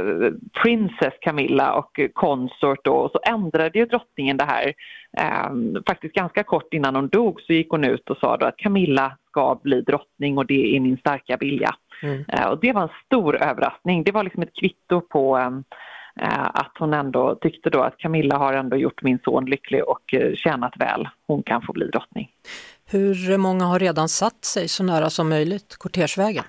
Princess 0.63 1.13
Camilla 1.21 1.73
och 1.73 1.99
consort 2.13 2.79
då. 2.83 2.93
Och 2.93 3.11
så 3.11 3.19
ändrade 3.23 3.79
ju 3.79 3.85
drottningen 3.85 4.37
det 4.37 4.45
här. 4.45 4.73
Eh, 5.17 5.81
faktiskt 5.87 6.13
ganska 6.15 6.43
kort 6.43 6.73
innan 6.73 6.95
hon 6.95 7.07
dog 7.07 7.41
så 7.41 7.53
gick 7.53 7.69
hon 7.69 7.83
ut 7.83 8.09
och 8.09 8.17
sa 8.17 8.37
då 8.37 8.45
att 8.45 8.57
Camilla 8.57 9.17
ska 9.29 9.59
bli 9.63 9.81
drottning 9.81 10.37
och 10.37 10.45
det 10.45 10.75
är 10.75 10.79
min 10.79 10.97
starka 10.97 11.37
vilja. 11.37 11.75
Mm. 12.03 12.25
Eh, 12.27 12.45
Och 12.47 12.59
det 12.59 12.73
var 12.73 12.81
en 12.81 12.89
stor 13.05 13.35
överraskning. 13.43 14.03
Det 14.03 14.11
var 14.11 14.23
liksom 14.23 14.43
ett 14.43 14.55
kvitto 14.59 15.01
på 15.01 15.37
eh, 15.37 15.45
eh, 15.45 15.51
att 16.53 16.71
hon 16.79 16.93
ändå 16.93 17.35
tyckte 17.35 17.69
då 17.69 17.81
att 17.81 17.97
Camilla 17.97 18.37
har 18.37 18.53
ändå 18.53 18.77
gjort 18.77 19.01
min 19.03 19.19
son 19.23 19.45
lycklig 19.45 19.83
och 19.83 20.13
eh, 20.13 20.35
tjänat 20.35 20.73
väl. 20.79 21.07
Hon 21.27 21.43
kan 21.43 21.61
få 21.61 21.73
bli 21.73 21.87
drottning. 21.87 22.31
Hur 22.91 23.37
många 23.37 23.65
har 23.65 23.79
redan 23.79 24.09
satt 24.09 24.45
sig 24.45 24.67
så 24.67 24.83
nära 24.83 25.09
som 25.09 25.29
möjligt 25.29 25.77
kortegevägen? 25.77 26.43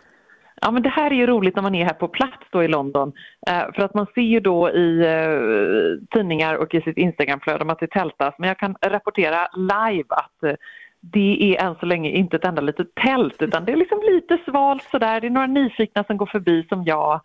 Ja 0.62 0.70
men 0.70 0.82
det 0.82 0.88
här 0.88 1.10
är 1.10 1.14
ju 1.14 1.26
roligt 1.26 1.56
när 1.56 1.62
man 1.62 1.74
är 1.74 1.84
här 1.84 1.92
på 1.92 2.08
plats 2.08 2.46
då 2.50 2.64
i 2.64 2.68
London. 2.68 3.12
Eh, 3.46 3.72
för 3.74 3.82
att 3.82 3.94
man 3.94 4.06
ser 4.14 4.20
ju 4.20 4.40
då 4.40 4.70
i 4.70 5.00
eh, 5.00 6.16
tidningar 6.16 6.54
och 6.54 6.74
i 6.74 6.80
sitt 6.80 6.96
Instagramflöde 6.96 7.64
om 7.64 7.70
att 7.70 7.78
det 7.78 7.90
tältas. 7.90 8.34
Men 8.38 8.48
jag 8.48 8.58
kan 8.58 8.76
rapportera 8.80 9.48
live 9.56 10.08
att 10.08 10.42
eh, 10.42 10.54
det 11.00 11.56
är 11.56 11.64
än 11.64 11.74
så 11.80 11.86
länge 11.86 12.10
inte 12.10 12.36
ett 12.36 12.44
enda 12.44 12.62
litet 12.62 12.94
tält 12.94 13.42
utan 13.42 13.64
det 13.64 13.72
är 13.72 13.76
liksom 13.76 14.00
lite 14.02 14.38
svalt 14.44 14.82
sådär. 14.90 15.20
Det 15.20 15.26
är 15.26 15.30
några 15.30 15.46
nyfikna 15.46 16.04
som 16.04 16.16
går 16.16 16.26
förbi 16.26 16.66
som 16.68 16.84
jag. 16.84 17.20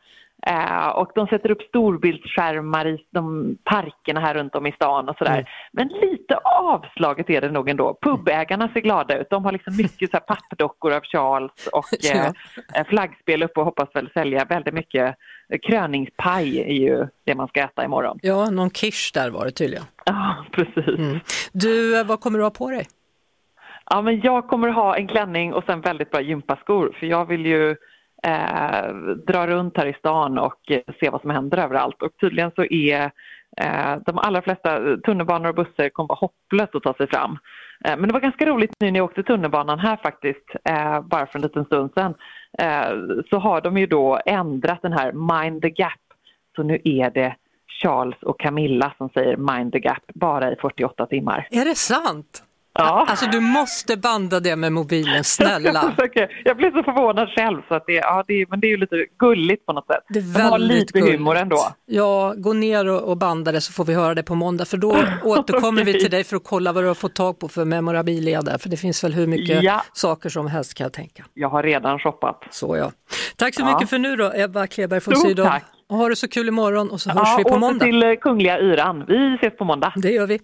Eh, 0.48 0.88
och 0.88 1.12
de 1.15 1.28
sätter 1.28 1.52
upp 1.52 1.62
storbildsskärmar 1.62 2.88
i 2.88 3.06
de 3.12 3.58
parkerna 3.63 4.19
här 4.19 4.34
runt 4.34 4.56
om 4.56 4.65
i 4.65 4.71
stan 4.71 5.10
och 5.10 5.17
sådär. 5.17 5.34
Mm. 5.34 5.45
Men 5.71 5.88
lite 5.88 6.36
avslaget 6.43 7.30
är 7.30 7.41
det 7.41 7.52
nog 7.52 7.69
ändå. 7.69 7.98
Pubägarna 8.02 8.69
ser 8.74 8.82
glada 8.82 9.17
ut. 9.17 9.30
De 9.30 9.45
har 9.45 9.52
liksom 9.52 9.78
mycket 9.78 10.12
så 10.12 10.17
här 10.17 10.21
pappdockor 10.21 10.93
av 10.93 11.02
Charles 11.02 11.67
och 11.71 11.86
eh, 12.15 12.26
eh, 12.74 12.88
flaggspel 12.88 13.43
uppe 13.43 13.60
och 13.60 13.65
hoppas 13.65 13.89
väl 13.93 14.10
sälja 14.13 14.45
väldigt 14.45 14.74
mycket. 14.74 15.15
Kröningspaj 15.67 16.60
är 16.60 16.74
ju 16.74 17.08
det 17.24 17.36
man 17.36 17.48
ska 17.48 17.62
äta 17.62 17.86
imorgon. 17.86 18.19
Ja, 18.21 18.50
någon 18.50 18.69
kish 18.69 19.12
där 19.13 19.30
var 19.30 19.45
det 19.45 19.52
tydligen. 19.52 19.86
Ja, 20.06 20.45
precis. 20.52 21.00
Mm. 21.00 21.19
Du, 21.52 22.00
eh, 22.00 22.06
vad 22.06 22.19
kommer 22.19 22.39
du 22.39 22.45
ha 22.45 22.52
på 22.52 22.69
dig? 22.69 22.88
Ja, 23.89 24.02
men 24.02 24.21
jag 24.21 24.48
kommer 24.48 24.67
ha 24.67 24.98
en 24.98 25.08
klänning 25.08 25.54
och 25.54 25.63
sen 25.63 25.82
väldigt 25.82 26.12
bra 26.12 26.21
gympaskor 26.21 26.95
för 27.00 27.06
jag 27.06 27.26
vill 27.26 27.45
ju 27.45 27.76
eh, 28.23 28.93
dra 29.28 29.47
runt 29.47 29.78
här 29.78 29.86
i 29.86 29.93
stan 29.93 30.38
och 30.38 30.71
se 30.99 31.10
vad 31.10 31.21
som 31.21 31.30
händer 31.30 31.58
överallt. 31.58 32.01
Och 32.01 32.17
tydligen 32.21 32.51
så 32.56 32.63
är 32.63 33.12
eh, 33.58 33.95
de 34.06 34.17
allra 34.17 34.41
flesta 34.41 34.97
tunnelbanor 34.97 35.49
och 35.49 35.56
bussar 35.56 35.89
kommer 35.89 36.08
vara 36.08 36.19
hopplöst 36.19 36.75
att 36.75 36.84
ta 36.84 36.93
sig 36.93 37.08
fram. 37.08 37.38
Eh, 37.86 37.97
men 37.97 38.08
det 38.08 38.13
var 38.13 38.19
ganska 38.19 38.45
roligt 38.45 38.71
nu 38.80 38.91
när 38.91 38.99
jag 38.99 39.06
åkte 39.06 39.23
tunnelbanan 39.23 39.80
här 39.80 39.99
faktiskt, 40.04 40.49
eh, 40.69 41.01
bara 41.01 41.25
för 41.25 41.39
en 41.39 41.41
liten 41.41 41.65
stund 41.65 41.91
sedan, 41.93 42.13
eh, 42.59 42.89
så 43.30 43.38
har 43.39 43.61
de 43.61 43.78
ju 43.78 43.86
då 43.88 44.20
ändrat 44.26 44.82
den 44.82 44.93
här 44.93 45.11
Mind 45.11 45.61
the 45.61 45.70
Gap. 45.70 45.99
Så 46.55 46.63
nu 46.63 46.82
är 46.84 47.09
det 47.09 47.36
Charles 47.82 48.24
och 48.24 48.39
Camilla 48.39 48.93
som 48.97 49.09
säger 49.09 49.38
Mind 49.38 49.72
the 49.72 49.80
Gap 49.80 50.03
bara 50.13 50.51
i 50.51 50.55
48 50.55 51.05
timmar. 51.05 51.47
Är 51.51 51.66
det 51.66 51.76
sant? 51.76 52.43
Ja. 52.78 53.05
Alltså 53.09 53.26
du 53.26 53.39
måste 53.39 53.97
banda 53.97 54.39
det 54.39 54.55
med 54.55 54.73
mobilen, 54.73 55.23
snälla. 55.23 55.93
Jag, 56.13 56.30
jag 56.45 56.57
blir 56.57 56.71
så 56.71 56.84
förvånad 56.84 57.30
själv, 57.30 57.61
så 57.67 57.76
att 57.76 57.84
det, 57.88 57.93
ja, 57.93 58.23
det, 58.28 58.34
är- 58.41 58.45
men 58.49 58.59
det 58.59 58.67
är 58.67 58.69
ju 58.69 58.78
lite 58.78 59.05
gulligt 59.19 59.65
på 59.65 59.73
något 59.73 59.88
sätt. 59.88 60.03
Det 60.09 60.19
är 60.19 60.23
De 60.23 60.41
har 60.41 60.51
väldigt 60.51 60.78
lite 60.80 60.99
gulligt. 60.99 61.17
humor 61.19 61.36
ändå. 61.38 61.57
Ja, 61.86 62.34
gå 62.38 62.53
ner 62.53 62.88
och, 62.89 63.01
och 63.01 63.17
banda 63.17 63.51
det 63.51 63.61
så 63.61 63.73
får 63.73 63.86
vi 63.86 63.93
höra 63.93 64.15
det 64.15 64.23
på 64.23 64.36
måndag 64.36 64.65
för 64.65 64.78
då 64.78 64.97
återkommer 65.23 65.84
vi 65.84 65.91
Okej. 65.91 66.01
till 66.01 66.11
dig 66.11 66.23
för 66.23 66.36
att 66.36 66.43
kolla 66.43 66.73
vad 66.73 66.84
du 66.84 66.88
har 66.88 66.95
fått 66.95 67.15
tag 67.15 67.39
på 67.39 67.47
för 67.47 67.65
memorabilia 67.65 68.41
där 68.41 68.57
för 68.57 68.69
det 68.69 68.78
finns 68.78 69.03
väl 69.03 69.13
hur 69.13 69.28
mycket 69.28 69.63
Ja. 69.63 69.82
saker 69.93 70.30
som 70.30 70.47
helst 70.47 70.73
kan 70.73 70.84
jag 70.86 70.93
tänka. 70.93 71.26
Jag 71.34 71.49
har 71.49 71.63
redan 71.63 71.99
shoppat. 71.99 72.43
Så 72.51 72.78
ja. 72.78 72.91
Tack 73.36 73.55
så 73.55 73.61
Ja. 73.61 73.73
mycket 73.73 73.89
för 73.89 73.97
nu 73.99 74.15
då 74.15 74.32
Ebba 74.36 74.67
Kleberg 74.67 74.99
von 75.05 75.15
Sydow. 75.15 75.49
Och 75.89 75.97
ha 75.97 76.09
det 76.09 76.15
så 76.15 76.28
kul 76.28 76.47
imorgon 76.47 76.89
och 76.89 77.01
så 77.01 77.09
hörs 77.09 77.28
Ja, 77.28 77.36
vi 77.38 77.43
på 77.43 77.57
måndag. 77.57 77.86
till 77.86 78.03
eh, 78.03 78.13
Kungliga 78.21 78.59
Yran. 78.59 79.05
Vi 79.07 79.36
ses 79.36 79.57
på 79.57 79.63
måndag. 79.65 79.93
Det 79.95 80.09
gör 80.11 80.28
vi. 80.28 80.39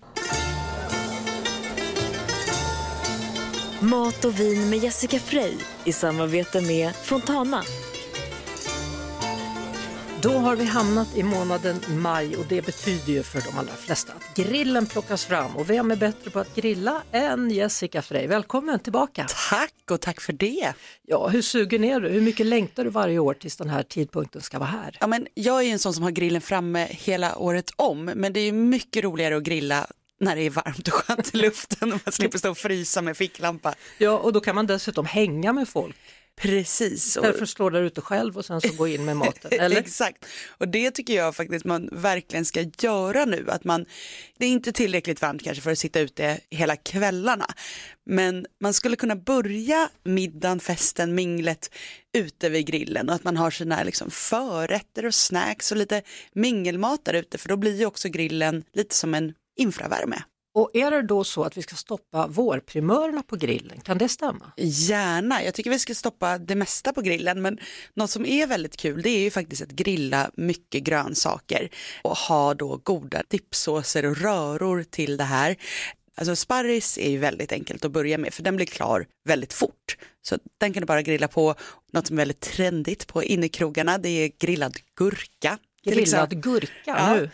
Mat 3.92 4.26
och 4.26 4.40
vin 4.40 4.70
med 4.70 4.80
Jessica 4.80 5.20
Frey 5.20 5.54
i 5.86 5.94
samarbete 5.94 6.62
med 6.62 6.96
Fontana. 6.96 7.64
Då 10.22 10.30
har 10.30 10.56
vi 10.56 10.66
hamnat 10.66 11.18
i 11.18 11.24
månaden 11.24 11.76
maj 11.90 12.36
och 12.36 12.46
det 12.50 12.66
betyder 12.66 13.14
ju 13.14 13.24
för 13.24 13.42
de 13.52 13.60
allra 13.60 13.74
flesta 13.74 14.14
att 14.14 14.36
grillen 14.36 14.86
plockas 14.86 15.26
fram 15.26 15.56
och 15.56 15.70
vem 15.70 15.92
är 15.92 15.96
bättre 15.96 16.32
på 16.32 16.40
att 16.40 16.56
grilla 16.56 17.02
än 17.12 17.52
Jessica 17.52 18.02
Frey? 18.02 18.28
Välkommen 18.28 18.80
tillbaka! 18.80 19.26
Tack 19.50 19.92
och 19.92 20.02
tack 20.02 20.22
för 20.22 20.34
det. 20.34 20.74
Ja, 21.08 21.28
hur 21.28 21.42
sugen 21.42 21.84
är 21.84 22.00
du? 22.00 22.10
Hur 22.10 22.22
mycket 22.22 22.46
längtar 22.46 22.84
du 22.84 22.90
varje 22.90 23.20
år 23.20 23.34
tills 23.34 23.58
den 23.58 23.70
här 23.70 23.84
tidpunkten 23.84 24.42
ska 24.42 24.60
vara 24.60 24.70
här? 24.70 24.98
Ja, 25.00 25.08
men 25.08 25.28
jag 25.34 25.60
är 25.60 25.62
ju 25.62 25.70
en 25.70 25.80
sån 25.80 25.94
som 25.94 26.04
har 26.04 26.12
grillen 26.12 26.42
framme 26.42 26.88
hela 26.90 27.38
året 27.38 27.72
om, 27.76 28.06
men 28.06 28.34
det 28.34 28.40
är 28.40 28.46
ju 28.46 28.52
mycket 28.52 29.04
roligare 29.04 29.38
att 29.38 29.44
grilla 29.44 29.88
när 30.22 30.36
det 30.36 30.42
är 30.42 30.50
varmt 30.50 30.88
och 30.88 30.94
skönt 30.94 31.36
i 31.36 31.38
luften 31.38 31.94
och 31.94 32.00
man 32.06 32.12
slipper 32.12 32.38
stå 32.38 32.50
och 32.52 32.58
frysa 32.58 33.02
med 33.02 33.18
ficklampa. 33.18 33.76
Ja, 33.98 34.18
och 34.18 34.34
då 34.34 34.40
kan 34.40 34.56
man 34.56 34.68
dessutom 34.68 35.06
hänga 35.06 35.54
med 35.54 35.70
folk. 35.70 35.96
Precis. 36.36 37.08
Istället 37.08 37.36
för 37.36 37.44
att 37.44 37.50
stå 37.50 37.70
där 37.70 37.82
ute 37.82 38.02
själv 38.02 38.38
och 38.38 38.46
sen 38.46 38.62
så 38.62 38.74
gå 38.74 38.88
in 38.88 39.06
med 39.06 39.18
maten. 39.18 39.52
Eller? 39.60 39.78
Exakt, 39.78 40.26
och 40.58 40.68
det 40.68 40.92
tycker 40.92 41.14
jag 41.14 41.36
faktiskt 41.36 41.66
man 41.66 41.90
verkligen 41.92 42.46
ska 42.46 42.66
göra 42.82 43.26
nu. 43.26 43.46
Att 43.50 43.64
man, 43.64 43.86
det 44.38 44.46
är 44.46 44.50
inte 44.50 44.72
tillräckligt 44.72 45.22
varmt 45.22 45.44
kanske 45.44 45.62
för 45.64 45.72
att 45.72 45.80
sitta 45.80 46.00
ute 46.00 46.40
hela 46.50 46.76
kvällarna. 46.76 47.46
Men 48.06 48.46
man 48.62 48.74
skulle 48.74 48.96
kunna 48.96 49.16
börja 49.16 49.90
middagen, 50.04 50.60
festen, 50.60 51.16
minglet 51.16 51.70
ute 52.14 52.50
vid 52.50 52.66
grillen 52.66 53.10
och 53.10 53.16
att 53.16 53.24
man 53.24 53.38
har 53.38 53.52
sina 53.52 53.84
liksom 53.84 54.12
förrätter 54.12 55.06
och 55.06 55.14
snacks 55.14 55.72
och 55.72 55.78
lite 55.78 56.02
mingelmat 56.34 57.06
där 57.06 57.14
ute 57.14 57.38
för 57.38 57.50
då 57.50 57.58
blir 57.58 57.80
ju 57.80 57.86
också 57.86 58.10
grillen 58.10 58.64
lite 58.74 58.96
som 58.96 59.14
en 59.14 59.34
infravärme. 59.62 60.24
Och 60.54 60.70
är 60.74 60.92
det 60.92 61.02
då 61.02 61.24
så 61.24 61.44
att 61.44 61.58
vi 61.58 61.62
ska 61.62 61.76
stoppa 61.76 62.28
vårprimörerna 62.28 63.24
på 63.24 63.36
grillen? 63.36 63.82
Kan 63.82 63.98
det 63.98 64.10
stämma? 64.10 64.52
Gärna, 64.58 65.44
jag 65.44 65.54
tycker 65.54 65.70
vi 65.70 65.80
ska 65.80 65.96
stoppa 65.96 66.38
det 66.38 66.56
mesta 66.56 66.94
på 66.94 67.02
grillen 67.02 67.42
men 67.42 67.60
något 67.94 68.10
som 68.10 68.26
är 68.26 68.48
väldigt 68.48 68.78
kul 68.78 69.02
det 69.02 69.10
är 69.10 69.20
ju 69.20 69.32
faktiskt 69.32 69.62
att 69.62 69.72
grilla 69.72 70.32
mycket 70.34 70.84
grönsaker 70.84 71.70
och 72.02 72.18
ha 72.18 72.54
då 72.54 72.80
goda 72.84 73.24
dippsåser 73.28 74.06
och 74.06 74.18
röror 74.18 74.84
till 74.84 75.18
det 75.18 75.24
här. 75.24 75.56
Alltså 76.16 76.36
sparris 76.36 76.98
är 76.98 77.10
ju 77.10 77.18
väldigt 77.18 77.52
enkelt 77.52 77.86
att 77.86 77.92
börja 77.92 78.18
med 78.18 78.34
för 78.34 78.44
den 78.44 78.56
blir 78.56 78.66
klar 78.66 79.06
väldigt 79.28 79.54
fort. 79.54 79.98
Så 80.22 80.38
den 80.58 80.74
kan 80.74 80.82
du 80.82 80.88
bara 80.88 81.02
grilla 81.02 81.28
på. 81.28 81.56
Något 81.92 82.08
som 82.08 82.16
är 82.16 82.22
väldigt 82.22 82.40
trendigt 82.40 83.08
på 83.08 83.24
innekrogarna 83.24 83.98
det 83.98 84.10
är 84.10 84.32
grillad 84.40 84.78
gurka. 84.96 85.58
Grillad 85.86 86.42
gurka 86.44 86.72
Ja. 86.86 87.14
nu. 87.14 87.30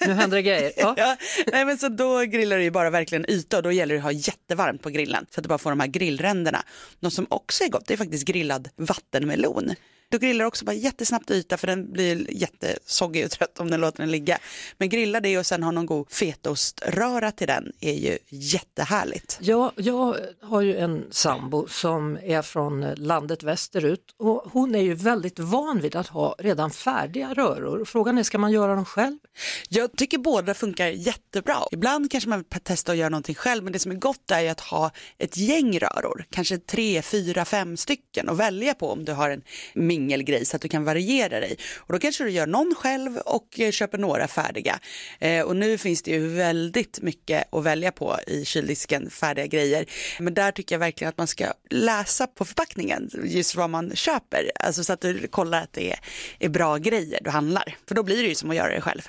Nu 0.00 0.12
händer 0.12 0.36
det 0.36 0.42
grejer. 0.42 0.72
Ja. 0.76 0.94
Ja, 0.98 1.16
nej 1.52 1.64
men 1.64 1.78
så 1.78 1.88
då 1.88 2.20
grillar 2.20 2.56
du 2.56 2.62
ju 2.62 2.70
bara 2.70 2.90
verkligen 2.90 3.30
yta 3.30 3.56
och 3.56 3.62
då 3.62 3.72
gäller 3.72 3.94
det 3.94 3.98
att 3.98 4.04
ha 4.04 4.12
jättevarmt 4.12 4.82
på 4.82 4.90
grillen 4.90 5.26
så 5.30 5.40
att 5.40 5.44
du 5.44 5.48
bara 5.48 5.58
får 5.58 5.70
de 5.70 5.80
här 5.80 5.86
grillränderna. 5.86 6.62
Något 7.00 7.12
som 7.12 7.26
också 7.30 7.64
är 7.64 7.68
gott 7.68 7.86
det 7.86 7.94
är 7.94 7.98
faktiskt 7.98 8.24
grillad 8.24 8.68
vattenmelon. 8.76 9.74
Då 10.08 10.18
grillar 10.18 10.44
du 10.44 10.48
också 10.48 10.64
bara 10.64 10.72
jättesnabbt 10.72 11.30
yta 11.30 11.56
för 11.56 11.66
den 11.66 11.92
blir 11.92 12.26
jättesoggig 12.30 13.24
och 13.24 13.30
trött 13.30 13.60
om 13.60 13.70
den 13.70 13.80
låter 13.80 13.98
den 13.98 14.10
ligga. 14.10 14.38
Men 14.78 14.88
grilla 14.88 15.20
det 15.20 15.38
och 15.38 15.46
sen 15.46 15.62
ha 15.62 15.70
någon 15.70 15.86
god 15.86 16.12
fetaoströra 16.12 17.32
till 17.32 17.46
den 17.46 17.72
är 17.80 17.92
ju 17.92 18.18
jättehärligt. 18.28 19.38
Ja, 19.40 19.72
jag 19.76 20.16
har 20.42 20.60
ju 20.60 20.76
en 20.76 21.04
sambo 21.10 21.68
som 21.68 22.18
är 22.22 22.42
från 22.42 22.80
landet 22.80 23.42
västerut 23.42 24.14
och 24.18 24.44
hon 24.52 24.74
är 24.74 24.82
ju 24.82 24.94
väldigt 24.94 25.38
van 25.38 25.80
vid 25.80 25.96
att 25.96 26.06
ha 26.06 26.34
redan 26.38 26.70
färdiga 26.70 27.34
röror. 27.34 27.84
Frågan 27.84 28.18
är, 28.18 28.22
ska 28.22 28.38
man 28.38 28.52
göra 28.52 28.74
dem 28.74 28.84
själv? 28.84 29.18
Jag 29.68 29.96
tycker 29.96 30.18
båda 30.18 30.54
funkar 30.54 30.86
jättebra. 30.86 31.56
Ibland 31.70 32.10
kanske 32.10 32.30
man 32.30 32.38
vill 32.38 32.60
testa 32.60 32.92
att 32.92 32.98
göra 32.98 33.08
någonting 33.08 33.34
själv 33.34 33.64
men 33.64 33.72
det 33.72 33.78
som 33.78 33.92
är 33.92 33.96
gott 33.96 34.30
är 34.30 34.40
ju 34.40 34.48
att 34.48 34.60
ha 34.60 34.90
ett 35.18 35.36
gäng 35.36 35.78
röror, 35.78 36.24
kanske 36.30 36.58
tre, 36.58 37.02
fyra, 37.02 37.44
fem 37.44 37.76
stycken 37.76 38.28
och 38.28 38.40
välja 38.40 38.74
på 38.74 38.90
om 38.90 39.04
du 39.04 39.12
har 39.12 39.30
en 39.30 39.42
mingelgrej 39.96 40.44
så 40.44 40.56
att 40.56 40.62
du 40.62 40.68
kan 40.68 40.84
variera 40.84 41.40
dig. 41.40 41.56
Och 41.76 41.92
då 41.92 41.98
kanske 41.98 42.24
du 42.24 42.30
gör 42.30 42.46
någon 42.46 42.74
själv 42.74 43.18
och 43.18 43.60
eh, 43.60 43.70
köper 43.70 43.98
några 43.98 44.28
färdiga. 44.28 44.78
Eh, 45.18 45.40
och 45.40 45.56
nu 45.56 45.78
finns 45.78 46.02
det 46.02 46.10
ju 46.10 46.28
väldigt 46.28 47.02
mycket 47.02 47.54
att 47.54 47.64
välja 47.64 47.92
på 47.92 48.16
i 48.26 48.44
kyldisken, 48.44 49.10
färdiga 49.10 49.46
grejer. 49.46 49.86
Men 50.18 50.34
där 50.34 50.52
tycker 50.52 50.74
jag 50.74 50.80
verkligen 50.80 51.08
att 51.08 51.18
man 51.18 51.26
ska 51.26 51.52
läsa 51.70 52.26
på 52.26 52.44
förpackningen 52.44 53.10
just 53.24 53.54
vad 53.54 53.70
man 53.70 53.96
köper, 53.96 54.50
alltså 54.54 54.84
så 54.84 54.92
att 54.92 55.00
du 55.00 55.28
kollar 55.28 55.62
att 55.62 55.72
det 55.72 55.92
är, 55.92 55.98
är 56.38 56.48
bra 56.48 56.76
grejer 56.76 57.20
du 57.22 57.30
handlar. 57.30 57.76
För 57.88 57.94
då 57.94 58.02
blir 58.02 58.22
det 58.22 58.28
ju 58.28 58.34
som 58.34 58.50
att 58.50 58.56
göra 58.56 58.74
det 58.74 58.80
själv. 58.80 59.02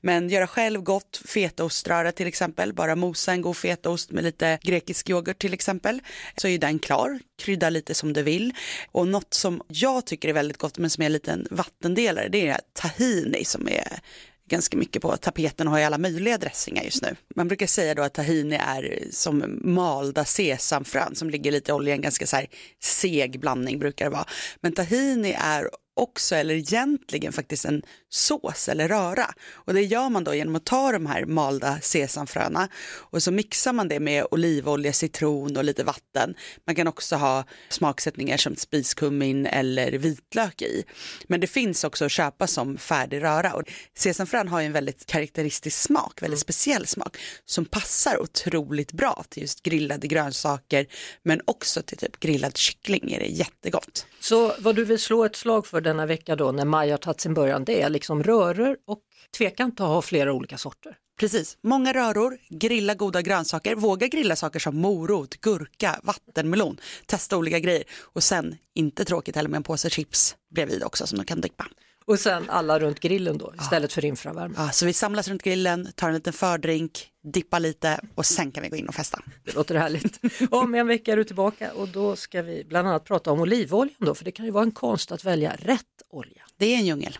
Men 0.00 0.28
göra 0.28 0.46
själv 0.46 0.82
gott 0.82 1.22
fetaoströra 1.24 2.12
till 2.12 2.26
exempel, 2.26 2.72
bara 2.72 2.96
mosa 2.96 3.32
en 3.32 3.42
god 3.42 3.56
fetaost 3.56 4.10
med 4.10 4.24
lite 4.24 4.58
grekisk 4.62 5.10
yoghurt 5.10 5.38
till 5.38 5.54
exempel, 5.54 6.00
så 6.36 6.48
är 6.48 6.58
den 6.58 6.78
klar. 6.78 7.18
Krydda 7.38 7.70
lite 7.70 7.94
som 7.94 8.12
du 8.12 8.22
vill. 8.22 8.54
Och 8.92 9.08
något 9.08 9.34
som 9.34 9.62
jag 9.68 10.06
tycker 10.06 10.28
är 10.28 10.32
väldigt 10.32 10.56
gott 10.56 10.78
men 10.78 10.90
som 10.90 11.02
är 11.02 11.06
en 11.06 11.12
liten 11.12 11.46
vattendelare, 11.50 12.28
det 12.28 12.48
är 12.48 12.60
tahini 12.72 13.44
som 13.44 13.68
är 13.68 14.00
ganska 14.48 14.76
mycket 14.76 15.02
på 15.02 15.16
tapeten 15.16 15.66
och 15.66 15.72
har 15.72 15.80
i 15.80 15.84
alla 15.84 15.98
möjliga 15.98 16.38
dressingar 16.38 16.82
just 16.82 17.02
nu. 17.02 17.16
Man 17.34 17.48
brukar 17.48 17.66
säga 17.66 17.94
då 17.94 18.02
att 18.02 18.14
tahini 18.14 18.56
är 18.56 19.04
som 19.10 19.60
malda 19.64 20.24
sesamfrön 20.24 21.14
som 21.14 21.30
ligger 21.30 21.52
lite 21.52 21.70
i 21.70 21.74
oljan, 21.74 22.00
ganska 22.00 22.26
så 22.26 22.36
här 22.36 22.46
seg 22.82 23.40
blandning 23.40 23.78
brukar 23.78 24.04
det 24.04 24.10
vara. 24.10 24.26
Men 24.60 24.72
tahini 24.72 25.36
är 25.38 25.68
också, 25.98 26.34
eller 26.34 26.54
egentligen 26.54 27.32
faktiskt 27.32 27.64
en 27.64 27.82
sås 28.10 28.68
eller 28.68 28.88
röra. 28.88 29.34
Och 29.52 29.74
det 29.74 29.82
gör 29.82 30.08
man 30.08 30.24
då 30.24 30.34
genom 30.34 30.56
att 30.56 30.64
ta 30.64 30.92
de 30.92 31.06
här 31.06 31.24
malda 31.24 31.80
sesamfröna 31.80 32.68
och 32.88 33.22
så 33.22 33.30
mixar 33.30 33.72
man 33.72 33.88
det 33.88 34.00
med 34.00 34.26
olivolja, 34.30 34.92
citron 34.92 35.56
och 35.56 35.64
lite 35.64 35.84
vatten. 35.84 36.34
Man 36.66 36.74
kan 36.74 36.88
också 36.88 37.16
ha 37.16 37.44
smaksättningar 37.68 38.36
som 38.36 38.56
spiskummin 38.56 39.46
eller 39.46 39.92
vitlök 39.92 40.62
i. 40.62 40.84
Men 41.26 41.40
det 41.40 41.46
finns 41.46 41.84
också 41.84 42.04
att 42.04 42.12
köpa 42.12 42.46
som 42.46 42.78
färdig 42.78 43.22
röra. 43.22 43.54
Och 43.54 43.62
sesamfrön 43.96 44.48
har 44.48 44.60
ju 44.60 44.66
en 44.66 44.72
väldigt 44.72 45.06
karaktäristisk 45.06 45.78
smak, 45.78 46.22
väldigt 46.22 46.40
speciell 46.40 46.86
smak 46.86 47.16
som 47.44 47.64
passar 47.64 48.22
otroligt 48.22 48.92
bra 48.92 49.24
till 49.28 49.42
just 49.42 49.62
grillade 49.62 50.06
grönsaker 50.06 50.86
men 51.22 51.40
också 51.44 51.82
till 51.82 51.98
typ 51.98 52.20
grillad 52.20 52.56
kyckling 52.56 53.12
är 53.12 53.20
det 53.20 53.26
jättegott. 53.26 54.06
Så 54.20 54.54
vad 54.58 54.76
du 54.76 54.84
vill 54.84 54.98
slå 54.98 55.24
ett 55.24 55.36
slag 55.36 55.66
för 55.66 55.80
denna 55.88 56.06
vecka 56.06 56.36
då 56.36 56.52
när 56.52 56.64
maj 56.64 56.90
har 56.90 56.98
tagit 56.98 57.20
sin 57.20 57.34
början, 57.34 57.64
det 57.64 57.82
är 57.82 57.90
liksom 57.90 58.22
röror 58.22 58.76
och 58.86 59.00
tveka 59.36 59.62
inte 59.62 59.82
att 59.82 59.88
ha 59.88 60.02
flera 60.02 60.32
olika 60.32 60.58
sorter. 60.58 60.96
Precis, 61.20 61.58
många 61.62 61.92
röror, 61.92 62.38
grilla 62.48 62.94
goda 62.94 63.22
grönsaker, 63.22 63.74
våga 63.74 64.06
grilla 64.06 64.36
saker 64.36 64.58
som 64.58 64.76
morot, 64.76 65.40
gurka, 65.40 66.00
vattenmelon, 66.02 66.80
testa 67.06 67.36
olika 67.36 67.58
grejer 67.58 67.84
och 68.00 68.22
sen, 68.22 68.56
inte 68.74 69.04
tråkigt 69.04 69.36
heller 69.36 69.48
med 69.48 69.56
en 69.56 69.62
påse 69.62 69.90
chips 69.90 70.36
bredvid 70.54 70.84
också 70.84 71.06
som 71.06 71.18
du 71.18 71.24
kan 71.24 71.40
dippa. 71.40 71.66
Och 72.06 72.18
sen 72.18 72.50
alla 72.50 72.78
runt 72.78 73.00
grillen 73.00 73.38
då 73.38 73.52
istället 73.60 73.92
för 73.92 74.04
infravärme. 74.04 74.54
Ja, 74.56 74.70
så 74.70 74.86
vi 74.86 74.92
samlas 74.92 75.28
runt 75.28 75.42
grillen, 75.42 75.88
tar 75.94 76.08
en 76.08 76.14
liten 76.14 76.32
fördrink, 76.32 77.06
dippar 77.32 77.60
lite 77.60 78.00
och 78.14 78.26
sen 78.26 78.52
kan 78.52 78.62
vi 78.62 78.68
gå 78.68 78.76
in 78.76 78.88
och 78.88 78.94
festa. 78.94 79.22
Det 79.44 79.54
låter 79.54 79.74
härligt. 79.74 80.20
Om 80.50 80.74
en 80.74 80.86
vecka 80.86 81.12
är 81.12 81.16
du 81.16 81.24
tillbaka 81.24 81.72
och 81.72 81.88
då 81.88 82.16
ska 82.16 82.42
vi 82.42 82.64
bland 82.64 82.88
annat 82.88 83.04
prata 83.04 83.30
om 83.30 83.40
olivoljan 83.40 83.96
då, 83.98 84.14
för 84.14 84.24
det 84.24 84.32
kan 84.32 84.44
ju 84.44 84.50
vara 84.50 84.64
en 84.64 84.72
konst 84.72 85.12
att 85.12 85.24
välja 85.24 85.56
rätt 85.58 85.84
olja. 86.10 86.42
Det 86.56 86.74
är 86.74 86.78
en 86.78 86.86
djungel. 86.86 87.18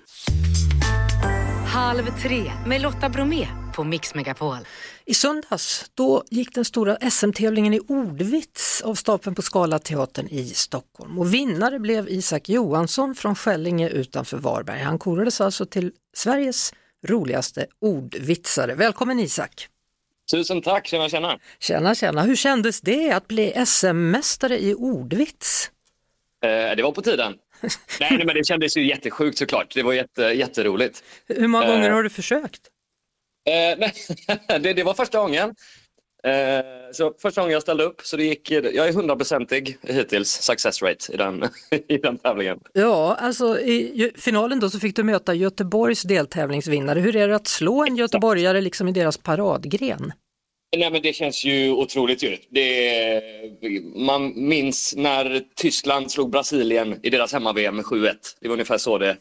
Halv 1.66 2.20
tre 2.22 2.52
med 2.66 2.80
Lotta 2.80 3.08
Bromé 3.08 3.46
på 3.74 3.84
Mix 3.84 4.14
Megapol. 4.14 4.56
I 5.04 5.14
söndags 5.14 5.90
då 5.94 6.24
gick 6.30 6.54
den 6.54 6.64
stora 6.64 7.10
SM-tävlingen 7.10 7.74
i 7.74 7.80
ordvits 7.80 8.82
av 8.82 8.94
stapeln 8.94 9.34
på 9.34 9.42
Scalateatern 9.42 10.28
i 10.28 10.48
Stockholm 10.48 11.18
och 11.18 11.34
vinnare 11.34 11.78
blev 11.78 12.08
Isak 12.08 12.48
Johansson 12.48 13.14
från 13.14 13.34
Skällinge 13.34 13.88
utanför 13.88 14.38
Varberg. 14.38 14.80
Han 14.80 14.98
korades 14.98 15.40
alltså 15.40 15.66
till 15.66 15.92
Sveriges 16.16 16.72
roligaste 17.06 17.66
ordvitsare. 17.80 18.74
Välkommen 18.74 19.20
Isak! 19.20 19.68
Tusen 20.30 20.62
tack, 20.62 20.86
tjena 20.86 21.08
tjena! 21.08 21.38
Tjena 21.58 21.94
tjena! 21.94 22.22
Hur 22.22 22.36
kändes 22.36 22.80
det 22.80 23.10
att 23.12 23.28
bli 23.28 23.52
SM-mästare 23.66 24.58
i 24.58 24.74
ordvits? 24.74 25.70
Eh, 26.44 26.76
det 26.76 26.82
var 26.82 26.92
på 26.92 27.02
tiden. 27.02 27.34
nej, 28.00 28.24
men 28.24 28.26
det 28.34 28.46
kändes 28.46 28.76
ju 28.76 28.88
jättesjukt 28.88 29.38
såklart. 29.38 29.74
Det 29.74 29.82
var 29.82 29.92
jätte, 29.92 30.22
jätteroligt. 30.22 31.02
Hur 31.26 31.48
många 31.48 31.64
Eh, 31.64 31.70
gånger 31.70 31.90
har 31.90 32.02
du 32.02 32.10
försökt? 32.10 32.60
Eh, 33.48 33.78
nej, 33.78 33.92
det, 34.60 34.72
det 34.72 34.82
var 34.82 34.94
första 34.94 35.18
gången. 35.18 35.54
Eh, 36.24 36.92
så 36.92 37.14
första 37.22 37.40
gången 37.40 37.52
jag 37.52 37.62
ställde 37.62 37.84
upp, 37.84 38.00
så 38.04 38.16
det 38.16 38.24
gick, 38.24 38.50
jag 38.50 38.88
är 38.88 38.92
hundraprocentig 38.92 39.78
hittills 39.82 40.28
success 40.28 40.82
rate 40.82 41.12
i 41.12 41.16
den, 41.16 41.44
i 41.88 41.96
den 41.96 42.18
tävlingen. 42.18 42.60
Ja, 42.72 43.16
alltså 43.20 43.58
i 43.60 44.12
finalen 44.16 44.60
då 44.60 44.70
så 44.70 44.80
fick 44.80 44.96
du 44.96 45.02
möta 45.02 45.34
Göteborgs 45.34 46.02
deltävlingsvinnare. 46.02 47.00
Hur 47.00 47.16
är 47.16 47.28
det 47.28 47.36
att 47.36 47.46
slå 47.46 47.84
en 47.84 47.96
göteborgare 47.96 48.60
liksom 48.60 48.88
i 48.88 48.92
deras 48.92 49.16
paradgren? 49.16 50.12
Nej 50.76 50.90
men 50.90 51.02
det 51.02 51.12
känns 51.12 51.44
ju 51.44 51.72
otroligt 51.72 52.22
ju. 52.22 52.36
Det, 52.50 53.22
man 53.96 54.48
minns 54.48 54.94
när 54.96 55.42
Tyskland 55.56 56.10
slog 56.10 56.30
Brasilien 56.30 57.00
i 57.02 57.10
deras 57.10 57.32
hemma-VM 57.32 57.76
med 57.76 57.84
7-1. 57.84 58.12
Det 58.40 58.48
var 58.48 58.52
ungefär 58.52 58.78
så 58.78 58.98
det 58.98 59.16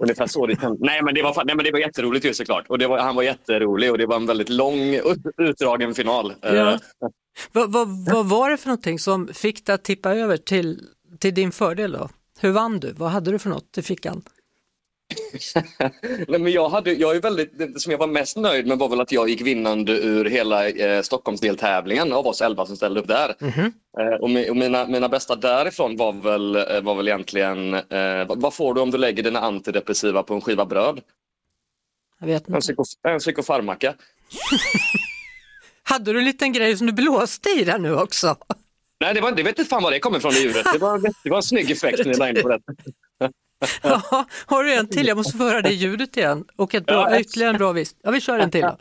Ungefär 0.00 0.26
så 0.26 0.46
det 0.46 0.60
kändes. 0.60 0.80
Nej 0.80 1.02
men 1.02 1.14
det 1.14 1.22
var, 1.22 1.44
nej, 1.44 1.56
men 1.56 1.64
det 1.64 1.72
var 1.72 1.78
jätteroligt 1.78 2.26
ju 2.26 2.34
såklart. 2.34 2.64
Och 2.68 2.78
det 2.78 2.86
var, 2.86 2.98
han 2.98 3.16
var 3.16 3.22
jätterolig 3.22 3.90
och 3.90 3.98
det 3.98 4.06
var 4.06 4.16
en 4.16 4.26
väldigt 4.26 4.48
lång 4.48 5.00
utdragen 5.38 5.94
final. 5.94 6.32
Eh, 6.42 6.54
ja. 6.54 6.78
Vad, 7.52 7.72
vad, 7.72 7.88
vad 8.12 8.26
var 8.26 8.50
det 8.50 8.56
för 8.56 8.68
någonting 8.68 8.98
som 8.98 9.28
fick 9.28 9.66
dig 9.66 9.74
att 9.74 9.84
tippa 9.84 10.14
över 10.14 10.36
till, 10.36 10.80
till 11.18 11.34
din 11.34 11.52
fördel 11.52 11.92
då? 11.92 12.08
Hur 12.40 12.50
vann 12.50 12.80
du? 12.80 12.92
Vad 12.92 13.10
hade 13.10 13.30
du 13.30 13.38
för 13.38 13.50
något 13.50 13.78
i 13.78 13.82
fickan? 13.82 14.22
Nej, 16.28 16.40
men 16.40 16.52
jag, 16.52 16.68
hade, 16.68 16.92
jag 16.92 17.16
är 17.16 17.20
väldigt, 17.20 17.58
det 17.58 17.80
som 17.80 17.92
jag 17.92 17.98
var 17.98 18.06
mest 18.06 18.36
nöjd 18.36 18.66
med 18.66 18.78
var 18.78 18.88
väl 18.88 19.00
att 19.00 19.12
jag 19.12 19.28
gick 19.28 19.40
vinnande 19.40 19.92
ur 19.92 20.24
hela 20.24 20.68
eh, 20.68 21.02
Stockholmsdeltävlingen 21.02 22.12
av 22.12 22.26
oss 22.26 22.40
elva 22.40 22.66
som 22.66 22.76
ställde 22.76 23.00
upp 23.00 23.08
där. 23.08 23.34
Eh, 24.00 24.20
och 24.20 24.30
mi, 24.30 24.50
och 24.50 24.56
mina, 24.56 24.86
mina 24.86 25.08
bästa 25.08 25.36
därifrån 25.36 25.96
var 25.96 26.12
väl, 26.12 26.56
eh, 26.56 26.80
var 26.82 26.94
väl 26.94 27.08
egentligen, 27.08 27.74
eh, 27.74 28.26
vad, 28.28 28.40
vad 28.40 28.54
får 28.54 28.74
du 28.74 28.80
om 28.80 28.90
du 28.90 28.98
lägger 28.98 29.22
dina 29.22 29.40
antidepressiva 29.40 30.22
på 30.22 30.34
en 30.34 30.40
skiva 30.40 30.64
bröd? 30.66 31.00
Jag 32.20 32.26
vet 32.26 32.48
En, 32.48 32.54
inte. 32.54 32.60
psyko, 32.60 32.84
en 33.08 33.18
psykofarmaka. 33.18 33.94
Hade 35.82 36.12
du 36.12 36.18
en 36.18 36.24
liten 36.24 36.52
grej 36.52 36.76
som 36.76 36.86
du 36.86 36.92
blåste 36.92 37.48
i 37.48 37.64
där 37.64 37.78
nu 37.78 37.94
också? 37.94 38.36
Nej, 39.00 39.14
det, 39.14 39.20
var, 39.20 39.32
det 39.32 39.42
vet 39.42 39.58
inte 39.58 39.68
fan 39.68 39.82
var 39.82 39.90
det 39.90 39.98
kommer 39.98 40.18
ifrån 40.18 40.32
i 40.32 40.42
ljudet. 40.42 40.66
Det 40.72 40.78
var, 40.78 40.98
det 41.24 41.30
var 41.30 41.36
en 41.36 41.42
snygg 41.42 41.70
effekt 41.70 42.04
ni 42.06 42.14
la 42.14 42.28
in 42.28 42.42
på 42.42 42.48
det. 42.48 42.58
Ja, 43.82 44.24
har 44.46 44.64
du 44.64 44.74
en 44.74 44.88
till? 44.88 45.06
Jag 45.06 45.16
måste 45.16 45.38
få 45.38 45.44
höra 45.44 45.62
det 45.62 45.72
ljudet 45.72 46.16
igen. 46.16 46.44
Och 46.56 46.74
ett 46.74 46.86
bra, 46.86 47.10
Ja. 47.10 47.20
ytterligare 47.20 47.50
en 47.52 47.58
bra 47.58 47.72
visst. 47.72 47.96
Ja, 48.02 48.10
vi 48.10 48.20
kör 48.20 48.38
en 48.38 48.50
till. 48.50 48.64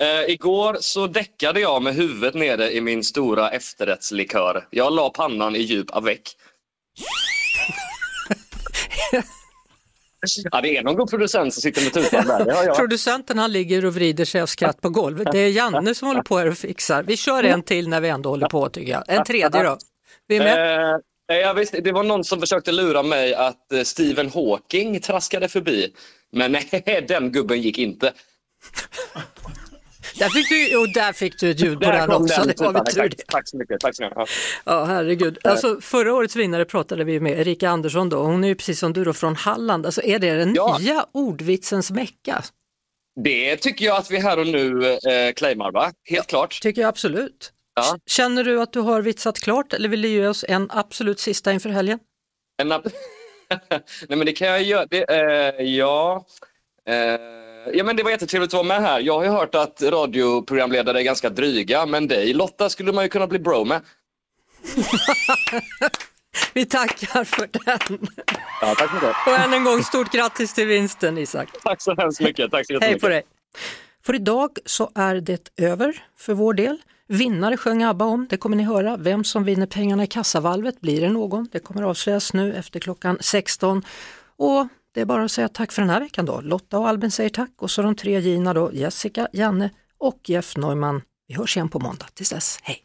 Eh, 0.00 0.30
igår 0.30 0.76
så 0.80 1.06
däckade 1.06 1.60
jag 1.60 1.82
med 1.82 1.94
huvudet 1.94 2.34
nere 2.34 2.72
i 2.72 2.80
min 2.80 3.04
stora 3.04 3.50
efterrättslikör. 3.50 4.66
Jag 4.70 4.92
la 4.92 5.10
pannan 5.10 5.56
i 5.56 5.60
djup 5.60 5.96
avec. 5.96 6.36
Ja, 10.50 10.60
det 10.60 10.76
är 10.76 10.82
någon 10.82 10.96
god 10.96 11.10
producent 11.10 11.54
som 11.54 11.62
sitter 11.62 11.82
med 11.82 11.92
tutan 11.92 12.26
där. 12.26 12.74
Producenten 12.74 13.38
han 13.38 13.52
ligger 13.52 13.84
och 13.84 13.94
vrider 13.94 14.24
sig 14.24 14.40
av 14.40 14.46
skratt 14.46 14.80
på 14.80 14.88
golvet. 14.90 15.28
Det 15.32 15.38
är 15.38 15.48
Janne 15.50 15.94
som 15.94 16.08
håller 16.08 16.22
på 16.22 16.38
här 16.38 16.46
och 16.48 16.58
fixar. 16.58 17.02
Vi 17.02 17.16
kör 17.16 17.44
en 17.44 17.62
till 17.62 17.88
när 17.88 18.00
vi 18.00 18.08
ändå 18.08 18.28
håller 18.28 18.48
på 18.48 18.68
tycker 18.68 18.92
jag. 18.92 19.04
En 19.08 19.24
tredje 19.24 19.62
då. 19.62 19.76
Vi 20.28 20.36
är 20.36 20.40
med? 20.40 20.92
Eh, 20.92 20.96
jag 21.34 21.54
visste, 21.54 21.80
det 21.80 21.92
var 21.92 22.02
någon 22.02 22.24
som 22.24 22.40
försökte 22.40 22.72
lura 22.72 23.02
mig 23.02 23.34
att 23.34 23.72
eh, 23.72 23.82
Stephen 23.82 24.30
Hawking 24.30 25.00
traskade 25.00 25.48
förbi. 25.48 25.92
Men 26.32 26.52
nej, 26.52 27.04
den 27.08 27.32
gubben 27.32 27.60
gick 27.60 27.78
inte. 27.78 28.12
Där 30.18 30.28
fick 30.28 30.48
du, 30.48 30.78
och 30.78 30.92
där 30.92 31.12
fick 31.12 31.40
du 31.40 31.50
ett 31.50 31.60
ljud 31.60 31.80
på 31.80 31.90
den 31.90 32.10
också. 32.10 32.40
den 32.40 32.46
Det 32.48 32.60
var 32.60 32.72
väl 32.72 32.84
tur 32.84 33.00
Tack, 33.00 33.16
det. 33.16 33.24
tack 33.26 33.48
så 33.48 33.56
mycket. 33.56 33.80
Tack 33.80 33.96
så 33.96 34.02
mycket. 34.02 34.16
Ja. 34.16 34.26
Ja, 34.64 34.84
herregud. 34.84 35.38
Alltså, 35.44 35.80
förra 35.80 36.14
årets 36.14 36.36
vinnare 36.36 36.64
pratade 36.64 37.04
vi 37.04 37.20
med 37.20 37.40
Erika 37.40 37.70
Andersson 37.70 38.08
då. 38.08 38.22
Hon 38.22 38.44
är 38.44 38.48
ju 38.48 38.54
precis 38.54 38.78
som 38.78 38.92
du 38.92 39.04
då 39.04 39.12
från 39.12 39.36
Halland. 39.36 39.86
Alltså, 39.86 40.02
är 40.02 40.18
det 40.18 40.34
den 40.34 40.48
nya 40.48 41.06
ordvitsens 41.12 41.90
mecka? 41.90 42.42
Det 43.24 43.56
tycker 43.56 43.84
jag 43.86 43.96
att 43.96 44.10
vi 44.10 44.18
här 44.18 44.38
och 44.38 44.46
nu 44.46 44.84
eh, 44.92 45.32
claimar, 45.36 45.72
va? 45.72 45.92
Helt 46.08 46.26
klart. 46.26 46.60
Tycker 46.62 46.82
jag 46.82 46.88
absolut. 46.88 47.52
Ja. 47.78 47.98
Känner 48.06 48.44
du 48.44 48.60
att 48.60 48.72
du 48.72 48.80
har 48.80 49.02
vitsat 49.02 49.40
klart 49.40 49.72
eller 49.72 49.88
vill 49.88 50.02
du 50.02 50.08
ge 50.08 50.26
oss 50.26 50.44
en 50.48 50.70
absolut 50.70 51.20
sista 51.20 51.52
inför 51.52 51.68
helgen? 51.68 51.98
En 52.62 52.68
Nej 54.08 54.18
men 54.18 54.26
det 54.26 54.32
kan 54.32 54.48
jag 54.48 54.62
göra. 54.62 54.86
Det, 54.86 55.10
eh, 55.10 55.64
ja. 55.64 56.26
Eh, 56.88 56.94
ja 57.72 57.84
men 57.84 57.96
det 57.96 58.02
var 58.02 58.10
jättetrevligt 58.10 58.48
att 58.48 58.54
vara 58.54 58.80
med 58.80 58.82
här. 58.82 59.00
Jag 59.00 59.14
har 59.14 59.24
ju 59.24 59.30
hört 59.30 59.54
att 59.54 59.82
radioprogramledare 59.82 61.00
är 61.00 61.02
ganska 61.02 61.30
dryga, 61.30 61.86
men 61.86 62.08
dig 62.08 62.32
Lotta 62.32 62.70
skulle 62.70 62.92
man 62.92 63.04
ju 63.04 63.08
kunna 63.08 63.26
bli 63.26 63.38
bro 63.38 63.64
med. 63.64 63.80
Vi 66.54 66.64
tackar 66.64 67.24
för 67.24 67.48
den. 67.52 68.08
Ja, 68.60 68.74
tack 68.74 68.90
så 68.90 68.94
mycket. 68.94 69.16
Och 69.26 69.32
än 69.32 69.52
en 69.52 69.64
gång 69.64 69.82
stort 69.82 70.12
grattis 70.12 70.54
till 70.54 70.66
vinsten 70.66 71.18
Isak. 71.18 71.48
Tack 71.62 71.82
så 71.82 71.94
hemskt 71.94 72.20
mycket. 72.20 72.50
Tack 72.50 72.66
så 72.66 72.78
Hej 72.80 73.00
på 73.00 73.08
dig. 73.08 73.22
För 74.02 74.14
idag 74.14 74.58
så 74.64 74.90
är 74.94 75.14
det 75.14 75.48
över 75.56 76.04
för 76.16 76.34
vår 76.34 76.54
del. 76.54 76.78
Vinnare 77.10 77.56
sjöng 77.56 77.82
ABBA 77.82 78.04
om, 78.04 78.26
det 78.30 78.36
kommer 78.36 78.56
ni 78.56 78.62
höra. 78.62 78.96
Vem 78.96 79.24
som 79.24 79.44
vinner 79.44 79.66
pengarna 79.66 80.04
i 80.04 80.06
kassavalvet, 80.06 80.80
blir 80.80 81.00
det 81.00 81.08
någon? 81.08 81.48
Det 81.52 81.58
kommer 81.58 81.82
avslöjas 81.82 82.32
nu 82.32 82.54
efter 82.54 82.80
klockan 82.80 83.18
16. 83.20 83.82
Och 84.36 84.68
det 84.94 85.00
är 85.00 85.04
bara 85.04 85.24
att 85.24 85.30
säga 85.30 85.48
tack 85.48 85.72
för 85.72 85.82
den 85.82 85.90
här 85.90 86.00
veckan 86.00 86.26
då. 86.26 86.40
Lotta 86.40 86.78
och 86.78 86.88
Albin 86.88 87.10
säger 87.10 87.30
tack 87.30 87.50
och 87.58 87.70
så 87.70 87.82
de 87.82 87.94
tre 87.94 88.20
Gina 88.20 88.54
då, 88.54 88.70
Jessica, 88.72 89.28
Janne 89.32 89.70
och 89.98 90.20
Jeff 90.26 90.56
Neumann. 90.56 91.02
Vi 91.28 91.34
hörs 91.34 91.56
igen 91.56 91.68
på 91.68 91.78
måndag. 91.78 92.06
Tills 92.14 92.30
dess, 92.30 92.58
hej! 92.62 92.78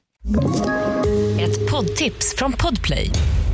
Ett 1.41 1.71
poddtips 1.71 2.36
från 2.38 2.51
Podplay. 2.51 3.09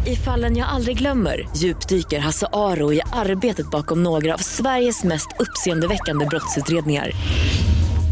I 0.07 0.15
fallen 0.15 0.57
jag 0.57 0.70
aldrig 0.70 0.97
glömmer 0.97 1.49
djupdyker 1.55 2.20
Hasse 2.20 2.47
Aro 2.53 2.93
i 2.93 3.01
arbetet 3.13 3.72
bakom 3.72 4.03
några 4.03 4.34
av 4.34 4.38
Sveriges 4.38 5.03
mest 5.03 5.28
uppseendeväckande 5.39 6.26
brottsutredningar. 6.26 7.11